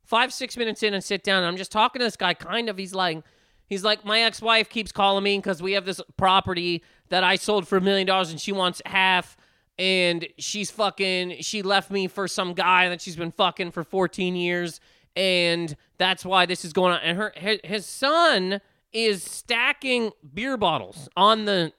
Five, 0.06 0.34
six 0.34 0.58
minutes 0.58 0.82
in 0.82 0.94
and 0.94 1.04
sit 1.04 1.24
down. 1.24 1.40
And 1.40 1.48
I'm 1.48 1.58
just 1.58 1.72
talking 1.72 2.00
to 2.00 2.06
this 2.06 2.16
guy, 2.16 2.34
kind 2.34 2.70
of. 2.70 2.78
He's 2.78 2.96
like, 2.96 3.24
he's 3.68 3.84
like, 3.84 4.06
my 4.06 4.22
ex 4.22 4.42
wife 4.42 4.70
keeps 4.70 4.92
calling 4.92 5.24
me 5.24 5.38
because 5.38 5.62
we 5.62 5.74
have 5.74 5.86
this 5.86 6.02
property 6.18 6.82
that 7.10 7.24
I 7.24 7.36
sold 7.36 7.68
for 7.68 7.78
a 7.78 7.82
million 7.82 8.08
dollars 8.08 8.32
and 8.32 8.40
she 8.40 8.52
wants 8.52 8.82
half. 8.86 9.38
And 9.78 10.28
she's 10.38 10.72
fucking, 10.72 11.42
she 11.42 11.62
left 11.62 11.92
me 11.92 12.08
for 12.08 12.28
some 12.28 12.54
guy 12.54 12.90
that 12.90 13.02
she's 13.02 13.16
been 13.16 13.32
fucking 13.32 13.72
for 13.72 13.84
14 13.84 14.36
years. 14.36 14.80
And 15.16 15.76
that's 15.98 16.24
why 16.24 16.46
this 16.46 16.64
is 16.64 16.74
going 16.74 16.94
on. 16.94 17.00
And 17.02 17.18
her, 17.18 17.34
his, 17.36 17.60
his 17.64 17.86
son 17.86 18.62
is 18.94 19.24
stacking 19.24 20.12
beer 20.34 20.56
bottles 20.58 21.10
on 21.18 21.46
the, 21.46 21.74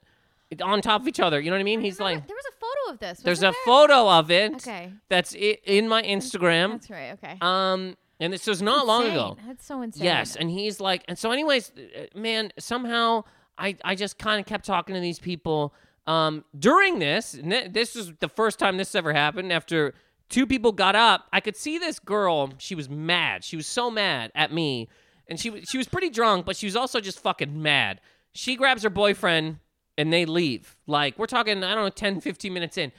on 0.63 0.81
top 0.83 1.01
of 1.03 1.09
each 1.09 1.21
other. 1.21 1.41
You 1.41 1.51
know 1.51 1.57
what 1.57 1.61
I 1.61 1.65
mean? 1.65 1.81
He's 1.81 1.99
Remember- 1.99 2.21
like, 2.21 2.27
there 2.29 2.37
was 2.37 2.45
a 2.47 2.59
photo 2.59 2.93
of 2.95 2.99
this. 2.99 3.21
there's 3.21 3.43
a 3.43 3.53
photo 3.65 4.09
of 4.11 4.31
it 4.31 4.55
Okay, 4.55 4.93
that's 5.09 5.35
i- 5.35 5.59
in 5.65 5.89
my 5.89 6.03
Instagram. 6.03 6.73
that's 6.73 6.91
right. 6.91 7.13
Okay. 7.13 7.37
Um, 7.41 7.97
and 8.21 8.33
this 8.33 8.47
was 8.47 8.63
not 8.63 8.87
long 8.87 9.07
ago. 9.07 9.37
That's 9.47 9.67
so 9.67 9.83
insane. 9.83 10.05
Yes, 10.05 10.37
and 10.37 10.49
he's 10.51 10.81
like, 10.81 11.03
and 11.09 11.19
so, 11.19 11.31
anyways, 11.33 11.73
uh, 11.77 12.19
man, 12.19 12.53
somehow 12.59 13.25
I 13.59 13.77
I 13.85 13.95
just 13.97 14.19
kind 14.19 14.39
of 14.41 14.47
kept 14.47 14.65
talking 14.65 14.95
to 14.95 15.01
these 15.01 15.19
people. 15.19 15.75
Um, 16.07 16.45
during 16.59 16.99
this, 16.99 17.37
this 17.43 17.95
was 17.95 18.13
the 18.21 18.29
first 18.29 18.59
time 18.59 18.77
this 18.77 18.95
ever 18.95 19.13
happened. 19.13 19.53
After 19.53 19.95
two 20.29 20.47
people 20.47 20.71
got 20.71 20.95
up, 20.95 21.27
I 21.33 21.41
could 21.41 21.57
see 21.57 21.79
this 21.79 21.99
girl. 21.99 22.53
She 22.59 22.75
was 22.75 22.89
mad. 22.89 23.43
She 23.43 23.57
was 23.57 23.67
so 23.67 23.91
mad 23.91 24.31
at 24.35 24.53
me, 24.53 24.89
and 25.29 25.39
she 25.39 25.63
she 25.63 25.79
was 25.79 25.89
pretty 25.89 26.11
drunk, 26.11 26.47
but 26.47 26.57
she 26.57 26.67
was 26.67 26.77
also 26.77 27.01
just 27.01 27.21
fucking 27.21 27.61
mad. 27.63 28.01
She 28.33 28.57
grabs 28.57 28.83
her 28.83 28.91
boyfriend 28.91 29.59
and 29.97 30.13
they 30.13 30.25
leave. 30.25 30.77
Like 30.87 31.19
we're 31.19 31.27
talking, 31.27 31.63
I 31.63 31.75
don't 31.75 31.85
know, 31.85 31.91
10, 31.91 32.21
15 32.21 32.53
minutes 32.53 32.77
in. 32.79 32.93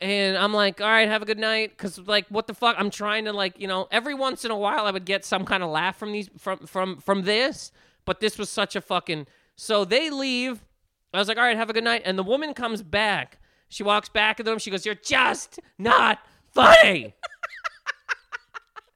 And 0.00 0.36
I'm 0.36 0.54
like, 0.54 0.80
all 0.80 0.86
right, 0.86 1.08
have 1.08 1.22
a 1.22 1.26
good 1.26 1.38
night. 1.38 1.76
Cause 1.76 1.98
like, 1.98 2.26
what 2.28 2.46
the 2.46 2.54
fuck? 2.54 2.76
I'm 2.78 2.90
trying 2.90 3.24
to 3.24 3.32
like, 3.32 3.58
you 3.60 3.66
know, 3.66 3.88
every 3.90 4.14
once 4.14 4.44
in 4.44 4.50
a 4.50 4.56
while 4.56 4.86
I 4.86 4.90
would 4.90 5.04
get 5.04 5.24
some 5.24 5.44
kind 5.44 5.62
of 5.62 5.70
laugh 5.70 5.96
from 5.96 6.12
these 6.12 6.30
from 6.38 6.66
from 6.66 6.98
from 6.98 7.22
this, 7.22 7.72
but 8.04 8.20
this 8.20 8.38
was 8.38 8.48
such 8.48 8.76
a 8.76 8.80
fucking. 8.80 9.26
So 9.56 9.84
they 9.84 10.10
leave. 10.10 10.64
I 11.12 11.18
was 11.18 11.26
like, 11.28 11.36
all 11.36 11.44
right, 11.44 11.56
have 11.56 11.70
a 11.70 11.72
good 11.72 11.84
night. 11.84 12.02
And 12.04 12.18
the 12.18 12.22
woman 12.22 12.54
comes 12.54 12.82
back. 12.82 13.38
She 13.68 13.82
walks 13.82 14.08
back 14.08 14.40
at 14.40 14.46
them. 14.46 14.58
She 14.58 14.70
goes, 14.70 14.86
"You're 14.86 14.94
just 14.94 15.60
not 15.78 16.20
funny." 16.52 17.14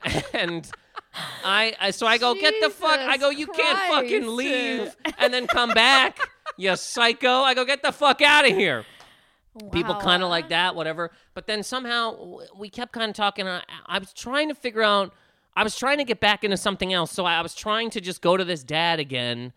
and 0.32 0.70
I, 1.14 1.74
I 1.80 1.90
so 1.90 2.06
I 2.06 2.18
go, 2.18 2.34
get 2.34 2.54
the 2.60 2.70
fuck. 2.70 2.98
I 2.98 3.16
go, 3.16 3.30
you 3.30 3.46
can't 3.46 3.78
fucking 3.90 4.26
leave 4.26 4.96
and 5.18 5.32
then 5.32 5.46
come 5.46 5.70
back. 5.70 6.18
You 6.56 6.76
psycho. 6.76 7.28
I 7.28 7.54
go, 7.54 7.64
get 7.64 7.82
the 7.82 7.92
fuck 7.92 8.20
out 8.22 8.48
of 8.48 8.56
here 8.56 8.84
people 9.70 9.94
kind 9.96 10.22
of 10.22 10.30
like 10.30 10.48
that 10.48 10.74
whatever 10.74 11.10
but 11.34 11.46
then 11.46 11.62
somehow 11.62 12.38
we 12.56 12.70
kept 12.70 12.92
kind 12.92 13.10
of 13.10 13.16
talking 13.16 13.46
I, 13.46 13.62
I 13.86 13.98
was 13.98 14.12
trying 14.12 14.48
to 14.48 14.54
figure 14.54 14.82
out 14.82 15.12
i 15.54 15.62
was 15.62 15.76
trying 15.76 15.98
to 15.98 16.04
get 16.04 16.20
back 16.20 16.42
into 16.42 16.56
something 16.56 16.92
else 16.92 17.12
so 17.12 17.26
i 17.26 17.40
was 17.42 17.54
trying 17.54 17.90
to 17.90 18.00
just 18.00 18.22
go 18.22 18.36
to 18.36 18.44
this 18.44 18.64
dad 18.64 18.98
again 18.98 19.52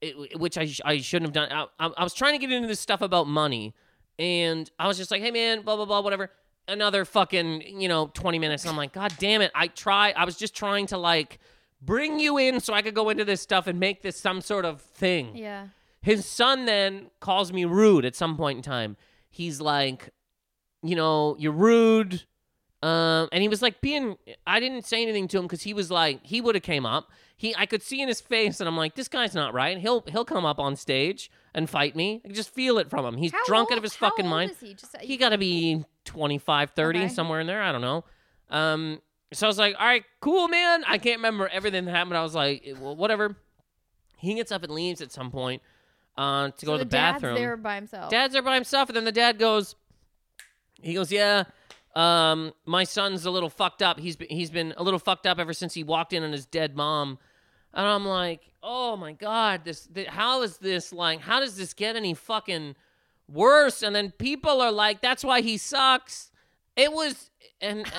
it, 0.00 0.38
which 0.38 0.56
I, 0.56 0.66
sh- 0.66 0.80
I 0.84 0.98
shouldn't 0.98 1.36
have 1.36 1.50
done 1.50 1.68
I, 1.78 1.86
I, 1.86 1.92
I 1.98 2.04
was 2.04 2.14
trying 2.14 2.32
to 2.32 2.38
get 2.38 2.50
into 2.50 2.68
this 2.68 2.80
stuff 2.80 3.02
about 3.02 3.26
money 3.26 3.74
and 4.18 4.70
i 4.78 4.88
was 4.88 4.96
just 4.96 5.10
like 5.10 5.20
hey 5.20 5.30
man 5.30 5.60
blah 5.60 5.76
blah 5.76 5.84
blah 5.84 6.00
whatever 6.00 6.30
another 6.68 7.04
fucking 7.04 7.62
you 7.80 7.88
know 7.88 8.08
20 8.14 8.38
minutes 8.38 8.64
and 8.64 8.70
i'm 8.70 8.76
like 8.76 8.92
god 8.92 9.12
damn 9.18 9.40
it 9.40 9.50
i 9.54 9.66
try 9.68 10.12
i 10.16 10.24
was 10.24 10.36
just 10.36 10.54
trying 10.54 10.86
to 10.86 10.98
like 10.98 11.38
bring 11.80 12.18
you 12.18 12.38
in 12.38 12.58
so 12.60 12.74
i 12.74 12.82
could 12.82 12.94
go 12.94 13.08
into 13.08 13.24
this 13.24 13.40
stuff 13.40 13.66
and 13.66 13.78
make 13.78 14.02
this 14.02 14.18
some 14.18 14.40
sort 14.40 14.64
of 14.64 14.80
thing 14.80 15.36
Yeah. 15.36 15.68
his 16.02 16.26
son 16.26 16.64
then 16.64 17.10
calls 17.20 17.52
me 17.52 17.64
rude 17.64 18.04
at 18.04 18.14
some 18.16 18.36
point 18.36 18.56
in 18.58 18.62
time. 18.62 18.96
He's 19.28 19.60
like, 19.60 20.08
you 20.82 20.96
know, 20.96 21.36
you're 21.38 21.52
rude. 21.52 22.22
Um, 22.82 23.28
and 23.32 23.42
he 23.42 23.48
was 23.48 23.60
like 23.60 23.80
being. 23.82 24.16
I 24.46 24.60
didn't 24.60 24.86
say 24.86 25.02
anything 25.02 25.28
to 25.28 25.38
him 25.38 25.44
because 25.44 25.62
he 25.62 25.74
was 25.74 25.90
like, 25.90 26.20
he 26.24 26.40
would 26.40 26.54
have 26.54 26.62
came 26.62 26.86
up. 26.86 27.10
He, 27.36 27.54
I 27.56 27.66
could 27.66 27.82
see 27.82 28.00
in 28.00 28.08
his 28.08 28.20
face, 28.20 28.60
and 28.60 28.68
I'm 28.68 28.76
like, 28.78 28.94
this 28.94 29.08
guy's 29.08 29.34
not 29.34 29.52
right. 29.52 29.76
He'll 29.78 30.02
he'll 30.08 30.24
come 30.24 30.46
up 30.46 30.58
on 30.58 30.74
stage 30.76 31.30
and 31.56 31.68
fight 31.68 31.96
me. 31.96 32.20
I 32.24 32.28
can 32.28 32.34
just 32.36 32.54
feel 32.54 32.78
it 32.78 32.88
from 32.88 33.04
him. 33.04 33.16
He's 33.16 33.32
How 33.32 33.44
drunk 33.46 33.72
out 33.72 33.78
of 33.78 33.82
his 33.82 33.96
how 33.96 34.10
fucking 34.10 34.26
old 34.26 34.30
mind. 34.30 34.50
is 34.52 34.60
he? 34.60 34.74
Just, 34.74 34.96
He 35.00 35.16
got 35.16 35.30
to 35.30 35.38
be 35.38 35.84
25, 36.04 36.70
30, 36.70 36.98
Okay. 36.98 37.08
somewhere 37.08 37.40
in 37.40 37.46
there. 37.48 37.62
I 37.62 37.72
don't 37.72 37.80
know. 37.80 38.04
Um, 38.50 39.00
so 39.32 39.46
I 39.46 39.48
was 39.48 39.58
like, 39.58 39.74
all 39.78 39.86
right, 39.86 40.04
cool, 40.20 40.46
man. 40.48 40.84
I 40.86 40.98
can't 40.98 41.18
remember 41.18 41.48
everything 41.48 41.84
that 41.86 41.90
happened. 41.90 42.16
I 42.16 42.22
was 42.22 42.34
like, 42.34 42.64
well, 42.78 42.94
whatever. 42.94 43.36
He 44.18 44.34
gets 44.34 44.52
up 44.52 44.62
and 44.62 44.72
leaves 44.72 45.00
at 45.00 45.10
some 45.10 45.30
point 45.30 45.62
uh, 46.16 46.50
to 46.50 46.66
go 46.66 46.72
to 46.74 46.78
the, 46.78 46.84
bathroom. 46.86 47.34
dad's 47.34 47.40
there 47.42 47.56
by 47.56 47.74
himself. 47.74 48.10
Dad's 48.10 48.32
there 48.34 48.42
by 48.42 48.54
himself, 48.54 48.88
and 48.88 48.96
then 48.96 49.04
the 49.04 49.12
dad 49.12 49.38
goes, 49.38 49.74
he 50.80 50.94
goes, 50.94 51.10
yeah, 51.10 51.44
um, 51.94 52.52
my 52.66 52.84
son's 52.84 53.24
a 53.24 53.30
little 53.30 53.50
fucked 53.50 53.82
up. 53.82 53.98
He's 53.98 54.16
been, 54.16 54.28
he's 54.28 54.50
been 54.50 54.74
a 54.76 54.82
little 54.82 54.98
fucked 55.00 55.26
up 55.26 55.38
ever 55.38 55.52
since 55.52 55.74
he 55.74 55.82
walked 55.82 56.12
in 56.12 56.22
on 56.22 56.32
his 56.32 56.44
dead 56.46 56.76
mom. 56.76 57.18
And 57.76 57.86
I'm 57.86 58.04
like, 58.06 58.40
oh 58.62 58.96
my 58.96 59.12
god, 59.12 59.60
this, 59.64 59.86
th- 59.86 60.08
how 60.08 60.42
is 60.42 60.56
this 60.56 60.92
like? 60.92 61.20
How 61.20 61.38
does 61.40 61.56
this 61.56 61.74
get 61.74 61.94
any 61.94 62.14
fucking 62.14 62.74
worse? 63.30 63.82
And 63.82 63.94
then 63.94 64.10
people 64.12 64.60
are 64.62 64.72
like, 64.72 65.00
that's 65.02 65.22
why 65.22 65.42
he 65.42 65.58
sucks. 65.58 66.30
It 66.74 66.90
was, 66.92 67.30
and 67.60 67.86
uh, 67.86 67.90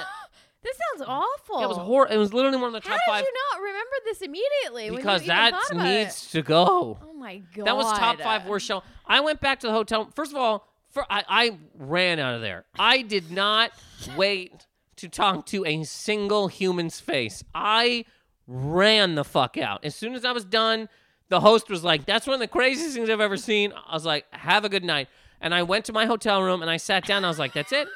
this 0.63 0.77
sounds 0.97 1.07
awful. 1.07 1.61
it 1.63 1.67
was 1.67 1.77
horrible. 1.77 2.13
It 2.13 2.17
was 2.17 2.33
literally 2.33 2.57
one 2.57 2.73
of 2.75 2.83
the 2.83 2.89
How 2.89 2.95
top 2.95 3.05
did 3.05 3.11
five 3.11 3.23
you 3.23 3.33
not 3.53 3.61
remember 3.61 3.95
this 4.05 4.21
immediately? 4.21 4.97
because 4.97 5.25
that 5.27 5.53
needs 5.73 6.25
It? 6.25 6.29
to 6.31 6.41
go. 6.41 6.97
Oh 7.01 7.13
my 7.13 7.37
god. 7.55 7.65
That 7.67 7.77
was 7.77 7.85
top 7.97 8.19
five 8.19 8.45
worst 8.47 8.65
show. 8.65 8.81
I 9.05 9.19
went 9.21 9.39
back 9.39 9.59
to 9.61 9.67
the 9.67 9.73
hotel. 9.73 10.09
First 10.15 10.31
of 10.31 10.37
all, 10.37 10.67
for 10.89 11.05
I, 11.09 11.23
I 11.27 11.57
ran 11.77 12.17
out 12.19 12.33
of 12.33 12.41
there. 12.41 12.65
I 12.79 13.03
did 13.03 13.29
not 13.31 13.71
wait 14.17 14.65
to 14.95 15.07
talk 15.07 15.45
to 15.47 15.63
a 15.65 15.83
single 15.83 16.47
human's 16.47 16.99
face. 16.99 17.43
I 17.53 18.05
ran 18.47 19.15
the 19.15 19.23
fuck 19.23 19.57
out. 19.57 19.83
As 19.83 19.95
soon 19.95 20.15
as 20.15 20.25
I 20.25 20.31
was 20.31 20.45
done, 20.45 20.89
the 21.29 21.41
host 21.41 21.69
was 21.69 21.83
like, 21.83 22.05
That's 22.05 22.25
one 22.25 22.35
of 22.35 22.39
the 22.39 22.47
craziest 22.47 22.95
things 22.95 23.09
I've 23.09 23.21
ever 23.21 23.37
seen. 23.37 23.73
I 23.87 23.93
was 23.93 24.05
like, 24.05 24.25
Have 24.31 24.65
a 24.65 24.69
good 24.69 24.83
night. 24.83 25.09
And 25.41 25.53
I 25.53 25.63
went 25.63 25.85
to 25.85 25.93
my 25.93 26.05
hotel 26.05 26.41
room 26.41 26.61
and 26.61 26.71
I 26.71 26.77
sat 26.77 27.05
down. 27.05 27.25
I 27.25 27.27
was 27.27 27.39
like, 27.39 27.53
That's 27.53 27.71
it. 27.71 27.87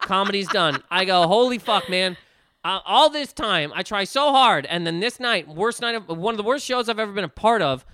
Comedy's 0.00 0.48
done. 0.48 0.82
I 0.90 1.04
go, 1.04 1.26
Holy 1.26 1.58
fuck, 1.58 1.88
man. 1.88 2.16
Uh, 2.64 2.80
all 2.84 3.08
this 3.08 3.32
time, 3.32 3.72
I 3.74 3.82
try 3.82 4.04
so 4.04 4.32
hard. 4.32 4.66
And 4.66 4.86
then 4.86 5.00
this 5.00 5.20
night, 5.20 5.48
worst 5.48 5.80
night 5.80 5.94
of 5.94 6.08
one 6.08 6.34
of 6.34 6.36
the 6.36 6.44
worst 6.44 6.66
shows 6.66 6.88
I've 6.88 6.98
ever 6.98 7.12
been 7.12 7.24
a 7.24 7.28
part 7.28 7.62
of. 7.62 7.84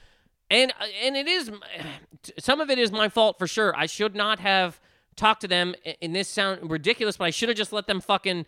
And, 0.50 0.72
uh, 0.80 0.86
and 1.02 1.16
it 1.16 1.28
is, 1.28 1.50
some 2.38 2.60
of 2.60 2.70
it 2.70 2.78
is 2.78 2.90
my 2.90 3.08
fault 3.08 3.38
for 3.38 3.46
sure. 3.46 3.76
I 3.76 3.86
should 3.86 4.14
not 4.14 4.40
have 4.40 4.80
talked 5.16 5.42
to 5.42 5.48
them. 5.48 5.74
And 6.02 6.14
this 6.14 6.28
sound 6.28 6.70
ridiculous, 6.70 7.16
but 7.16 7.24
I 7.24 7.30
should 7.30 7.48
have 7.48 7.58
just 7.58 7.72
let 7.72 7.86
them 7.86 8.00
fucking 8.00 8.46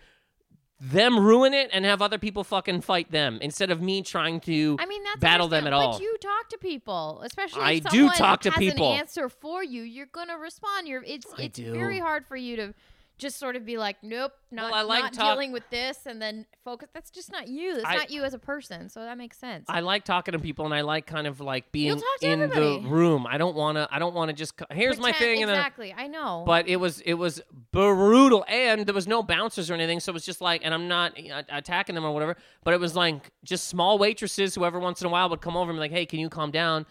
them 0.79 1.19
ruin 1.19 1.55
it 1.55 1.71
and 1.73 1.85
have 1.85 2.03
other 2.03 2.19
people 2.19 2.45
fucking 2.45 2.83
fight 2.83 3.11
them 3.11 3.39
instead 3.41 3.71
of 3.71 3.81
me 3.81 4.03
trying 4.03 4.41
to 4.41 4.77
I 4.79 4.87
mean, 4.87 5.03
that's 5.05 5.21
battle 5.21 5.49
them 5.49 5.67
at 5.67 5.73
all. 5.73 5.93
But 5.93 6.03
you 6.03 6.17
talk 6.21 6.51
to 6.51 6.59
people, 6.59 7.21
especially 7.25 7.63
I 7.63 7.73
if 7.73 7.85
do 7.85 8.11
talk 8.11 8.43
to 8.43 8.51
has 8.51 8.59
people. 8.59 8.93
An 8.93 8.99
answer 8.99 9.29
for 9.29 9.65
you, 9.65 9.83
you're 9.83 10.07
gonna 10.07 10.37
respond. 10.37 10.87
You're 10.87 11.03
it's 11.03 11.27
I 11.39 11.45
it's 11.45 11.59
do. 11.59 11.73
very 11.73 11.99
hard 11.99 12.27
for 12.27 12.37
you 12.37 12.57
to 12.57 12.75
just 13.19 13.39
sort 13.39 13.57
of 13.57 13.65
be 13.65 13.79
like, 13.79 13.97
nope, 14.03 14.33
not, 14.51 14.73
I 14.73 14.83
like 14.83 15.03
not 15.05 15.13
talk- 15.15 15.35
dealing 15.35 15.53
with 15.53 15.69
this, 15.71 16.01
and 16.07 16.21
then 16.21 16.45
focus. 16.65 16.89
That's 16.93 17.11
just 17.11 17.33
not 17.33 17.49
you. 17.49 17.75
That's 17.77 17.87
I- 17.87 17.95
not 17.97 18.11
you 18.11 18.25
as 18.25 18.35
a 18.35 18.39
person. 18.39 18.89
So 18.89 19.01
that 19.01 19.17
makes 19.19 19.39
sense. 19.39 19.65
I 19.69 19.81
like 19.81 20.05
talking 20.05 20.33
to 20.33 20.39
people 20.39 20.65
and 20.67 20.75
I 20.75 20.83
like 20.83 21.07
kind 21.07 21.27
of 21.27 21.41
like 21.41 21.73
being 21.73 22.01
in 22.21 22.41
the 22.41 22.81
room. 22.85 23.27
I 23.27 23.39
don't 23.39 23.57
want 23.57 23.77
to 23.77 23.89
I 23.91 23.99
don't 23.99 24.15
want 24.15 24.29
to 24.29 24.33
just 24.35 24.57
co- 24.57 24.67
here's 24.71 24.99
my 24.99 25.13
Pretend- 25.13 25.19
thing 25.19 25.43
and 25.43 25.51
then 25.51 25.59
exactly. 25.59 25.95
I 25.97 26.07
know. 26.09 26.45
but 26.47 26.69
it 26.69 26.77
was 26.77 27.01
it 27.01 27.15
was 27.15 27.41
brutal 27.73 28.45
and 28.49 28.87
there 28.87 28.95
was 28.95 29.07
no 29.07 29.23
bouncers 29.23 29.71
or 29.71 29.75
anything 29.75 30.01
so 30.01 30.11
it 30.11 30.15
was 30.15 30.25
just 30.25 30.41
like 30.41 30.63
and 30.65 30.73
i'm 30.73 30.89
not 30.89 31.13
uh, 31.31 31.43
attacking 31.51 31.95
them 31.95 32.05
or 32.05 32.13
whatever 32.13 32.37
but 32.65 32.73
it 32.75 32.81
was 32.81 32.97
like 32.97 33.31
just 33.45 33.69
small 33.69 33.99
waitresses 33.99 34.55
who 34.55 34.65
every 34.65 34.81
once 34.81 35.01
in 35.01 35.07
a 35.07 35.11
while 35.11 35.29
would 35.29 35.41
come 35.41 35.57
over 35.57 35.71
and 35.71 35.77
be 35.77 35.81
like 35.81 35.91
hey 35.91 36.07
can 36.07 36.19
you 36.19 36.29
calm 36.29 36.51
down 36.51 36.87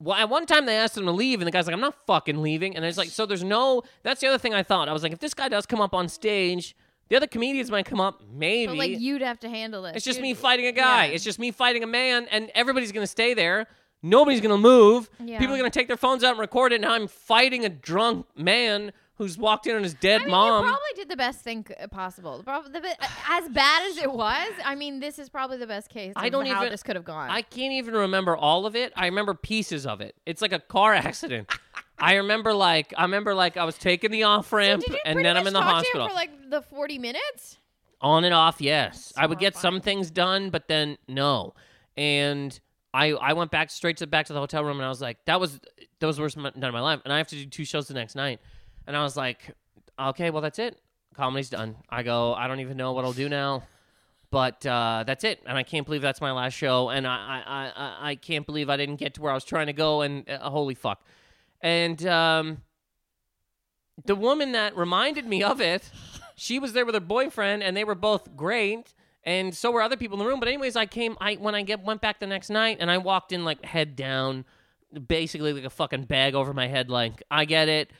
well 0.00 0.16
at 0.16 0.28
one 0.28 0.46
time 0.46 0.66
they 0.66 0.76
asked 0.76 0.96
him 0.96 1.04
to 1.04 1.12
leave 1.12 1.40
and 1.40 1.46
the 1.46 1.50
guy's 1.52 1.66
like 1.66 1.74
i'm 1.74 1.80
not 1.80 1.94
fucking 2.06 2.40
leaving 2.42 2.74
and 2.76 2.84
it's 2.84 2.98
like 2.98 3.08
so 3.08 3.26
there's 3.26 3.44
no 3.44 3.82
that's 4.02 4.20
the 4.20 4.26
other 4.26 4.38
thing 4.38 4.54
i 4.54 4.62
thought 4.62 4.88
i 4.88 4.92
was 4.92 5.02
like 5.02 5.12
if 5.12 5.18
this 5.18 5.34
guy 5.34 5.48
does 5.48 5.66
come 5.66 5.80
up 5.80 5.94
on 5.94 6.08
stage 6.08 6.74
the 7.08 7.16
other 7.16 7.26
comedians 7.26 7.70
might 7.70 7.86
come 7.86 8.00
up 8.00 8.22
maybe 8.32 8.66
but 8.68 8.76
like 8.76 8.98
you'd 9.00 9.20
have 9.22 9.38
to 9.40 9.48
handle 9.48 9.84
it. 9.84 9.96
it's 9.96 10.04
just 10.04 10.18
You'd- 10.18 10.28
me 10.28 10.34
fighting 10.34 10.66
a 10.66 10.72
guy. 10.72 11.06
yeah. 11.06 11.12
It's 11.12 11.24
just 11.24 11.38
me 11.40 11.50
fighting 11.50 11.82
a 11.82 11.86
man, 11.88 12.26
and 12.30 12.50
everybody's 12.54 12.92
gonna 12.92 13.06
stay 13.08 13.34
there. 13.34 13.66
Nobody's 14.00 14.40
gonna 14.40 14.56
move. 14.56 15.10
Yeah. 15.18 15.40
People 15.40 15.54
are 15.56 15.58
gonna 15.58 15.70
take 15.70 15.88
their 15.88 15.96
phones 15.96 16.22
out 16.22 16.30
and 16.30 16.38
record 16.38 16.72
it. 16.72 16.76
And 16.76 16.86
I'm 16.86 17.08
fighting 17.08 17.64
a 17.64 17.68
drunk 17.68 18.26
man 18.36 18.92
who's 19.20 19.36
walked 19.36 19.66
in 19.66 19.76
on 19.76 19.82
his 19.82 19.92
dead 19.92 20.22
I 20.22 20.24
mean, 20.24 20.30
mom. 20.30 20.64
you 20.64 20.70
probably 20.70 20.94
did 20.96 21.10
the 21.10 21.16
best 21.16 21.40
thing 21.42 21.66
possible. 21.90 22.42
The, 22.42 22.96
as 23.28 23.48
bad 23.50 23.90
as 23.90 23.98
it 23.98 24.10
was, 24.10 24.48
I 24.64 24.74
mean, 24.74 24.98
this 24.98 25.18
is 25.18 25.28
probably 25.28 25.58
the 25.58 25.66
best 25.66 25.90
case. 25.90 26.14
I 26.16 26.30
don't 26.30 26.46
even 26.46 26.52
know 26.52 26.56
how 26.56 26.62
even- 26.62 26.72
this 26.72 26.82
could 26.82 26.96
have 26.96 27.04
gone. 27.04 27.28
I 27.28 27.42
can't 27.42 27.74
even 27.74 27.92
remember 27.92 28.34
all 28.34 28.64
of 28.64 28.74
it. 28.74 28.94
I 28.96 29.04
remember 29.04 29.34
pieces 29.34 29.84
of 29.86 30.00
it. 30.00 30.14
It's 30.24 30.40
like 30.40 30.52
a 30.54 30.58
car 30.58 30.94
accident. 31.08 31.52
I 31.98 32.14
remember 32.14 32.54
like 32.54 32.94
I 32.96 33.02
remember 33.02 33.34
like 33.34 33.58
I 33.58 33.64
was 33.64 33.76
taking 33.76 34.10
the 34.10 34.22
off 34.22 34.50
ramp, 34.54 34.84
you 34.88 34.96
and 35.04 35.22
then 35.22 35.36
I'm 35.36 35.46
in 35.46 35.52
the 35.52 35.60
talk 35.60 35.74
hospital. 35.84 36.00
To 36.00 36.04
him 36.04 36.08
for 36.08 36.14
like 36.14 36.50
the 36.50 36.62
forty 36.62 36.98
minutes. 36.98 37.58
on 38.00 38.24
and 38.24 38.32
off 38.32 38.62
yes 38.62 39.12
i 39.18 39.26
would 39.26 39.38
get 39.38 39.54
some 39.54 39.82
things 39.82 40.10
done 40.10 40.48
but 40.48 40.66
then 40.68 40.96
no 41.06 41.52
and 41.98 42.58
i 42.94 43.08
i 43.12 43.34
went 43.34 43.50
back 43.50 43.68
straight 43.70 43.98
to 43.98 44.06
back 44.06 44.24
to 44.24 44.32
the 44.32 44.38
hotel 44.40 44.64
room 44.64 44.78
and 44.78 44.86
i 44.86 44.88
was 44.88 45.02
like 45.02 45.18
that 45.26 45.38
was 45.38 45.60
that 45.98 46.06
was 46.06 46.16
the 46.16 46.22
worst 46.22 46.38
night 46.38 46.54
of 46.56 46.72
my 46.72 46.80
life 46.80 47.00
and 47.04 47.12
i 47.12 47.18
have 47.18 47.26
to 47.28 47.34
do 47.36 47.44
two 47.44 47.64
shows 47.66 47.86
the 47.88 47.92
next 47.94 48.14
night 48.14 48.40
and 48.90 48.96
i 48.96 49.02
was 49.04 49.16
like 49.16 49.54
okay 49.98 50.30
well 50.30 50.42
that's 50.42 50.58
it. 50.58 50.80
Comedy's 51.14 51.50
done. 51.50 51.76
I 51.88 52.02
go 52.02 52.34
i 52.34 52.48
don't 52.48 52.60
even 52.60 52.76
know 52.76 52.92
what 52.92 53.04
i'll 53.04 53.12
do 53.12 53.28
now. 53.28 53.62
But 54.32 54.64
uh, 54.64 55.02
that's 55.06 55.24
it. 55.24 55.42
And 55.46 55.56
i 55.56 55.62
can't 55.62 55.86
believe 55.86 56.02
that's 56.02 56.20
my 56.20 56.32
last 56.32 56.54
show. 56.54 56.88
And 56.88 57.06
I, 57.06 57.42
I 57.46 57.72
i 57.84 58.10
i 58.10 58.14
can't 58.14 58.46
believe 58.46 58.68
i 58.70 58.76
didn't 58.76 58.96
get 58.96 59.14
to 59.14 59.22
where 59.22 59.30
i 59.30 59.34
was 59.34 59.44
trying 59.44 59.66
to 59.66 59.72
go. 59.72 60.02
And 60.02 60.28
uh, 60.28 60.50
holy 60.50 60.74
fuck. 60.74 61.04
And 61.60 62.04
um 62.06 62.62
the 64.04 64.14
woman 64.14 64.52
that 64.52 64.76
reminded 64.76 65.26
me 65.26 65.42
of 65.42 65.60
it, 65.60 65.90
she 66.36 66.58
was 66.58 66.72
there 66.72 66.86
with 66.86 66.94
her 66.94 67.00
boyfriend, 67.00 67.62
and 67.62 67.76
they 67.76 67.84
were 67.84 67.94
both 67.94 68.34
great, 68.36 68.94
and 69.24 69.54
so 69.54 69.70
were 69.70 69.82
other 69.82 69.96
people 69.96 70.18
in 70.18 70.24
the 70.24 70.30
room. 70.30 70.40
But 70.40 70.48
anyways, 70.48 70.76
I 70.76 70.86
came, 70.86 71.16
I 71.20 71.34
when 71.34 71.54
I 71.54 71.62
get 71.62 71.82
went 71.82 72.00
back 72.00 72.20
the 72.20 72.26
next 72.26 72.50
night, 72.50 72.78
and 72.80 72.90
I 72.90 72.98
walked 72.98 73.32
in 73.32 73.44
like 73.44 73.64
head 73.64 73.96
down, 73.96 74.44
basically 75.06 75.52
like 75.52 75.64
a 75.64 75.70
fucking 75.70 76.04
bag 76.04 76.34
over 76.34 76.54
my 76.54 76.66
head. 76.66 76.88
Like 76.88 77.22
I 77.30 77.44
get 77.44 77.68
it, 77.68 77.90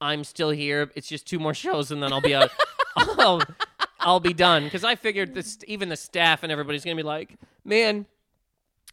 I'm 0.00 0.24
still 0.24 0.50
here. 0.50 0.90
It's 0.94 1.08
just 1.08 1.26
two 1.26 1.38
more 1.38 1.54
shows, 1.64 1.90
and 1.90 2.02
then 2.02 2.12
I'll 2.12 2.20
be 2.20 2.34
out. 2.34 2.50
I'll, 2.96 3.42
I'll 4.00 4.20
be 4.20 4.32
done 4.32 4.64
because 4.64 4.84
I 4.84 4.94
figured 4.94 5.34
this, 5.34 5.58
even 5.66 5.88
the 5.88 5.96
staff 5.96 6.42
and 6.42 6.50
everybody's 6.50 6.84
gonna 6.84 6.96
be 6.96 7.02
like, 7.02 7.36
man, 7.64 8.06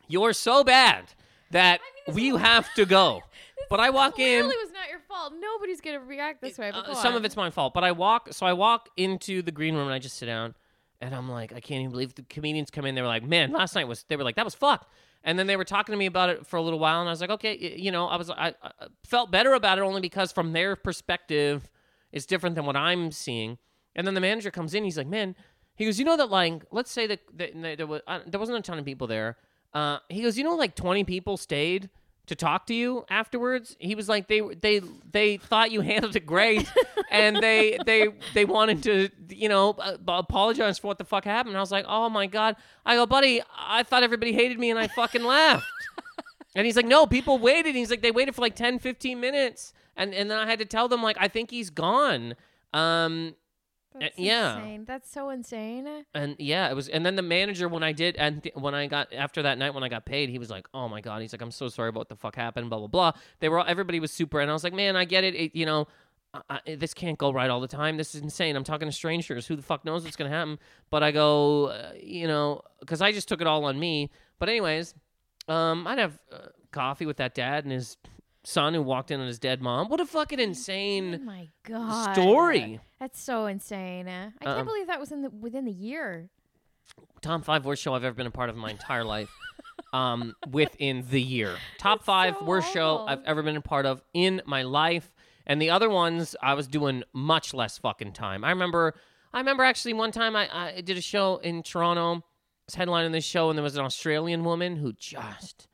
you're 0.07 0.33
so 0.33 0.63
bad 0.63 1.05
that 1.51 1.79
we 2.13 2.29
have 2.29 2.71
to 2.75 2.85
go. 2.85 3.21
But 3.69 3.81
I 3.81 3.89
walk 3.89 4.17
in. 4.19 4.43
Clearly, 4.45 4.55
was 4.63 4.71
not 4.71 4.87
your 4.89 4.99
fault. 4.99 5.33
Nobody's 5.37 5.81
gonna 5.81 5.99
react 5.99 6.41
this 6.41 6.57
way. 6.57 6.69
Uh, 6.69 6.93
some 6.93 7.15
of 7.15 7.25
it's 7.25 7.35
my 7.35 7.49
fault, 7.49 7.73
but 7.73 7.83
I 7.83 7.91
walk. 7.91 8.29
So 8.31 8.45
I 8.45 8.53
walk 8.53 8.87
into 8.95 9.41
the 9.41 9.51
green 9.51 9.75
room 9.75 9.85
and 9.87 9.93
I 9.93 9.99
just 9.99 10.15
sit 10.15 10.27
down, 10.27 10.55
and 11.01 11.13
I'm 11.13 11.29
like, 11.29 11.53
I 11.53 11.59
can't 11.59 11.81
even 11.81 11.91
believe 11.91 12.15
the 12.15 12.23
comedians 12.23 12.69
come 12.69 12.85
in. 12.85 12.95
They 12.95 13.01
were 13.01 13.07
like, 13.07 13.23
man, 13.23 13.51
last 13.51 13.75
night 13.75 13.87
was. 13.87 14.05
They 14.07 14.15
were 14.15 14.23
like, 14.23 14.35
that 14.35 14.45
was 14.45 14.55
fucked. 14.55 14.91
And 15.23 15.37
then 15.37 15.47
they 15.47 15.55
were 15.57 15.65
talking 15.65 15.93
to 15.93 15.97
me 15.97 16.05
about 16.05 16.29
it 16.29 16.45
for 16.45 16.57
a 16.57 16.61
little 16.61 16.79
while, 16.79 16.99
and 17.01 17.09
I 17.09 17.11
was 17.11 17.21
like, 17.21 17.31
okay, 17.31 17.75
you 17.77 17.91
know, 17.91 18.07
I 18.07 18.15
was, 18.17 18.29
I, 18.29 18.53
I 18.61 18.71
felt 19.03 19.31
better 19.31 19.53
about 19.53 19.77
it 19.77 19.81
only 19.81 19.99
because 19.99 20.31
from 20.31 20.53
their 20.53 20.75
perspective, 20.75 21.69
it's 22.11 22.25
different 22.25 22.55
than 22.55 22.65
what 22.65 22.77
I'm 22.77 23.11
seeing. 23.11 23.57
And 23.95 24.05
then 24.05 24.13
the 24.13 24.21
manager 24.21 24.51
comes 24.51 24.73
in, 24.73 24.83
he's 24.83 24.97
like, 24.97 25.07
man, 25.07 25.35
he 25.75 25.85
goes, 25.85 25.99
you 25.99 26.05
know 26.05 26.17
that 26.17 26.29
like, 26.29 26.63
let's 26.71 26.91
say 26.91 27.07
that, 27.07 27.19
that, 27.35 27.61
that 27.61 27.77
there 27.77 27.87
was, 27.87 28.01
uh, 28.07 28.19
there 28.25 28.39
wasn't 28.39 28.57
a 28.57 28.61
ton 28.61 28.79
of 28.79 28.85
people 28.85 29.07
there. 29.07 29.37
Uh, 29.73 29.97
he 30.07 30.21
goes, 30.21 30.37
you 30.37 30.43
know, 30.43 30.55
like 30.55 30.75
20 30.75 31.03
people 31.03 31.35
stayed 31.35 31.89
to 32.27 32.35
talk 32.35 32.67
to 32.67 32.73
you 32.73 33.05
afterwards. 33.09 33.75
He 33.79 33.95
was 33.95 34.07
like, 34.07 34.27
they 34.27 34.41
they 34.41 34.81
they 35.11 35.37
thought 35.37 35.71
you 35.71 35.81
handled 35.81 36.15
it 36.15 36.25
great, 36.25 36.71
and 37.11 37.37
they 37.37 37.77
they 37.85 38.09
they 38.33 38.45
wanted 38.45 38.83
to 38.83 39.09
you 39.29 39.49
know 39.49 39.75
apologize 40.07 40.79
for 40.79 40.87
what 40.87 40.97
the 40.97 41.05
fuck 41.05 41.25
happened. 41.25 41.51
And 41.51 41.57
I 41.57 41.61
was 41.61 41.71
like, 41.71 41.85
oh 41.87 42.09
my 42.09 42.27
god. 42.27 42.55
I 42.85 42.95
go, 42.95 43.05
buddy, 43.05 43.41
I 43.57 43.83
thought 43.83 44.03
everybody 44.03 44.31
hated 44.33 44.59
me, 44.59 44.69
and 44.69 44.79
I 44.79 44.87
fucking 44.87 45.23
left. 45.23 45.65
And 46.55 46.65
he's 46.65 46.75
like, 46.75 46.87
no, 46.87 47.05
people 47.05 47.37
waited. 47.37 47.75
He's 47.75 47.91
like, 47.91 48.01
they 48.01 48.09
waited 48.09 48.33
for 48.33 48.41
like 48.41 48.55
10, 48.55 48.79
15 48.79 49.19
minutes. 49.19 49.73
And 49.95 50.11
and 50.11 50.29
then 50.29 50.39
I 50.39 50.47
had 50.47 50.57
to 50.57 50.65
tell 50.65 50.87
them 50.87 51.03
like, 51.03 51.15
I 51.19 51.27
think 51.27 51.51
he's 51.51 51.69
gone. 51.69 52.35
Um, 52.73 53.35
That's 53.99 54.17
yeah. 54.17 54.57
insane. 54.57 54.85
That's 54.85 55.11
so 55.11 55.29
insane. 55.29 56.05
and 56.13 56.35
yeah, 56.39 56.69
it 56.69 56.75
was. 56.75 56.87
And 56.89 57.05
then 57.05 57.15
the 57.15 57.21
manager, 57.21 57.67
when 57.67 57.83
I 57.83 57.91
did, 57.91 58.15
and 58.15 58.43
th- 58.43 58.55
when 58.55 58.73
I 58.73 58.87
got 58.87 59.13
after 59.13 59.43
that 59.43 59.57
night, 59.57 59.73
when 59.73 59.83
I 59.83 59.89
got 59.89 60.05
paid, 60.05 60.29
he 60.29 60.39
was 60.39 60.49
like, 60.49 60.67
"Oh 60.73 60.87
my 60.87 61.01
god," 61.01 61.21
he's 61.21 61.33
like, 61.33 61.41
"I'm 61.41 61.51
so 61.51 61.67
sorry 61.67 61.89
about 61.89 61.99
what 61.99 62.09
the 62.09 62.15
fuck 62.15 62.35
happened." 62.35 62.69
Blah 62.69 62.79
blah 62.79 62.87
blah. 62.87 63.11
They 63.39 63.49
were 63.49 63.59
all, 63.59 63.65
everybody 63.67 63.99
was 63.99 64.11
super, 64.11 64.39
and 64.39 64.49
I 64.49 64.53
was 64.53 64.63
like, 64.63 64.73
"Man, 64.73 64.95
I 64.95 65.05
get 65.05 65.23
it. 65.23 65.35
it 65.35 65.55
you 65.55 65.65
know, 65.65 65.87
I, 66.33 66.59
I, 66.65 66.75
this 66.75 66.93
can't 66.93 67.17
go 67.17 67.31
right 67.31 67.49
all 67.49 67.61
the 67.61 67.67
time. 67.67 67.97
This 67.97 68.15
is 68.15 68.21
insane. 68.21 68.55
I'm 68.55 68.63
talking 68.63 68.87
to 68.87 68.91
strangers. 68.91 69.47
Who 69.47 69.55
the 69.55 69.61
fuck 69.63 69.85
knows 69.85 70.03
what's 70.03 70.15
gonna 70.15 70.29
happen?" 70.29 70.59
But 70.89 71.03
I 71.03 71.11
go, 71.11 71.65
uh, 71.67 71.91
you 72.01 72.27
know, 72.27 72.61
because 72.79 73.01
I 73.01 73.11
just 73.11 73.27
took 73.27 73.41
it 73.41 73.47
all 73.47 73.65
on 73.65 73.79
me. 73.79 74.11
But 74.39 74.49
anyways, 74.49 74.93
um, 75.47 75.87
I'd 75.87 75.99
have 75.99 76.19
uh, 76.31 76.47
coffee 76.71 77.05
with 77.05 77.17
that 77.17 77.33
dad 77.33 77.63
and 77.63 77.71
his 77.71 77.97
son 78.47 78.73
who 78.73 78.81
walked 78.81 79.11
in 79.11 79.19
on 79.19 79.27
his 79.27 79.39
dead 79.39 79.61
mom. 79.61 79.89
What 79.89 79.99
a 79.99 80.05
fucking 80.05 80.39
Oh 80.39 80.43
insane 80.43 81.25
my 81.25 81.49
god. 81.63 82.13
story. 82.13 82.79
That's 82.99 83.19
so 83.19 83.45
insane. 83.45 84.07
I 84.07 84.31
can't 84.43 84.59
Um, 84.59 84.65
believe 84.65 84.87
that 84.87 84.99
was 85.01 85.11
in 85.11 85.21
the 85.21 85.29
within 85.29 85.65
the 85.65 85.71
year. 85.71 86.29
top 87.21 87.43
five 87.43 87.65
worst 87.65 87.81
show 87.81 87.93
I've 87.93 88.05
ever 88.05 88.15
been 88.15 88.25
a 88.27 88.31
part 88.31 88.49
of 88.49 88.55
in 88.55 88.61
my 88.61 88.71
entire 88.71 89.03
life. 89.03 89.29
Um, 89.93 90.35
within 90.51 91.05
the 91.09 91.21
year, 91.21 91.55
top 91.77 92.03
five 92.03 92.35
so 92.39 92.45
worst 92.45 92.73
show. 92.73 93.05
I've 93.07 93.23
ever 93.25 93.41
been 93.41 93.55
a 93.55 93.61
part 93.61 93.85
of 93.85 94.01
in 94.13 94.41
my 94.45 94.63
life, 94.63 95.13
and 95.45 95.61
the 95.61 95.69
other 95.69 95.89
ones 95.89 96.35
I 96.41 96.55
was 96.55 96.67
doing 96.67 97.03
much 97.13 97.53
less 97.53 97.77
fucking 97.77 98.11
time. 98.13 98.43
I 98.43 98.49
remember, 98.49 98.95
I 99.33 99.37
remember 99.37 99.63
actually 99.63 99.93
one 99.93 100.11
time 100.11 100.35
I, 100.35 100.49
I 100.77 100.81
did 100.81 100.97
a 100.97 101.01
show 101.01 101.37
in 101.37 101.63
Toronto, 101.63 102.15
I 102.15 102.21
was 102.65 102.75
headlining 102.75 103.11
this 103.13 103.23
show, 103.23 103.49
and 103.49 103.57
there 103.57 103.63
was 103.63 103.77
an 103.77 103.85
Australian 103.85 104.43
woman 104.43 104.75
who 104.75 104.91
just, 104.93 105.67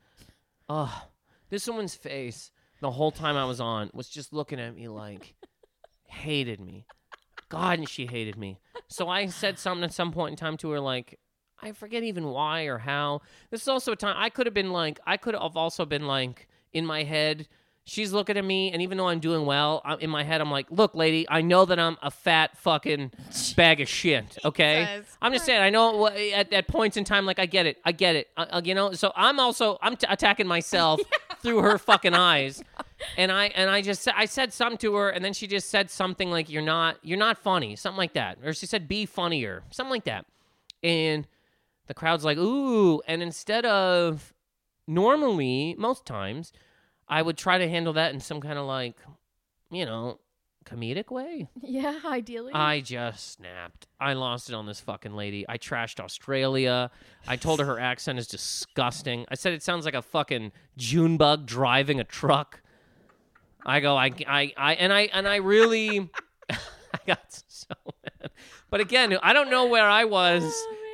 oh, 0.68 1.06
this 1.50 1.66
woman's 1.66 1.96
face 1.96 2.52
the 2.84 2.90
whole 2.90 3.10
time 3.10 3.34
I 3.34 3.46
was 3.46 3.60
on 3.60 3.90
was 3.94 4.10
just 4.10 4.34
looking 4.34 4.60
at 4.60 4.76
me 4.76 4.88
like, 4.88 5.34
hated 6.06 6.60
me. 6.60 6.84
God, 7.48 7.78
and 7.78 7.88
she 7.88 8.04
hated 8.04 8.36
me. 8.36 8.58
So 8.88 9.08
I 9.08 9.24
said 9.24 9.58
something 9.58 9.84
at 9.84 9.94
some 9.94 10.12
point 10.12 10.32
in 10.32 10.36
time 10.36 10.58
to 10.58 10.70
her, 10.70 10.80
like, 10.80 11.18
I 11.62 11.72
forget 11.72 12.02
even 12.02 12.26
why 12.26 12.64
or 12.64 12.76
how. 12.76 13.22
This 13.50 13.62
is 13.62 13.68
also 13.68 13.92
a 13.92 13.96
time 13.96 14.16
I 14.18 14.28
could 14.28 14.46
have 14.46 14.52
been 14.52 14.70
like, 14.70 15.00
I 15.06 15.16
could 15.16 15.32
have 15.32 15.56
also 15.56 15.86
been 15.86 16.06
like, 16.06 16.46
in 16.74 16.84
my 16.84 17.04
head, 17.04 17.48
she's 17.84 18.12
looking 18.12 18.36
at 18.36 18.44
me, 18.44 18.72
and 18.72 18.82
even 18.82 18.98
though 18.98 19.08
I'm 19.08 19.20
doing 19.20 19.46
well, 19.46 19.82
I'm, 19.84 20.00
in 20.00 20.10
my 20.10 20.24
head, 20.24 20.40
I'm 20.40 20.50
like, 20.50 20.66
look, 20.70 20.94
lady, 20.94 21.26
I 21.28 21.42
know 21.42 21.64
that 21.64 21.78
I'm 21.78 21.96
a 22.02 22.10
fat 22.10 22.56
fucking 22.58 23.12
bag 23.56 23.80
of 23.80 23.88
shit, 23.88 24.38
okay? 24.44 24.88
Jesus 24.96 25.16
I'm 25.20 25.32
just 25.32 25.44
saying, 25.44 25.62
I 25.62 25.70
know 25.70 26.08
at, 26.08 26.52
at 26.52 26.66
points 26.68 26.96
in 26.96 27.04
time, 27.04 27.26
like, 27.26 27.38
I 27.38 27.46
get 27.46 27.66
it, 27.66 27.78
I 27.84 27.92
get 27.92 28.16
it, 28.16 28.28
I, 28.36 28.60
you 28.64 28.74
know? 28.74 28.92
So 28.92 29.12
I'm 29.14 29.38
also, 29.38 29.78
I'm 29.82 29.96
t- 29.96 30.06
attacking 30.08 30.46
myself 30.46 31.00
through 31.42 31.60
her 31.60 31.78
fucking 31.78 32.14
eyes. 32.14 32.62
and 33.16 33.30
I 33.30 33.46
and 33.46 33.68
I 33.68 33.82
just 33.82 34.08
I 34.14 34.24
said 34.24 34.52
something 34.52 34.78
to 34.78 34.94
her, 34.94 35.10
and 35.10 35.24
then 35.24 35.32
she 35.32 35.46
just 35.46 35.68
said 35.68 35.90
something 35.90 36.30
like 36.30 36.48
"You're 36.48 36.62
not 36.62 36.96
you're 37.02 37.18
not 37.18 37.38
funny," 37.38 37.76
something 37.76 37.98
like 37.98 38.14
that, 38.14 38.38
or 38.42 38.52
she 38.54 38.66
said 38.66 38.88
"Be 38.88 39.04
funnier," 39.04 39.62
something 39.70 39.90
like 39.90 40.04
that, 40.04 40.26
and 40.82 41.26
the 41.86 41.94
crowd's 41.94 42.24
like 42.24 42.38
"Ooh," 42.38 43.02
and 43.06 43.22
instead 43.22 43.66
of 43.66 44.32
normally 44.86 45.74
most 45.78 46.06
times 46.06 46.52
I 47.14 47.22
would 47.22 47.38
try 47.38 47.58
to 47.58 47.68
handle 47.68 47.92
that 47.92 48.12
in 48.12 48.18
some 48.20 48.40
kind 48.40 48.58
of 48.58 48.66
like 48.66 48.96
you 49.70 49.86
know 49.86 50.18
comedic 50.64 51.10
way. 51.10 51.48
Yeah, 51.62 52.00
ideally. 52.04 52.52
I 52.52 52.80
just 52.80 53.32
snapped. 53.32 53.86
I 54.00 54.14
lost 54.14 54.48
it 54.48 54.54
on 54.54 54.66
this 54.66 54.80
fucking 54.80 55.14
lady. 55.14 55.44
I 55.48 55.58
trashed 55.58 56.00
Australia. 56.00 56.90
I 57.28 57.36
told 57.36 57.60
her 57.60 57.66
her 57.66 57.78
accent 57.92 58.18
is 58.18 58.26
disgusting. 58.26 59.26
I 59.28 59.34
said 59.34 59.52
it 59.52 59.62
sounds 59.62 59.84
like 59.84 59.94
a 59.94 60.02
fucking 60.02 60.52
June 60.76 61.16
bug 61.16 61.46
driving 61.46 62.00
a 62.00 62.04
truck. 62.04 62.62
I 63.66 63.80
go, 63.80 63.96
I, 63.96 64.10
I, 64.26 64.52
I, 64.56 64.74
and 64.74 64.92
I, 64.92 65.02
and 65.12 65.28
I 65.28 65.36
really, 65.36 66.10
I 66.50 66.98
got 67.06 67.42
so 67.48 67.74
mad. 68.02 68.30
But 68.70 68.80
again, 68.80 69.16
I 69.22 69.32
don't 69.32 69.50
know 69.50 69.66
where 69.66 69.88
I 69.88 70.04
was 70.04 70.42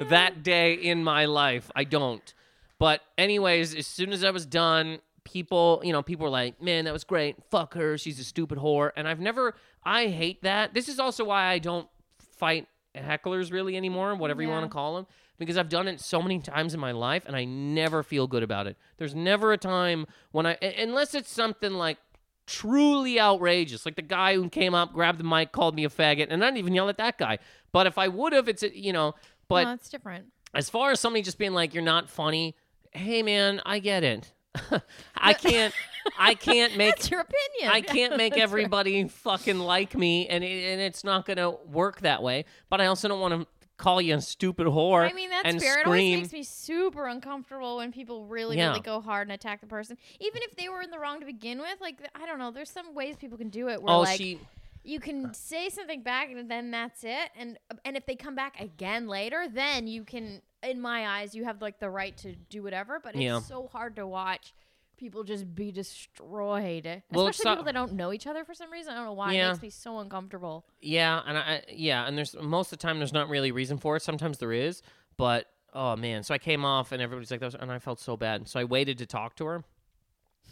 Oh, 0.00 0.06
that 0.08 0.42
day 0.42 0.74
in 0.74 1.02
my 1.04 1.24
life. 1.24 1.70
I 1.74 1.84
don't. 1.84 2.34
But 2.78 3.02
anyways, 3.18 3.74
as 3.74 3.86
soon 3.86 4.12
as 4.12 4.24
I 4.24 4.30
was 4.30 4.46
done, 4.46 5.00
people, 5.24 5.80
you 5.84 5.92
know, 5.92 6.02
people 6.02 6.24
were 6.24 6.30
like, 6.30 6.60
"Man, 6.62 6.84
that 6.84 6.92
was 6.92 7.04
great. 7.04 7.36
Fuck 7.50 7.74
her. 7.74 7.96
She's 7.98 8.18
a 8.18 8.24
stupid 8.24 8.58
whore." 8.58 8.90
And 8.96 9.06
I've 9.08 9.20
never 9.20 9.54
I 9.84 10.08
hate 10.08 10.42
that. 10.42 10.74
This 10.74 10.88
is 10.88 10.98
also 10.98 11.24
why 11.24 11.46
I 11.46 11.58
don't 11.58 11.88
fight 12.36 12.68
hecklers 12.94 13.52
really 13.52 13.76
anymore, 13.76 14.14
whatever 14.14 14.42
you 14.42 14.48
want 14.48 14.64
to 14.64 14.68
call 14.72 14.96
them, 14.96 15.06
because 15.38 15.56
I've 15.56 15.68
done 15.68 15.86
it 15.88 16.00
so 16.00 16.20
many 16.20 16.38
times 16.40 16.74
in 16.74 16.80
my 16.80 16.90
life 16.92 17.24
and 17.26 17.36
I 17.36 17.44
never 17.44 18.02
feel 18.02 18.26
good 18.26 18.42
about 18.42 18.66
it. 18.66 18.76
There's 18.98 19.14
never 19.14 19.52
a 19.52 19.58
time 19.58 20.06
when 20.32 20.44
I, 20.46 20.54
unless 20.76 21.14
it's 21.14 21.30
something 21.30 21.72
like 21.74 21.98
truly 22.46 23.20
outrageous, 23.20 23.86
like 23.86 23.94
the 23.96 24.02
guy 24.02 24.34
who 24.34 24.48
came 24.48 24.74
up, 24.74 24.92
grabbed 24.92 25.18
the 25.20 25.24
mic, 25.24 25.52
called 25.52 25.74
me 25.76 25.84
a 25.84 25.88
faggot, 25.88 26.26
and 26.30 26.42
I 26.44 26.48
didn't 26.48 26.58
even 26.58 26.74
yell 26.74 26.88
at 26.88 26.98
that 26.98 27.16
guy. 27.16 27.38
But 27.72 27.86
if 27.86 27.96
I 27.96 28.08
would 28.08 28.32
have, 28.32 28.48
it's 28.48 28.62
uh, 28.62 28.68
you 28.74 28.92
know, 28.92 29.14
but 29.48 29.64
no, 29.64 29.72
it's 29.74 29.88
different. 29.88 30.26
as 30.52 30.68
far 30.68 30.90
as 30.90 30.98
somebody 31.00 31.22
just 31.22 31.38
being 31.38 31.52
like 31.52 31.74
you're 31.74 31.82
not 31.82 32.08
funny 32.08 32.56
hey 32.92 33.22
man 33.22 33.60
i 33.64 33.78
get 33.78 34.02
it 34.02 34.32
i 35.16 35.32
can't 35.32 35.74
i 36.18 36.34
can't 36.34 36.76
make 36.76 36.96
That's 36.96 37.11
your 37.11 37.20
opinion. 37.20 37.72
i 37.72 37.80
can't 37.80 38.16
make 38.16 38.32
right. 38.34 38.42
everybody 38.42 39.05
fucking 39.07 39.59
like 39.59 39.96
me 39.96 40.26
and 40.26 40.42
it, 40.42 40.72
and 40.72 40.80
it's 40.80 41.05
not 41.05 41.26
gonna 41.26 41.51
work 41.51 42.01
that 42.01 42.22
way 42.22 42.44
but 42.68 42.80
i 42.80 42.86
also 42.86 43.09
don't 43.09 43.20
want 43.20 43.40
to 43.40 43.46
call 43.76 44.01
you 44.01 44.14
a 44.14 44.20
stupid 44.20 44.66
whore 44.66 45.09
I 45.09 45.14
mean, 45.14 45.30
that's 45.30 45.48
and 45.48 45.59
fair. 45.59 45.80
It 45.80 45.86
always 45.86 46.01
scream 46.01 46.18
makes 46.20 46.32
me 46.34 46.42
super 46.42 47.07
uncomfortable 47.07 47.78
when 47.78 47.92
people 47.92 48.26
really, 48.26 48.59
Yeah. 48.59 48.68
really 48.68 48.80
go 48.80 49.01
hard 49.01 49.26
and 49.26 49.32
attack 49.32 49.62
the 49.62 49.66
person, 49.66 49.96
even 50.20 50.42
if 50.42 50.55
they 50.55 50.68
were 50.68 50.82
in 50.82 50.90
the 50.90 50.98
wrong 50.98 51.18
to 51.20 51.24
begin 51.24 51.61
with. 51.61 51.80
Like, 51.80 51.96
I 52.14 52.26
don't 52.26 52.38
know. 52.38 52.51
There's 52.51 52.70
some 52.70 52.94
ways 52.94 53.16
people 53.16 53.38
can 53.38 53.48
do 53.48 53.70
it 53.70 53.82
where, 53.82 53.94
oh 53.94 54.01
like, 54.01 54.18
she 54.18 54.38
you 54.83 55.01
can 55.01 55.26
uh. 55.26 55.33
say 55.33 55.68
something 55.68 56.03
back 56.03 56.31
and 56.31 56.51
then 56.51 56.70
that's 56.70 57.05
it. 57.05 57.31
And 57.37 57.59
uh, 57.70 57.76
and 57.85 57.97
if 57.97 58.07
they 58.07 58.16
come 58.16 58.35
back 58.35 58.61
again 58.61 59.07
later, 59.09 59.47
then 59.53 59.87
you 59.87 60.05
can, 60.05 60.43
in 60.62 60.81
my 60.81 61.07
eyes, 61.20 61.35
you 61.35 61.45
have 61.45 61.61
like 61.62 61.78
the 61.81 61.91
right 61.91 62.16
to 62.18 62.35
do 62.49 62.62
whatever. 62.62 63.01
But 63.03 63.14
it's 63.14 63.22
Yeah. 63.22 63.41
so 63.41 63.68
hard 63.68 63.97
to 63.97 64.07
watch. 64.07 64.55
People 64.97 65.24
just 65.24 65.55
be 65.55 65.72
destroyed, 65.72 67.03
Well, 67.11 67.26
it's 67.28 67.39
especially 67.39 67.45
not- 67.45 67.53
people 67.53 67.64
that 67.64 67.72
don't 67.72 67.93
know 67.95 68.12
each 68.12 68.26
other 68.26 68.45
for 68.45 68.53
some 68.53 68.70
reason. 68.70 68.93
I 68.93 68.97
don't 68.97 69.07
know 69.07 69.12
why. 69.14 69.33
Yeah. 69.33 69.47
It 69.47 69.53
makes 69.53 69.62
me 69.62 69.70
so 69.70 69.99
uncomfortable. 69.99 70.66
Yeah, 70.83 71.22
and 71.26 71.39
I 71.39 71.41
I- 71.41 71.64
yeah, 71.70 72.07
and 72.07 72.18
there's 72.18 72.37
most 72.37 72.70
of 72.72 72.78
the 72.78 72.83
time 72.83 72.99
there's 72.99 73.12
not 73.12 73.31
really 73.31 73.49
a 73.49 73.55
reason 73.55 73.78
for 73.78 73.97
it. 73.97 74.03
Sometimes 74.03 74.37
there 74.39 74.53
is, 74.53 74.83
but 75.16 75.47
oh 75.72 75.97
man, 75.97 76.22
so 76.22 76.35
I 76.35 76.39
came 76.39 76.64
off 76.66 76.93
and 76.93 77.01
everybody's 77.01 77.31
like, 77.31 77.41
that 77.41 77.47
was, 77.47 77.55
and 77.55 77.72
I 77.72 77.78
felt 77.78 77.99
so 78.01 78.16
bad. 78.16 78.41
And 78.43 78.49
So 78.49 78.61
I 78.61 78.64
waited 78.64 78.99
to 78.99 79.07
talk 79.07 79.37
to 79.37 79.47
her, 79.47 79.64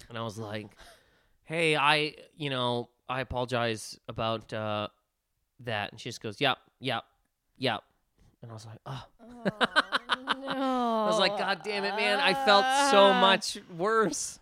and 0.08 0.16
I 0.16 0.22
was 0.22 0.38
like, 0.38 0.68
"Hey, 1.48 1.76
I, 1.76 2.14
you 2.36 2.50
know, 2.50 2.90
I 3.08 3.22
apologize 3.22 3.98
about 4.06 4.52
uh, 4.52 4.88
that." 5.60 5.92
And 5.92 6.00
she 6.00 6.10
just 6.10 6.20
goes, 6.20 6.40
"Yep, 6.40 6.58
yep, 6.78 7.04
yep," 7.56 7.82
and 8.42 8.50
I 8.50 8.54
was 8.54 8.66
like, 8.66 8.78
"Oh." 8.84 9.04
no. 9.24 9.52
I 10.48 11.06
was 11.06 11.18
like, 11.18 11.38
God 11.38 11.62
damn 11.64 11.84
it, 11.84 11.96
man! 11.96 12.18
I 12.18 12.34
felt 12.34 12.66
so 12.90 13.14
much 13.14 13.56
worse. 13.76 14.38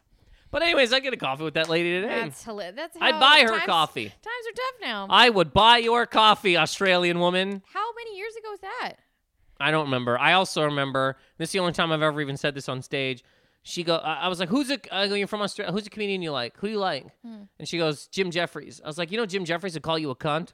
But 0.51 0.63
anyways, 0.63 0.93
I 0.93 1.01
get 1.01 1.13
a 1.13 1.17
coffee 1.17 1.45
with 1.45 1.55
that 1.55 1.69
lady 1.69 2.01
today. 2.01 2.23
That's 2.23 2.43
hilarious. 2.43 2.77
That's 2.77 2.97
I'd 3.01 3.21
buy 3.21 3.43
her 3.43 3.51
times, 3.51 3.67
coffee. 3.67 4.09
Times 4.09 4.47
are 4.49 4.55
tough 4.55 4.81
now. 4.81 5.07
I 5.11 5.29
would 5.29 5.53
buy 5.53 5.79
your 5.79 6.07
coffee, 6.07 6.57
Australian 6.57 7.21
woman. 7.21 7.63
how 7.73 7.93
many 7.95 8.17
years 8.17 8.35
ago 8.37 8.51
was 8.51 8.61
that? 8.61 8.95
I 9.59 9.71
don't 9.71 9.87
remember. 9.87 10.19
I 10.19 10.33
also 10.35 10.65
remember 10.65 11.17
this 11.39 11.51
is 11.51 11.53
the 11.53 11.59
only 11.61 11.73
time 11.73 11.93
I've 11.93 12.03
ever 12.03 12.21
even 12.21 12.37
said 12.37 12.55
this 12.55 12.69
on 12.69 12.83
stage. 12.83 13.25
She 13.69 13.83
go, 13.83 13.97
I, 13.97 14.15
I 14.15 14.29
was 14.29 14.39
like, 14.39 14.49
"Who's 14.49 14.71
a? 14.71 14.79
I 14.95 15.09
go, 15.09 15.15
you're 15.15 15.27
from 15.27 15.43
Australia. 15.43 15.73
Who's 15.73 15.89
a 15.89 15.91
comedian 15.91 16.23
you 16.23 16.31
like? 16.31 16.57
Who 16.59 16.69
do 16.69 16.73
you 16.75 16.79
like?" 16.79 17.07
Hmm. 17.23 17.43
And 17.59 17.67
she 17.69 17.79
goes, 17.79 18.07
"Jim 18.07 18.31
Jefferies." 18.31 18.81
I 18.85 18.87
was 18.87 18.97
like, 18.97 19.11
"You 19.11 19.17
know, 19.17 19.27
Jim 19.27 19.45
Jefferies 19.45 19.75
would 19.75 19.83
call 19.83 19.99
you 19.99 20.11
a 20.11 20.15
cunt," 20.15 20.53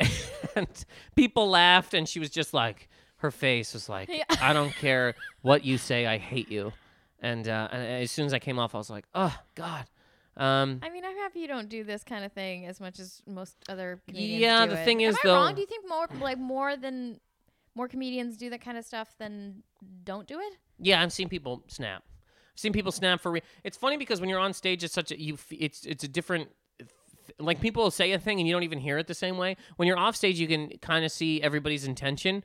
and 0.56 0.66
people 1.14 1.48
laughed, 1.48 1.92
and 1.94 2.08
she 2.08 2.18
was 2.18 2.30
just 2.30 2.54
like, 2.54 2.88
her 3.16 3.30
face 3.30 3.74
was 3.74 3.88
like, 3.88 4.08
Yeah. 4.08 4.24
"I 4.40 4.52
don't 4.52 4.72
care 4.80 5.14
what 5.42 5.64
you 5.64 5.76
say, 5.78 6.06
I 6.06 6.16
hate 6.18 6.50
you." 6.50 6.72
And, 7.20 7.48
uh, 7.48 7.68
and 7.72 7.82
as 8.04 8.10
soon 8.12 8.26
as 8.26 8.32
I 8.32 8.38
came 8.38 8.58
off, 8.58 8.74
I 8.74 8.78
was 8.78 8.88
like, 8.90 9.04
"Oh 9.14 9.36
God." 9.54 9.84
Um, 10.36 10.78
I 10.84 10.88
mean, 10.90 11.04
I'm 11.04 11.16
happy 11.16 11.40
you 11.40 11.48
don't 11.48 11.68
do 11.68 11.82
this 11.82 12.04
kind 12.04 12.24
of 12.24 12.32
thing 12.32 12.64
as 12.64 12.78
much 12.80 13.00
as 13.00 13.20
most 13.26 13.56
other 13.68 14.00
comedians 14.06 14.40
Yeah, 14.40 14.64
do 14.66 14.72
the 14.74 14.80
it. 14.80 14.84
thing 14.84 15.02
Am 15.02 15.10
is, 15.10 15.16
I 15.16 15.20
though- 15.24 15.34
wrong? 15.34 15.54
Do 15.54 15.60
you 15.60 15.66
think 15.66 15.88
more 15.88 16.06
like 16.20 16.38
more 16.38 16.76
than 16.76 17.18
more 17.74 17.88
comedians 17.88 18.36
do 18.36 18.48
that 18.50 18.60
kind 18.60 18.78
of 18.78 18.84
stuff 18.84 19.16
than 19.18 19.64
don't 20.04 20.26
do 20.28 20.38
it? 20.38 20.54
Yeah, 20.78 21.02
I've 21.02 21.12
seen 21.12 21.28
people 21.28 21.64
snap. 21.66 22.04
Seen 22.58 22.72
people 22.72 22.90
snap 22.90 23.20
for. 23.20 23.30
Re- 23.30 23.42
it's 23.62 23.76
funny 23.76 23.96
because 23.96 24.20
when 24.20 24.28
you're 24.28 24.40
on 24.40 24.52
stage, 24.52 24.82
it's 24.82 24.92
such 24.92 25.12
a 25.12 25.20
you. 25.20 25.38
It's 25.50 25.84
it's 25.86 26.02
a 26.02 26.08
different. 26.08 26.48
Like 27.38 27.60
people 27.60 27.88
say 27.92 28.10
a 28.10 28.18
thing 28.18 28.40
and 28.40 28.48
you 28.48 28.52
don't 28.52 28.64
even 28.64 28.80
hear 28.80 28.98
it 28.98 29.06
the 29.06 29.14
same 29.14 29.38
way. 29.38 29.56
When 29.76 29.86
you're 29.86 29.98
off 29.98 30.16
stage, 30.16 30.40
you 30.40 30.48
can 30.48 30.70
kind 30.82 31.04
of 31.04 31.12
see 31.12 31.40
everybody's 31.40 31.86
intention. 31.86 32.42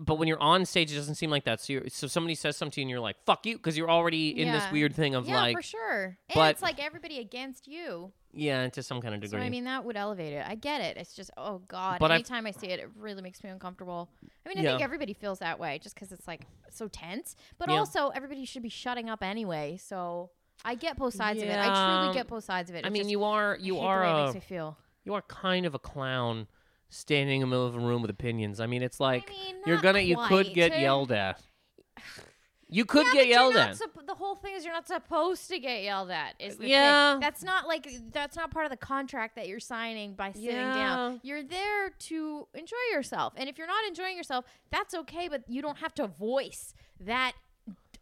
But 0.00 0.16
when 0.16 0.26
you're 0.26 0.40
on 0.42 0.64
stage, 0.66 0.90
it 0.90 0.96
doesn't 0.96 1.14
seem 1.14 1.30
like 1.30 1.44
that. 1.44 1.60
So, 1.60 1.74
you're, 1.74 1.88
so 1.88 2.08
somebody 2.08 2.34
says 2.34 2.56
something 2.56 2.72
to 2.72 2.80
you, 2.80 2.84
and 2.86 2.90
you're 2.90 2.98
like, 2.98 3.16
"Fuck 3.24 3.46
you," 3.46 3.56
because 3.56 3.76
you're 3.78 3.90
already 3.90 4.30
in 4.30 4.50
this 4.50 4.64
Yeah. 4.64 4.72
weird 4.72 4.94
thing 4.96 5.14
of 5.14 5.28
yeah, 5.28 5.36
like, 5.36 5.56
for 5.56 5.62
sure. 5.62 6.04
And 6.28 6.34
but- 6.34 6.50
it's 6.50 6.62
like 6.62 6.82
everybody 6.84 7.18
against 7.20 7.68
you. 7.68 8.12
yeah, 8.32 8.68
to 8.68 8.82
some 8.82 9.00
kind 9.00 9.14
of 9.14 9.20
So 9.20 9.36
degree. 9.36 9.46
I 9.46 9.48
mean, 9.50 9.64
that 9.64 9.84
would 9.84 9.96
elevate 9.96 10.32
it. 10.32 10.44
I 10.46 10.56
get 10.56 10.80
it. 10.80 10.96
It's 10.96 11.14
just 11.14 11.30
oh 11.36 11.58
god. 11.68 12.00
But 12.00 12.10
I've- 12.10 12.14
Anytime 12.20 12.46
I 12.46 12.50
see 12.50 12.66
it, 12.68 12.80
it 12.80 12.88
really 12.96 13.22
makes 13.22 13.44
me 13.44 13.50
uncomfortable. 13.50 14.08
I 14.44 14.48
mean, 14.48 14.58
I 14.58 14.62
Yeah. 14.62 14.70
think 14.70 14.82
everybody 14.82 15.12
feels 15.12 15.38
that 15.38 15.58
way 15.60 15.78
just 15.80 15.94
because 15.94 16.10
it's 16.10 16.26
like 16.26 16.46
so 16.70 16.88
tense. 16.88 17.36
But 17.58 17.68
Yeah. 17.70 17.76
also, 17.78 18.08
everybody 18.08 18.44
should 18.46 18.62
be 18.62 18.68
shutting 18.68 19.08
up 19.08 19.22
anyway. 19.22 19.76
So 19.80 20.30
I 20.64 20.74
get 20.74 20.96
both 20.96 21.14
sides 21.14 21.40
of 21.42 21.48
it. 21.48 21.52
I 21.58 21.66
Yeah. 21.66 22.00
truly 22.02 22.14
get 22.14 22.26
both 22.26 22.42
sides 22.44 22.70
of 22.70 22.76
it. 22.76 22.84
I 22.84 22.88
It's 22.88 22.92
mean, 22.92 23.02
just- 23.02 23.10
you 23.12 23.22
are 23.24 23.54
I 23.54 23.58
you 23.58 23.74
hate 23.76 23.80
are 23.84 23.98
the 24.00 24.04
way 24.04 24.10
it 24.10 24.14
a 24.22 24.24
makes 24.24 24.34
me 24.34 24.40
feel. 24.40 24.78
you 25.04 25.14
are 25.14 25.22
kind 25.22 25.64
of 25.66 25.74
a 25.74 25.78
clown 25.78 26.48
standing 26.90 27.40
in 27.40 27.48
the 27.48 27.54
middle 27.54 27.66
of 27.66 27.74
a 27.74 27.80
room 27.80 28.02
with 28.02 28.10
opinions. 28.10 28.60
I 28.60 28.66
mean, 28.66 28.82
it's 28.82 29.00
like 29.00 29.28
mean, 29.30 29.56
you're 29.64 29.80
gonna 29.80 30.00
you 30.00 30.16
could 30.16 30.46
quite. 30.46 30.54
get 30.54 30.72
eh? 30.72 30.80
yelled 30.82 31.12
at. 31.12 31.40
You 32.72 32.84
could 32.84 33.04
yeah, 33.06 33.12
get 33.14 33.18
but 33.22 33.26
yelled 33.26 33.54
you're 33.54 33.62
at. 33.62 33.80
not 33.80 33.88
supp- 33.94 34.06
the 34.06 34.14
whole 34.14 34.36
thing 34.36 34.54
is 34.54 34.64
you're 34.64 34.72
not 34.72 34.86
supposed 34.86 35.48
to 35.48 35.58
get 35.58 35.82
yelled 35.82 36.08
at. 36.12 36.36
Is 36.38 36.56
the 36.56 36.68
Yeah. 36.68 37.14
thing. 37.14 37.20
That's 37.20 37.42
not 37.42 37.66
like 37.66 37.88
that's 38.12 38.36
not 38.36 38.52
part 38.52 38.64
of 38.64 38.70
the 38.70 38.76
contract 38.76 39.34
that 39.34 39.48
you're 39.48 39.58
signing 39.58 40.14
by 40.14 40.30
sitting 40.30 40.50
Yeah. 40.50 40.74
down. 40.74 41.20
You're 41.24 41.42
there 41.42 41.90
to 41.90 42.46
enjoy 42.54 42.76
yourself, 42.92 43.32
and 43.36 43.48
if 43.48 43.58
you're 43.58 43.66
not 43.66 43.84
enjoying 43.88 44.16
yourself, 44.16 44.44
that's 44.70 44.94
okay. 44.94 45.26
But 45.26 45.42
you 45.48 45.62
don't 45.62 45.78
have 45.78 45.94
to 45.94 46.06
voice 46.06 46.72
that 47.00 47.32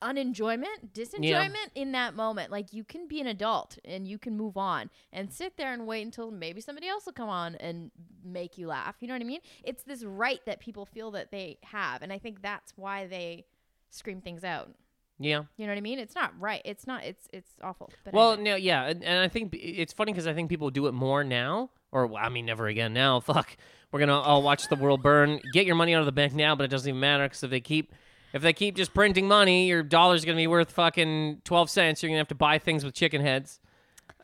unenjoyment, 0.02 0.92
disenjoyment 0.92 1.70
in 1.74 1.92
that 1.92 2.14
moment. 2.14 2.50
Like 2.50 2.72
you 2.72 2.84
can 2.84 3.08
be 3.08 3.20
an 3.20 3.26
adult 3.26 3.78
and 3.84 4.06
you 4.06 4.18
can 4.18 4.36
move 4.36 4.56
on 4.56 4.90
and 5.12 5.32
sit 5.32 5.56
there 5.56 5.72
and 5.72 5.86
wait 5.86 6.02
until 6.02 6.30
maybe 6.30 6.60
somebody 6.60 6.88
else 6.88 7.06
will 7.06 7.12
come 7.12 7.28
on 7.28 7.54
and 7.56 7.90
make 8.24 8.58
you 8.58 8.66
laugh. 8.68 8.96
You 9.00 9.08
know 9.08 9.14
what 9.14 9.22
I 9.22 9.26
mean? 9.26 9.40
It's 9.64 9.82
this 9.82 10.04
right 10.04 10.40
that 10.46 10.60
people 10.60 10.86
feel 10.86 11.10
that 11.12 11.30
they 11.30 11.58
have, 11.64 12.02
and 12.02 12.12
I 12.12 12.18
think 12.18 12.42
that's 12.42 12.72
why 12.76 13.06
they 13.06 13.44
scream 13.90 14.20
things 14.20 14.44
out. 14.44 14.70
yeah. 15.18 15.42
You 15.56 15.66
know 15.66 15.72
what 15.72 15.78
I 15.78 15.82
mean? 15.82 15.98
It's 15.98 16.14
not 16.14 16.32
right. 16.38 16.62
It's 16.64 16.86
not. 16.86 17.04
It's 17.04 17.26
it's 17.32 17.50
awful. 17.62 17.90
But 18.04 18.14
Well, 18.14 18.32
anyway. 18.32 18.50
no, 18.50 18.56
yeah, 18.56 18.84
and, 18.86 19.02
and 19.02 19.18
I 19.20 19.28
think 19.28 19.54
it's 19.54 19.92
funny 19.92 20.12
because 20.12 20.26
I 20.26 20.34
think 20.34 20.48
people 20.48 20.70
do 20.70 20.86
it 20.86 20.92
more 20.92 21.24
now, 21.24 21.70
or 21.90 22.06
well, 22.06 22.22
I 22.24 22.28
mean, 22.28 22.46
never 22.46 22.66
again 22.68 22.92
now. 22.92 23.18
Fuck, 23.30 23.56
we're 23.90 24.00
gonna 24.00 24.18
all 24.18 24.42
watch 24.42 24.68
the 24.68 24.76
world 24.76 25.02
burn. 25.02 25.40
Get 25.52 25.66
your 25.66 25.74
money 25.74 25.94
out 25.94 26.00
of 26.00 26.06
the 26.06 26.12
bank 26.12 26.34
now, 26.34 26.54
but 26.54 26.64
it 26.64 26.68
doesn't 26.68 26.88
even 26.88 27.00
matter 27.00 27.24
because 27.24 27.42
if 27.42 27.50
they 27.50 27.60
keep, 27.60 27.92
if 28.32 28.42
they 28.42 28.52
keep 28.52 28.76
just 28.76 28.92
printing 28.94 29.26
money, 29.28 29.68
your 29.68 29.82
dollar's 29.82 30.24
gonna 30.24 30.36
be 30.36 30.46
worth 30.46 30.72
fucking 30.72 31.42
twelve 31.44 31.70
cents. 31.70 32.02
You're 32.02 32.10
gonna 32.10 32.18
have 32.18 32.28
to 32.28 32.34
buy 32.34 32.58
things 32.58 32.84
with 32.84 32.94
chicken 32.94 33.20
heads. 33.20 33.60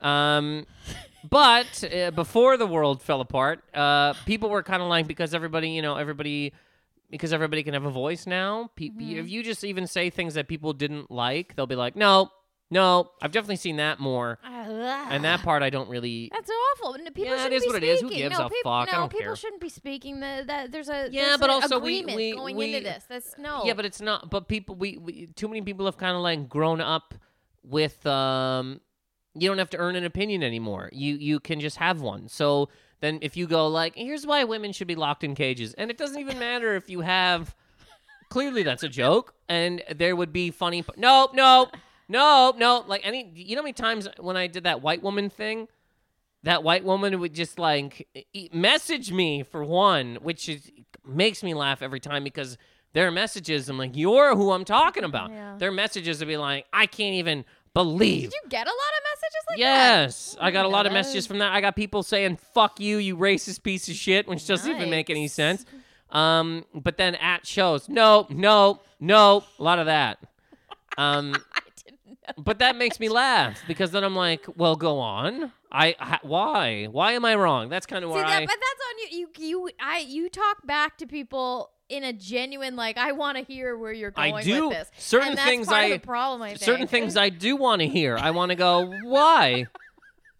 Um, 0.00 0.66
but 1.28 1.84
uh, 1.84 2.10
before 2.10 2.56
the 2.56 2.66
world 2.66 3.02
fell 3.02 3.20
apart, 3.20 3.64
uh, 3.74 4.14
people 4.26 4.50
were 4.50 4.62
kind 4.62 4.82
of 4.82 4.88
like 4.88 5.06
because 5.06 5.34
everybody, 5.34 5.70
you 5.70 5.82
know, 5.82 5.96
everybody. 5.96 6.52
Because 7.10 7.32
everybody 7.32 7.62
can 7.62 7.74
have 7.74 7.84
a 7.84 7.90
voice 7.90 8.26
now. 8.26 8.70
Pe- 8.74 8.88
Mm-hmm. 8.88 9.18
If 9.18 9.28
you 9.28 9.44
just 9.44 9.62
even 9.62 9.86
say 9.86 10.10
things 10.10 10.34
that 10.34 10.48
people 10.48 10.72
didn't 10.72 11.12
like, 11.12 11.54
they'll 11.54 11.66
be 11.66 11.76
like, 11.76 11.94
"No, 11.94 12.30
no." 12.70 13.10
I've 13.22 13.32
definitely 13.32 13.56
seen 13.56 13.76
that 13.76 14.00
more. 14.00 14.38
And 14.44 15.24
that 15.24 15.42
part 15.42 15.62
I 15.62 15.70
don't 15.70 15.88
really. 15.88 16.30
That's 16.32 16.50
awful. 16.50 16.94
N- 16.94 17.04
People 17.06 17.24
Yeah, 17.26 17.34
it 17.34 17.36
shouldn't 17.38 17.52
is 17.54 17.62
be 17.62 17.68
what 17.68 17.76
it 17.76 17.82
is. 17.84 18.00
Who 18.00 18.06
speaking. 18.08 18.24
gives 18.28 18.38
no, 18.38 18.46
a 18.46 18.48
peop- 18.50 18.64
fuck? 18.64 18.88
I 18.88 18.92
No, 18.92 18.98
don't 19.00 19.10
people 19.10 19.24
care. 19.26 19.36
shouldn't 19.36 19.60
be 19.60 19.68
speaking. 19.68 20.20
The, 20.20 20.44
that 20.46 20.72
there's 20.72 20.88
a 20.88 21.08
Yeah, 21.10 21.26
there's 21.26 21.38
but 21.38 21.50
a 21.50 21.52
also 21.54 21.78
we- 21.78 22.00
agreement 22.00 22.16
we- 22.16 22.32
going 22.32 22.56
we- 22.56 22.74
into 22.76 22.88
this. 22.88 23.04
That's 23.08 23.34
no. 23.38 23.62
Yeah, 23.64 23.74
but 23.74 23.84
it's 23.84 24.00
not. 24.00 24.30
But 24.30 24.48
people, 24.48 24.74
we, 24.74 24.96
we 24.98 25.26
too 25.34 25.48
many 25.48 25.60
people 25.62 25.84
have 25.86 25.96
kind 25.96 26.16
of 26.16 26.22
like 26.22 26.48
grown 26.48 26.80
up 26.80 27.14
with 27.62 28.04
um 28.06 28.80
you 29.36 29.48
don't 29.48 29.58
have 29.58 29.70
to 29.70 29.76
earn 29.78 29.96
an 29.96 30.04
opinion 30.04 30.42
anymore. 30.42 30.88
You 30.92 31.14
you 31.16 31.40
can 31.40 31.60
just 31.60 31.76
have 31.78 32.00
one. 32.00 32.28
So 32.28 32.68
then 33.00 33.18
if 33.20 33.36
you 33.36 33.46
go 33.46 33.66
like, 33.68 33.94
here's 33.96 34.26
why 34.26 34.44
women 34.44 34.72
should 34.72 34.86
be 34.86 34.94
locked 34.94 35.24
in 35.24 35.34
cages, 35.34 35.74
and 35.74 35.90
it 35.90 35.98
doesn't 35.98 36.18
even 36.20 36.38
matter 36.38 36.74
if 36.76 36.88
you 36.88 37.00
have. 37.02 37.54
Clearly, 38.30 38.62
that's 38.64 38.82
a 38.82 38.88
joke, 38.88 39.34
and 39.48 39.82
there 39.94 40.16
would 40.16 40.32
be 40.32 40.50
funny. 40.50 40.82
Nope, 40.96 41.32
nope, 41.34 41.76
nope, 42.08 42.56
no. 42.58 42.84
Like 42.86 43.02
any, 43.04 43.30
you 43.34 43.56
know, 43.56 43.62
how 43.62 43.64
many 43.64 43.72
times 43.72 44.08
when 44.18 44.36
I 44.36 44.46
did 44.46 44.64
that 44.64 44.82
white 44.82 45.02
woman 45.02 45.30
thing, 45.30 45.68
that 46.42 46.62
white 46.62 46.84
woman 46.84 47.20
would 47.20 47.34
just 47.34 47.58
like 47.58 48.06
e- 48.32 48.50
message 48.52 49.12
me 49.12 49.42
for 49.42 49.64
one, 49.64 50.16
which 50.22 50.48
is 50.48 50.70
makes 51.06 51.42
me 51.42 51.54
laugh 51.54 51.82
every 51.82 52.00
time 52.00 52.24
because 52.24 52.56
their 52.92 53.10
messages, 53.10 53.68
I'm 53.68 53.76
like, 53.78 53.96
you're 53.96 54.36
who 54.36 54.52
I'm 54.52 54.64
talking 54.64 55.04
about. 55.04 55.30
Yeah. 55.30 55.56
Their 55.58 55.72
messages 55.72 56.20
would 56.20 56.28
be 56.28 56.36
like, 56.36 56.66
I 56.72 56.86
can't 56.86 57.14
even 57.16 57.44
believe. 57.74 58.30
Did 58.30 58.34
you 58.44 58.48
get 58.48 58.66
a 58.66 58.70
lot 58.70 58.76
of 58.76 59.02
messages 59.10 59.44
like 59.48 59.56
that? 59.56 59.60
Yes, 59.60 60.36
I 60.40 60.50
got 60.52 60.64
a 60.64 60.68
lot 60.68 60.86
of 60.86 60.92
messages 60.92 61.26
from 61.26 61.38
that. 61.38 61.52
I 61.52 61.60
got 61.60 61.74
people 61.74 62.02
saying 62.02 62.36
"fuck 62.54 62.78
you, 62.78 62.98
you 62.98 63.16
racist 63.16 63.62
piece 63.62 63.88
of 63.88 63.94
shit," 63.96 64.28
which 64.28 64.46
doesn't 64.46 64.70
even 64.70 64.90
make 64.90 65.10
any 65.10 65.26
sense. 65.28 65.64
Um, 66.10 66.64
but 66.72 66.96
then 66.96 67.16
at 67.16 67.44
shows, 67.44 67.88
no, 67.88 68.26
no, 68.30 68.80
no, 69.00 69.42
a 69.58 69.62
lot 69.62 69.80
of 69.80 69.86
that. 69.86 70.18
Um, 70.96 71.34
I 71.34 71.34
didn't 71.34 71.34
know. 71.34 71.53
But 72.38 72.58
that 72.60 72.76
makes 72.76 72.98
me 73.00 73.08
laugh 73.08 73.60
because 73.68 73.90
then 73.90 74.04
I'm 74.04 74.16
like, 74.16 74.44
well, 74.56 74.76
go 74.76 74.98
on. 74.98 75.52
I 75.70 75.96
ha- 75.98 76.20
why? 76.22 76.84
Why 76.86 77.12
am 77.12 77.24
I 77.24 77.34
wrong? 77.34 77.68
That's 77.68 77.86
kind 77.86 78.04
of 78.04 78.10
See 78.10 78.14
where 78.14 78.22
that, 78.22 78.42
I. 78.42 78.46
but 78.46 78.54
that's 78.54 79.10
on 79.12 79.18
you. 79.18 79.28
You 79.38 79.46
you 79.66 79.70
I 79.80 79.98
you 79.98 80.28
talk 80.28 80.66
back 80.66 80.98
to 80.98 81.06
people 81.06 81.70
in 81.88 82.04
a 82.04 82.12
genuine 82.12 82.76
like 82.76 82.96
I 82.96 83.12
want 83.12 83.36
to 83.38 83.44
hear 83.44 83.76
where 83.76 83.92
you're 83.92 84.12
I 84.16 84.30
going 84.30 84.44
do. 84.44 84.68
with 84.68 84.78
this. 84.78 84.90
Certain 84.98 85.36
things 85.36 85.68
I- 85.68 85.98
problem. 85.98 86.42
I 86.42 86.54
certain 86.54 86.86
things 86.86 87.16
I 87.16 87.28
do 87.28 87.56
want 87.56 87.80
to 87.82 87.88
hear. 87.88 88.16
I 88.16 88.30
want 88.30 88.50
to 88.50 88.56
go, 88.56 88.92
why? 89.02 89.66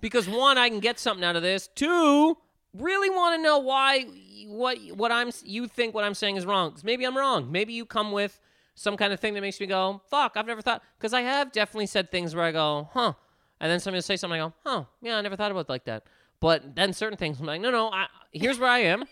Because 0.01 0.29
one, 0.29 0.59
I 0.59 0.69
can 0.69 0.81
get 0.81 0.99
something 0.99 1.25
out 1.25 1.35
of 1.37 1.43
this. 1.43 1.69
Two, 1.75 2.37
really 2.75 3.11
want 3.11 3.37
to 3.37 3.43
know 3.43 3.59
why 3.59 4.07
what 4.47 4.79
what 4.95 5.11
I'm 5.11 5.31
you 5.45 5.67
think 5.67 5.95
what 5.95 6.05
I'm 6.05 6.15
saying 6.15 6.37
is 6.37 6.45
wrong. 6.47 6.77
maybe 6.85 7.05
I'm 7.05 7.17
wrong. 7.17 7.51
Maybe 7.51 7.73
you 7.73 7.85
come 7.87 8.13
with 8.13 8.39
some 8.75 8.97
kind 8.97 9.13
of 9.13 9.21
thing 9.21 9.35
that 9.35 9.41
makes 9.41 9.61
me 9.61 9.67
go, 9.67 10.03
fuck, 10.11 10.33
I've 10.37 10.47
never 10.47 10.63
thought. 10.63 10.83
Because 10.99 11.13
I 11.13 11.23
have 11.23 11.53
definitely 11.53 11.87
said 11.87 12.11
things 12.11 12.35
where 12.35 12.45
I 12.45 12.53
go, 12.53 12.89
huh, 12.93 13.15
and 13.61 13.71
then 13.71 13.81
somebody 13.81 13.99
will 13.99 14.03
say 14.03 14.17
something, 14.17 14.41
I 14.41 14.45
go, 14.45 14.53
huh, 14.65 14.85
yeah, 15.01 15.17
I 15.17 15.21
never 15.21 15.37
thought 15.37 15.51
about 15.51 15.67
it 15.67 15.69
like 15.69 15.85
that. 15.85 16.05
But 16.41 16.75
then 16.75 16.93
certain 16.93 17.17
things, 17.17 17.41
I'm 17.41 17.47
like, 17.47 17.61
no, 17.61 17.71
no, 17.71 17.89
I, 17.89 18.07
here's 18.33 18.59
where 18.59 18.69
I 18.71 18.81
am. 18.81 19.05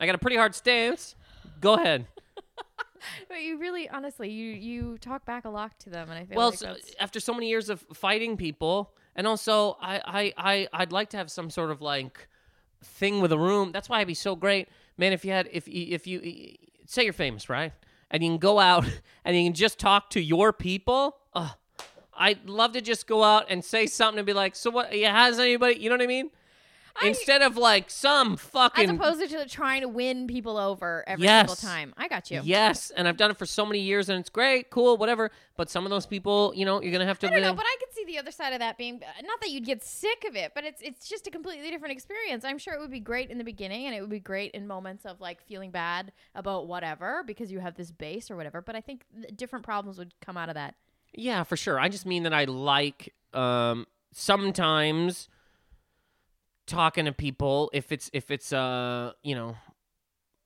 I 0.00 0.06
got 0.06 0.14
a 0.14 0.18
pretty 0.18 0.36
hard 0.36 0.54
stance. 0.54 1.14
Go 1.60 1.74
ahead. 1.74 2.06
But 3.28 3.42
you 3.42 3.58
really, 3.58 3.88
honestly, 3.88 4.28
you 4.28 4.50
you 4.52 4.98
talk 4.98 5.24
back 5.24 5.44
a 5.44 5.48
lot 5.48 5.78
to 5.80 5.90
them, 5.90 6.10
and 6.10 6.18
I 6.18 6.24
feel 6.24 6.36
well 6.36 6.50
like 6.50 6.58
so- 6.58 6.76
after 6.98 7.20
so 7.20 7.32
many 7.32 7.48
years 7.48 7.70
of 7.70 7.80
fighting 7.94 8.36
people 8.36 8.92
and 9.14 9.26
also 9.26 9.76
I, 9.80 10.00
I 10.04 10.32
i 10.36 10.68
i'd 10.80 10.92
like 10.92 11.10
to 11.10 11.16
have 11.16 11.30
some 11.30 11.50
sort 11.50 11.70
of 11.70 11.80
like 11.82 12.28
thing 12.82 13.20
with 13.20 13.32
a 13.32 13.38
room 13.38 13.72
that's 13.72 13.88
why 13.88 14.00
I'd 14.00 14.06
be 14.06 14.14
so 14.14 14.34
great 14.36 14.68
man 14.96 15.12
if 15.12 15.24
you 15.24 15.32
had 15.32 15.48
if 15.52 15.68
if 15.68 16.06
you 16.06 16.56
say 16.86 17.04
you're 17.04 17.12
famous 17.12 17.48
right 17.50 17.72
and 18.10 18.22
you 18.22 18.30
can 18.30 18.38
go 18.38 18.58
out 18.58 18.84
and 19.24 19.36
you 19.36 19.44
can 19.44 19.54
just 19.54 19.78
talk 19.78 20.10
to 20.10 20.20
your 20.20 20.52
people. 20.52 21.16
I'd 22.18 22.48
love 22.48 22.72
to 22.72 22.80
just 22.80 23.06
go 23.06 23.22
out 23.22 23.46
and 23.48 23.64
say 23.64 23.86
something 23.86 24.18
and 24.18 24.26
be 24.26 24.32
like 24.32 24.56
so 24.56 24.70
what 24.70 24.92
has 24.92 25.38
anybody 25.38 25.78
you 25.78 25.88
know 25.88 25.94
what 25.94 26.02
i 26.02 26.06
mean 26.06 26.30
I- 27.02 27.08
instead 27.08 27.42
of 27.42 27.56
like 27.56 27.90
some 27.90 28.36
fucking 28.36 28.84
as 28.84 28.90
opposed 28.90 29.28
to 29.30 29.46
trying 29.46 29.82
to 29.82 29.88
win 29.88 30.26
people 30.26 30.56
over 30.56 31.04
every 31.06 31.24
Yes. 31.24 31.48
single 31.58 31.70
time. 31.70 31.94
I 31.96 32.08
got 32.08 32.30
you. 32.30 32.40
yes 32.44 32.90
and 32.90 33.06
i've 33.08 33.16
done 33.16 33.30
it 33.30 33.36
for 33.36 33.46
so 33.46 33.64
many 33.66 33.80
years 33.80 34.08
and 34.08 34.18
it's 34.18 34.30
great 34.30 34.70
cool 34.70 34.96
whatever 34.96 35.30
but 35.56 35.68
some 35.70 35.84
of 35.84 35.90
those 35.90 36.06
people 36.06 36.52
you 36.56 36.64
know 36.64 36.80
you're 36.82 36.92
gonna 36.92 37.06
have 37.06 37.18
to 37.20 37.26
I 37.26 37.30
don't 37.30 37.42
know, 37.42 37.54
but 37.54 37.66
I 37.66 37.76
could 37.80 37.92
see 37.94 38.04
the 38.04 38.18
other 38.18 38.30
side 38.30 38.52
of 38.52 38.60
that 38.60 38.78
being 38.78 39.00
not 39.00 39.40
that 39.40 39.50
you'd 39.50 39.64
get 39.64 39.82
sick 39.84 40.24
of 40.28 40.36
it, 40.36 40.52
but 40.54 40.64
it's 40.64 40.80
it's 40.82 41.08
just 41.08 41.26
a 41.26 41.30
completely 41.30 41.70
different 41.70 41.92
experience. 41.92 42.44
I'm 42.44 42.58
sure 42.58 42.74
it 42.74 42.80
would 42.80 42.90
be 42.90 43.00
great 43.00 43.28
in 43.30 43.38
the 43.38 43.44
beginning, 43.44 43.86
and 43.86 43.94
it 43.94 44.00
would 44.00 44.08
be 44.10 44.20
great 44.20 44.52
in 44.52 44.66
moments 44.66 45.04
of 45.04 45.20
like 45.20 45.42
feeling 45.42 45.70
bad 45.72 46.12
about 46.34 46.68
whatever 46.68 47.22
because 47.26 47.50
you 47.50 47.58
have 47.60 47.74
this 47.74 47.90
base 47.90 48.30
or 48.30 48.36
whatever. 48.36 48.62
But 48.62 48.76
I 48.76 48.80
think 48.80 49.04
different 49.36 49.64
problems 49.64 49.98
would 49.98 50.14
come 50.20 50.36
out 50.36 50.48
of 50.48 50.54
that. 50.54 50.74
Yeah, 51.12 51.42
for 51.42 51.56
sure. 51.56 51.78
I 51.80 51.88
just 51.88 52.06
mean 52.06 52.22
that 52.22 52.32
I 52.32 52.44
like 52.44 53.12
um 53.34 53.86
sometimes 54.12 55.28
talking 56.68 57.06
to 57.06 57.12
people 57.12 57.70
if 57.72 57.90
it's 57.90 58.10
if 58.12 58.30
it's 58.30 58.52
uh 58.52 59.12
you 59.22 59.34
know 59.34 59.56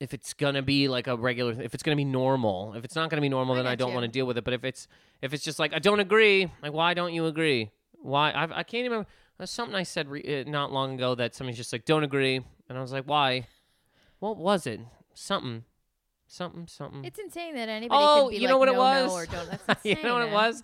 if 0.01 0.15
it's 0.15 0.33
gonna 0.33 0.63
be 0.63 0.89
like 0.89 1.07
a 1.07 1.17
regular 1.17 1.61
if 1.61 1.75
it's 1.75 1.83
gonna 1.83 1.97
be 1.97 2.05
normal 2.05 2.75
if 2.75 2.85
it's 2.85 2.97
not 2.97 3.11
gonna 3.11 3.21
be 3.23 3.29
normal 3.29 3.55
I 3.55 3.59
then 3.59 3.67
i 3.67 3.75
don't 3.75 3.93
want 3.93 4.05
to 4.05 4.09
deal 4.11 4.27
with 4.27 4.39
it. 4.39 4.45
But 4.45 4.55
if 4.55 4.65
it's 4.65 4.89
if 5.21 5.35
it's 5.35 5.45
just 5.45 5.59
like 5.59 5.75
i 5.75 5.79
don't 5.79 6.01
agree 6.01 6.51
like 6.63 6.73
why 6.73 6.95
don't 6.95 7.13
you 7.13 7.27
agree? 7.27 7.71
Why? 8.01 8.33
I've, 8.35 8.51
i 8.53 8.63
can't 8.63 8.85
even 8.87 9.05
there's 9.39 9.51
something 9.51 9.75
i 9.77 9.83
said 9.83 10.09
re- 10.09 10.45
uh, 10.47 10.51
not 10.51 10.73
long 10.73 10.95
ago 10.95 11.15
that 11.15 11.35
somebody's 11.35 11.59
just 11.59 11.73
like 11.73 11.85
don't 11.85 12.05
agree 12.05 12.41
and 12.69 12.79
i 12.79 12.81
was 12.81 12.93
like 12.93 13.05
why? 13.05 13.47
What 14.21 14.37
was 14.37 14.67
it? 14.69 14.81
Something 15.15 15.65
something 16.29 16.67
something. 16.69 17.05
It's 17.05 17.19
insane 17.19 17.55
that 17.57 17.69
anybody 17.69 18.01
Oh, 18.03 18.31
you 18.31 18.49
know 18.49 18.57
what 18.59 18.69
it 18.69 18.73
no, 18.75 18.79
was? 18.79 19.09
no, 19.09 19.15
or 19.15 19.27
don't. 19.27 19.51
That's 19.67 19.85
you 19.85 19.97
know 20.03 20.15
what 20.15 20.29
it 20.29 20.33
was? 20.33 20.63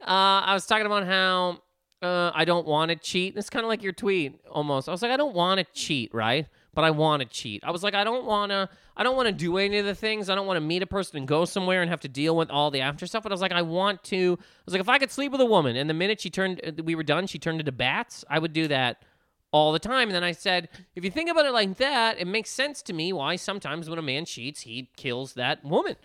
Uh, 0.00 0.44
I 0.46 0.54
was 0.54 0.66
talking 0.66 0.86
about 0.86 1.06
how 1.06 1.62
uh, 2.02 2.30
I 2.34 2.44
don't 2.44 2.66
want 2.66 2.90
to 2.90 2.96
cheat. 2.96 3.36
It's 3.36 3.50
kind 3.50 3.64
of 3.64 3.68
like 3.68 3.82
your 3.82 3.92
tweet 3.92 4.40
almost. 4.50 4.88
I 4.88 4.92
was 4.92 5.02
like, 5.02 5.10
I 5.10 5.16
don't 5.16 5.34
want 5.34 5.58
to 5.58 5.66
cheat, 5.72 6.14
right? 6.14 6.46
But 6.74 6.84
I 6.84 6.90
want 6.90 7.22
to 7.22 7.28
cheat. 7.28 7.64
I 7.64 7.72
was 7.72 7.82
like, 7.82 7.94
I 7.94 8.04
don't 8.04 8.24
want 8.24 8.50
to. 8.52 8.68
I 8.96 9.02
don't 9.02 9.16
want 9.16 9.26
to 9.26 9.32
do 9.32 9.58
any 9.58 9.78
of 9.78 9.86
the 9.86 9.94
things. 9.94 10.30
I 10.30 10.34
don't 10.34 10.46
want 10.46 10.58
to 10.58 10.60
meet 10.60 10.82
a 10.82 10.86
person 10.86 11.18
and 11.18 11.26
go 11.26 11.44
somewhere 11.44 11.82
and 11.82 11.90
have 11.90 12.00
to 12.00 12.08
deal 12.08 12.36
with 12.36 12.50
all 12.50 12.70
the 12.70 12.80
after 12.80 13.06
stuff. 13.06 13.24
But 13.24 13.32
I 13.32 13.34
was 13.34 13.40
like, 13.40 13.52
I 13.52 13.62
want 13.62 14.04
to. 14.04 14.38
I 14.40 14.62
was 14.64 14.74
like, 14.74 14.80
if 14.80 14.88
I 14.88 14.98
could 14.98 15.10
sleep 15.10 15.32
with 15.32 15.40
a 15.40 15.46
woman, 15.46 15.76
and 15.76 15.90
the 15.90 15.94
minute 15.94 16.20
she 16.20 16.30
turned, 16.30 16.60
uh, 16.64 16.82
we 16.84 16.94
were 16.94 17.02
done, 17.02 17.26
she 17.26 17.38
turned 17.38 17.58
into 17.60 17.72
bats. 17.72 18.24
I 18.30 18.38
would 18.38 18.52
do 18.52 18.68
that 18.68 19.02
all 19.50 19.72
the 19.72 19.78
time. 19.78 20.08
And 20.08 20.14
then 20.14 20.24
I 20.24 20.32
said, 20.32 20.68
if 20.94 21.04
you 21.04 21.10
think 21.10 21.30
about 21.30 21.46
it 21.46 21.52
like 21.52 21.78
that, 21.78 22.20
it 22.20 22.26
makes 22.26 22.50
sense 22.50 22.82
to 22.82 22.92
me 22.92 23.12
why 23.12 23.36
sometimes 23.36 23.88
when 23.88 23.98
a 23.98 24.02
man 24.02 24.24
cheats, 24.24 24.60
he 24.60 24.90
kills 24.96 25.34
that 25.34 25.64
woman. 25.64 25.96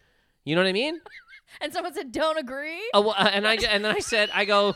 You 0.43 0.55
know 0.55 0.61
what 0.61 0.69
I 0.69 0.73
mean? 0.73 1.01
And 1.61 1.71
someone 1.71 1.93
said, 1.93 2.11
"Don't 2.11 2.37
agree." 2.37 2.81
Oh, 2.93 3.01
well, 3.01 3.15
uh, 3.17 3.29
and 3.31 3.47
I 3.47 3.55
and 3.55 3.85
then 3.85 3.95
I 3.95 3.99
said, 3.99 4.29
I 4.33 4.45
go, 4.45 4.75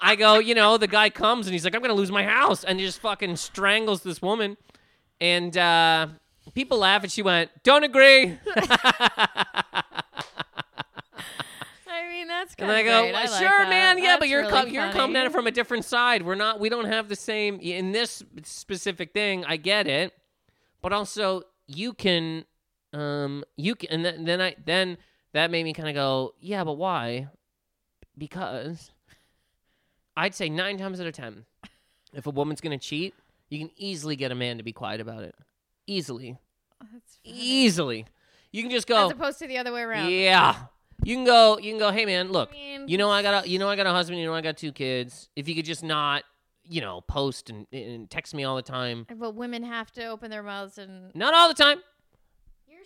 I 0.00 0.16
go, 0.16 0.38
you 0.38 0.54
know, 0.54 0.76
the 0.76 0.86
guy 0.86 1.10
comes 1.10 1.46
and 1.46 1.52
he's 1.54 1.64
like, 1.64 1.74
I'm 1.74 1.80
gonna 1.82 1.94
lose 1.94 2.10
my 2.12 2.24
house, 2.24 2.64
and 2.64 2.78
he 2.78 2.86
just 2.86 3.00
fucking 3.00 3.36
strangles 3.36 4.02
this 4.02 4.20
woman, 4.20 4.56
and 5.20 5.56
uh, 5.56 6.08
people 6.54 6.78
laugh, 6.78 7.02
and 7.02 7.10
she 7.12 7.22
went, 7.22 7.50
don't 7.62 7.84
agree, 7.84 8.38
I 11.90 12.08
mean, 12.10 12.28
that's 12.28 12.54
and 12.58 12.68
kind 12.68 12.72
I 12.72 12.82
go. 12.82 12.90
I 12.98 13.02
"Well, 13.04 13.12
like 13.12 13.28
sure, 13.30 13.48
that. 13.48 13.68
man, 13.68 13.98
yeah, 13.98 14.04
That's 14.04 14.20
but 14.20 14.28
you're 14.28 14.40
really 14.42 14.52
com- 14.52 14.68
you're 14.68 14.90
coming 14.92 15.16
at 15.16 15.26
it 15.26 15.32
from 15.32 15.46
a 15.46 15.50
different 15.50 15.84
side. 15.84 16.22
We're 16.22 16.34
not, 16.34 16.60
we 16.60 16.68
don't 16.68 16.84
have 16.86 17.08
the 17.08 17.16
same 17.16 17.58
in 17.60 17.92
this 17.92 18.22
specific 18.44 19.12
thing. 19.12 19.44
I 19.44 19.56
get 19.56 19.86
it, 19.86 20.12
but 20.82 20.92
also 20.92 21.42
you 21.66 21.92
can, 21.92 22.44
um, 22.92 23.44
you 23.56 23.74
can, 23.74 23.88
and 23.90 24.04
then, 24.04 24.24
then 24.24 24.40
I 24.40 24.54
then 24.64 24.98
that 25.32 25.50
made 25.50 25.64
me 25.64 25.72
kind 25.72 25.88
of 25.88 25.94
go, 25.94 26.34
yeah, 26.40 26.64
but 26.64 26.74
why? 26.74 27.28
Because 28.16 28.90
I'd 30.16 30.34
say 30.34 30.48
nine 30.48 30.78
times 30.78 31.00
out 31.00 31.06
of 31.06 31.12
ten, 31.14 31.44
if 32.12 32.26
a 32.26 32.30
woman's 32.30 32.60
gonna 32.60 32.78
cheat, 32.78 33.14
you 33.48 33.58
can 33.58 33.70
easily 33.76 34.16
get 34.16 34.32
a 34.32 34.34
man 34.34 34.56
to 34.58 34.62
be 34.62 34.72
quiet 34.72 35.00
about 35.00 35.22
it. 35.22 35.34
Easily, 35.86 36.36
Oh, 36.82 36.86
that's 36.92 37.18
easily. 37.24 38.06
You 38.52 38.62
can 38.62 38.70
just 38.70 38.86
go, 38.86 39.06
As 39.06 39.12
opposed 39.12 39.38
to 39.40 39.46
the 39.48 39.58
other 39.58 39.72
way 39.72 39.82
around. 39.82 40.10
yeah. 40.10 40.54
You 41.04 41.14
can 41.14 41.24
go. 41.24 41.58
You 41.58 41.70
can 41.72 41.78
go. 41.78 41.92
Hey, 41.92 42.06
man, 42.06 42.32
look. 42.32 42.50
You 42.86 42.98
know 42.98 43.08
I 43.10 43.22
got 43.22 43.44
a. 43.44 43.48
You 43.48 43.58
know 43.60 43.68
I 43.68 43.76
got 43.76 43.86
a 43.86 43.90
husband. 43.92 44.18
You 44.20 44.26
know 44.26 44.34
I 44.34 44.40
got 44.40 44.56
two 44.56 44.72
kids. 44.72 45.28
If 45.36 45.48
you 45.48 45.54
could 45.54 45.64
just 45.64 45.84
not, 45.84 46.24
you 46.64 46.80
know, 46.80 47.02
post 47.02 47.50
and, 47.50 47.66
and 47.72 48.10
text 48.10 48.34
me 48.34 48.42
all 48.42 48.56
the 48.56 48.62
time. 48.62 49.06
but 49.16 49.36
women 49.36 49.62
have 49.62 49.92
to 49.92 50.06
open 50.06 50.28
their 50.30 50.42
mouths 50.42 50.76
and. 50.76 51.14
Not 51.14 51.34
all 51.34 51.46
the 51.46 51.54
time. 51.54 51.80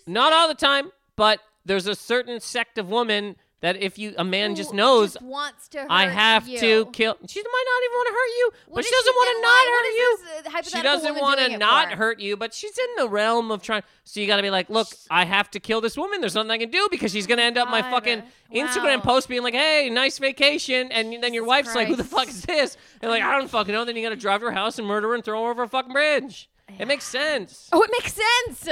Not 0.06 0.32
all 0.34 0.46
the 0.48 0.54
time. 0.54 0.90
But 1.16 1.40
there's 1.64 1.86
a 1.86 1.94
certain 1.94 2.40
sect 2.40 2.78
of 2.78 2.88
women 2.88 3.36
that 3.60 3.80
if 3.80 3.96
you 3.96 4.12
a 4.18 4.24
man 4.24 4.56
just 4.56 4.74
knows 4.74 5.12
just 5.12 5.24
wants 5.24 5.68
to. 5.68 5.78
Hurt 5.78 5.86
I 5.88 6.08
have 6.08 6.48
you. 6.48 6.58
to 6.58 6.86
kill. 6.86 7.16
She 7.28 7.40
might 7.40 7.64
not 7.64 7.84
even 7.84 7.94
want 7.94 8.08
to 8.08 8.12
hurt 8.12 8.36
you, 8.36 8.50
What 8.66 8.74
but 8.74 8.84
she 8.84 8.90
doesn't 8.90 9.14
want 9.14 9.36
to 9.36 9.42
not 9.42 9.66
hurt 9.68 9.86
you. 9.94 10.18
uh, 10.58 10.62
She 10.62 10.82
doesn't 10.82 11.20
want 11.20 11.40
to 11.40 11.58
not 11.58 11.92
hurt 11.92 12.18
you, 12.18 12.36
but 12.36 12.52
she's 12.52 12.76
in 12.76 12.86
the 12.96 13.08
realm 13.08 13.52
of 13.52 13.62
trying. 13.62 13.82
So 14.02 14.18
you 14.18 14.26
got 14.26 14.38
to 14.38 14.42
be 14.42 14.50
like, 14.50 14.68
look, 14.68 14.88
I 15.10 15.24
have 15.24 15.48
to 15.52 15.60
kill 15.60 15.80
this 15.80 15.96
woman. 15.96 16.20
There's 16.20 16.34
nothing 16.34 16.50
I 16.50 16.58
can 16.58 16.70
do 16.70 16.88
because 16.90 17.12
she's 17.12 17.28
gonna 17.28 17.42
end 17.42 17.56
up 17.56 17.68
my 17.70 17.82
fucking 17.82 18.24
Instagram 18.52 19.00
post 19.00 19.28
being 19.28 19.44
like, 19.44 19.54
hey, 19.54 19.88
nice 19.90 20.18
vacation, 20.18 20.90
and 20.90 21.22
then 21.22 21.32
your 21.32 21.44
Jesus 21.44 21.48
wife's 21.48 21.74
like, 21.76 21.86
who 21.86 21.94
the 21.94 22.02
fuck 22.04 22.26
is 22.28 22.42
this? 22.42 22.76
And 23.00 23.12
like, 23.12 23.22
I 23.22 23.38
don't 23.38 23.48
fucking 23.48 23.72
know. 23.72 23.84
Then 23.84 23.94
you 23.94 24.02
got 24.02 24.10
to 24.10 24.16
drive 24.16 24.40
to 24.40 24.46
her 24.46 24.52
house 24.52 24.78
and 24.80 24.88
murder 24.88 25.08
her 25.08 25.14
and 25.14 25.24
throw 25.24 25.40
her 25.44 25.50
over 25.52 25.62
a 25.62 25.68
fucking 25.68 25.92
bridge. 25.92 26.48
It 26.78 26.86
makes 26.88 27.04
sense. 27.04 27.68
Oh, 27.72 27.82
it 27.82 27.90
makes 27.92 28.12
sense. 28.12 28.66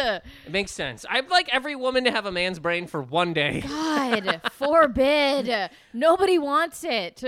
It 0.46 0.52
makes 0.52 0.72
sense. 0.72 1.04
I'd 1.08 1.28
like 1.30 1.48
every 1.52 1.76
woman 1.76 2.04
to 2.04 2.10
have 2.10 2.26
a 2.26 2.32
man's 2.32 2.58
brain 2.58 2.86
for 2.86 3.02
one 3.02 3.32
day. 3.32 3.60
God 3.60 4.40
forbid. 4.52 5.70
Nobody 5.92 6.38
wants 6.38 6.84
it. 6.84 7.22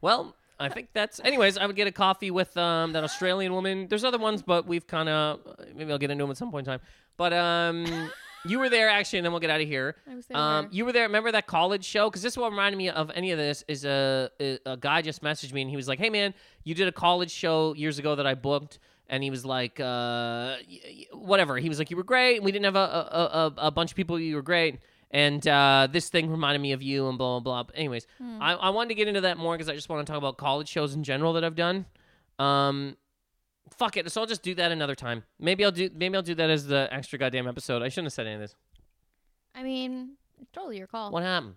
Well, 0.00 0.34
I 0.58 0.68
think 0.68 0.88
that's. 0.92 1.20
Anyways, 1.24 1.58
I 1.58 1.66
would 1.66 1.76
get 1.76 1.86
a 1.86 1.92
coffee 1.92 2.30
with 2.30 2.56
um, 2.56 2.92
that 2.92 3.04
Australian 3.04 3.52
woman. 3.52 3.86
There's 3.88 4.04
other 4.04 4.18
ones, 4.18 4.42
but 4.42 4.66
we've 4.66 4.86
kind 4.86 5.08
of 5.08 5.40
maybe 5.74 5.92
I'll 5.92 5.98
get 5.98 6.10
into 6.10 6.24
them 6.24 6.30
at 6.30 6.36
some 6.36 6.50
point 6.50 6.66
in 6.66 6.72
time. 6.72 6.80
But 7.16 7.32
um, 7.32 8.10
you 8.46 8.58
were 8.58 8.68
there 8.68 8.88
actually, 8.88 9.18
and 9.20 9.26
then 9.26 9.32
we'll 9.32 9.40
get 9.40 9.50
out 9.50 9.60
of 9.60 9.66
here. 9.66 9.96
I 10.10 10.14
was 10.14 10.26
there. 10.26 10.36
Um, 10.36 10.68
you 10.70 10.84
were 10.84 10.92
there. 10.92 11.04
Remember 11.04 11.32
that 11.32 11.46
college 11.46 11.84
show? 11.84 12.08
Because 12.08 12.22
this 12.22 12.34
is 12.34 12.38
what 12.38 12.50
reminded 12.50 12.76
me 12.76 12.88
of 12.88 13.10
any 13.14 13.32
of 13.32 13.38
this. 13.38 13.64
Is 13.68 13.84
a, 13.84 14.30
a 14.40 14.58
a 14.66 14.76
guy 14.76 15.02
just 15.02 15.22
messaged 15.22 15.52
me 15.52 15.62
and 15.62 15.70
he 15.70 15.76
was 15.76 15.88
like, 15.88 15.98
"Hey 15.98 16.10
man, 16.10 16.34
you 16.62 16.74
did 16.74 16.88
a 16.88 16.92
college 16.92 17.30
show 17.30 17.74
years 17.74 17.98
ago 17.98 18.14
that 18.14 18.26
I 18.26 18.34
booked." 18.34 18.78
And 19.08 19.22
he 19.22 19.30
was 19.30 19.44
like, 19.44 19.78
uh, 19.80 20.56
whatever. 21.12 21.58
He 21.58 21.68
was 21.68 21.78
like, 21.78 21.90
you 21.90 21.96
were 21.96 22.02
great. 22.04 22.42
We 22.42 22.52
didn't 22.52 22.64
have 22.64 22.76
a 22.76 22.78
a, 22.78 23.20
a, 23.58 23.66
a 23.66 23.70
bunch 23.70 23.90
of 23.92 23.96
people. 23.96 24.18
You 24.18 24.36
were 24.36 24.42
great. 24.42 24.78
And 25.10 25.46
uh, 25.46 25.86
this 25.92 26.08
thing 26.08 26.30
reminded 26.30 26.60
me 26.60 26.72
of 26.72 26.82
you 26.82 27.08
and 27.08 27.16
blah 27.18 27.38
blah 27.38 27.62
blah. 27.62 27.72
Anyways, 27.76 28.06
Hmm. 28.18 28.42
I, 28.42 28.54
I 28.54 28.70
wanted 28.70 28.88
to 28.88 28.94
get 28.94 29.06
into 29.06 29.20
that 29.20 29.36
more 29.36 29.54
because 29.54 29.68
I 29.68 29.74
just 29.74 29.88
want 29.88 30.04
to 30.06 30.10
talk 30.10 30.18
about 30.18 30.38
college 30.38 30.68
shows 30.68 30.94
in 30.94 31.04
general 31.04 31.34
that 31.34 31.44
I've 31.44 31.54
done. 31.54 31.86
Um, 32.38 32.96
fuck 33.76 33.96
it. 33.96 34.10
So 34.10 34.20
I'll 34.22 34.26
just 34.26 34.42
do 34.42 34.54
that 34.56 34.72
another 34.72 34.94
time. 34.94 35.22
Maybe 35.38 35.64
I'll 35.64 35.70
do 35.70 35.88
maybe 35.94 36.16
I'll 36.16 36.22
do 36.22 36.34
that 36.34 36.50
as 36.50 36.66
the 36.66 36.88
extra 36.90 37.18
goddamn 37.18 37.46
episode. 37.46 37.82
I 37.82 37.88
shouldn't 37.90 38.06
have 38.06 38.12
said 38.14 38.26
any 38.26 38.34
of 38.36 38.40
this. 38.40 38.56
I 39.54 39.62
mean, 39.62 40.12
it's 40.40 40.50
totally 40.50 40.78
your 40.78 40.88
call. 40.88 41.12
What 41.12 41.22
happened? 41.22 41.54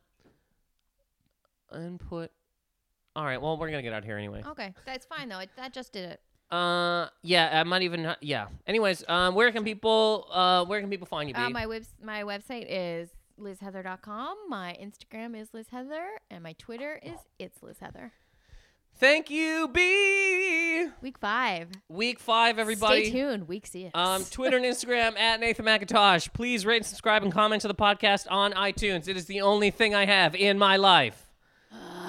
Input. 1.74 2.32
All 3.16 3.26
right. 3.26 3.42
Well, 3.42 3.58
we're 3.58 3.70
gonna 3.72 3.82
get 3.82 3.94
out 3.94 4.00
of 4.00 4.06
here 4.06 4.18
anyway. 4.18 4.44
Okay, 4.46 4.74
that's 4.86 5.06
fine 5.06 5.30
though. 5.30 5.40
It, 5.40 5.50
that 5.58 5.74
just 5.74 5.92
did 5.94 6.10
it. 6.12 6.22
Uh, 6.50 7.08
yeah. 7.22 7.60
I 7.60 7.64
might 7.64 7.82
even. 7.82 8.16
Yeah. 8.22 8.48
Anyways, 8.66 9.04
um, 9.08 9.36
where 9.36 9.52
can 9.52 9.64
people 9.64 10.28
uh 10.32 10.66
where 10.66 10.80
can 10.80 10.90
people 10.90 11.08
find 11.08 11.30
you? 11.30 11.36
Uh, 11.36 11.48
B? 11.48 11.54
my 11.54 11.66
webs 11.66 11.90
my 12.02 12.24
website 12.24 12.66
is 12.70 13.10
lizheather.com. 13.40 14.38
My 14.50 14.78
Instagram 14.82 15.40
is 15.40 15.50
lizheather, 15.54 16.06
and 16.30 16.44
my 16.44 16.54
Twitter 16.54 17.00
is 17.04 17.20
it's 17.40 17.60
lizheather. 17.60 18.12
Thank 19.00 19.30
you, 19.30 19.68
B. 19.68 20.88
Week 21.04 21.20
five. 21.20 21.70
Week 21.88 22.20
five, 22.20 22.58
everybody. 22.58 23.06
Stay 23.06 23.12
tuned. 23.12 23.48
Week 23.48 23.68
six. 23.68 23.92
Um, 23.94 24.24
Twitter 24.26 24.58
and 24.58 24.66
Instagram 24.66 25.16
at 25.20 25.40
Nathan 25.40 25.66
Macintosh. 25.66 26.30
Please 26.34 26.66
rate, 26.66 26.78
and 26.78 26.86
subscribe, 26.86 27.22
and 27.22 27.32
comment 27.32 27.62
to 27.62 27.68
the 27.68 27.76
podcast 27.76 28.26
on 28.32 28.54
iTunes. 28.54 29.08
It 29.08 29.16
is 29.16 29.26
the 29.26 29.42
only 29.42 29.70
thing 29.70 29.94
I 29.94 30.06
have 30.08 30.34
in 30.34 30.58
my 30.58 30.78
life. 30.78 31.24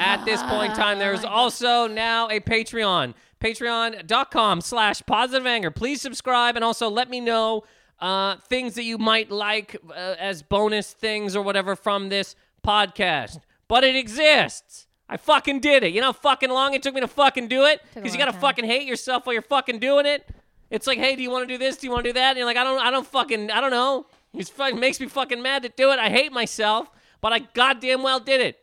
At 0.01 0.25
this 0.25 0.43
point 0.45 0.71
in 0.71 0.77
time, 0.79 0.99
there 0.99 1.13
is 1.13 1.25
also 1.27 1.89
now 1.89 2.29
a 2.29 2.41
Patreon. 2.41 3.15
Patreon.com 3.41 4.61
slash 4.61 5.03
positive 5.07 5.47
anger. 5.47 5.71
Please 5.71 6.01
subscribe 6.01 6.57
and 6.57 6.65
also 6.65 6.89
let 6.89 7.09
me 7.09 7.21
know 7.21 7.65
uh, 8.01 8.37
things 8.37 8.75
that 8.75 8.85
you 8.85 8.99
might 8.99 9.31
like 9.31 9.77
uh, 9.91 10.15
as 10.19 10.43
bonus 10.43 10.93
things 10.93 11.37
or 11.37 11.43
whatever 11.43 11.77
from 11.77 12.09
this 12.09 12.35
podcast. 12.67 13.41
But 13.69 13.85
it 13.85 13.97
exists. 13.97 14.87
I 15.09 15.17
fucking 15.17 15.61
did 15.61 15.85
it. 15.85 15.93
You 15.93 16.01
know 16.01 16.09
how 16.09 16.13
fucking 16.13 16.51
long 16.51 16.75
it 16.75 16.83
took 16.83 16.95
me 16.95 17.01
to 17.01 17.09
fucking 17.09 17.49
do 17.49 17.65
it? 17.65 17.81
Because 17.95 18.13
you 18.13 18.19
gotta 18.19 18.33
time. 18.33 18.41
fucking 18.41 18.65
hate 18.65 18.87
yourself 18.87 19.25
while 19.27 19.33
you're 19.33 19.43
fucking 19.43 19.79
doing 19.79 20.05
it. 20.05 20.29
It's 20.71 20.87
like, 20.87 20.99
hey, 20.99 21.17
do 21.17 21.23
you 21.23 21.31
want 21.31 21.49
to 21.49 21.55
do 21.55 21.59
this? 21.59 21.79
Do 21.79 21.87
you 21.87 21.91
want 21.93 22.05
to 22.05 22.11
do 22.11 22.15
that? 22.15 22.31
And 22.31 22.37
you're 22.37 22.47
like, 22.47 22.59
I 22.59 22.65
don't, 22.65 22.79
I 22.79 22.91
don't 22.91 23.07
fucking, 23.07 23.51
I 23.51 23.61
don't 23.61 23.71
know. 23.71 24.07
It 24.35 24.49
fucking 24.49 24.79
makes 24.79 25.01
me 25.01 25.07
fucking 25.07 25.41
mad 25.41 25.63
to 25.63 25.71
do 25.71 25.91
it. 25.93 25.99
I 25.99 26.11
hate 26.11 26.31
myself, 26.31 26.91
but 27.23 27.33
I 27.33 27.39
goddamn 27.39 28.03
well 28.03 28.21
did 28.21 28.43
it. 28.43 28.59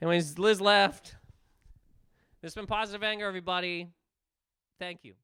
Anyways, 0.00 0.38
Liz 0.38 0.60
left. 0.60 1.16
This 2.44 2.54
has 2.54 2.60
been 2.60 2.66
positive 2.66 3.02
anger, 3.02 3.26
everybody. 3.26 3.88
Thank 4.78 4.98
you. 5.02 5.14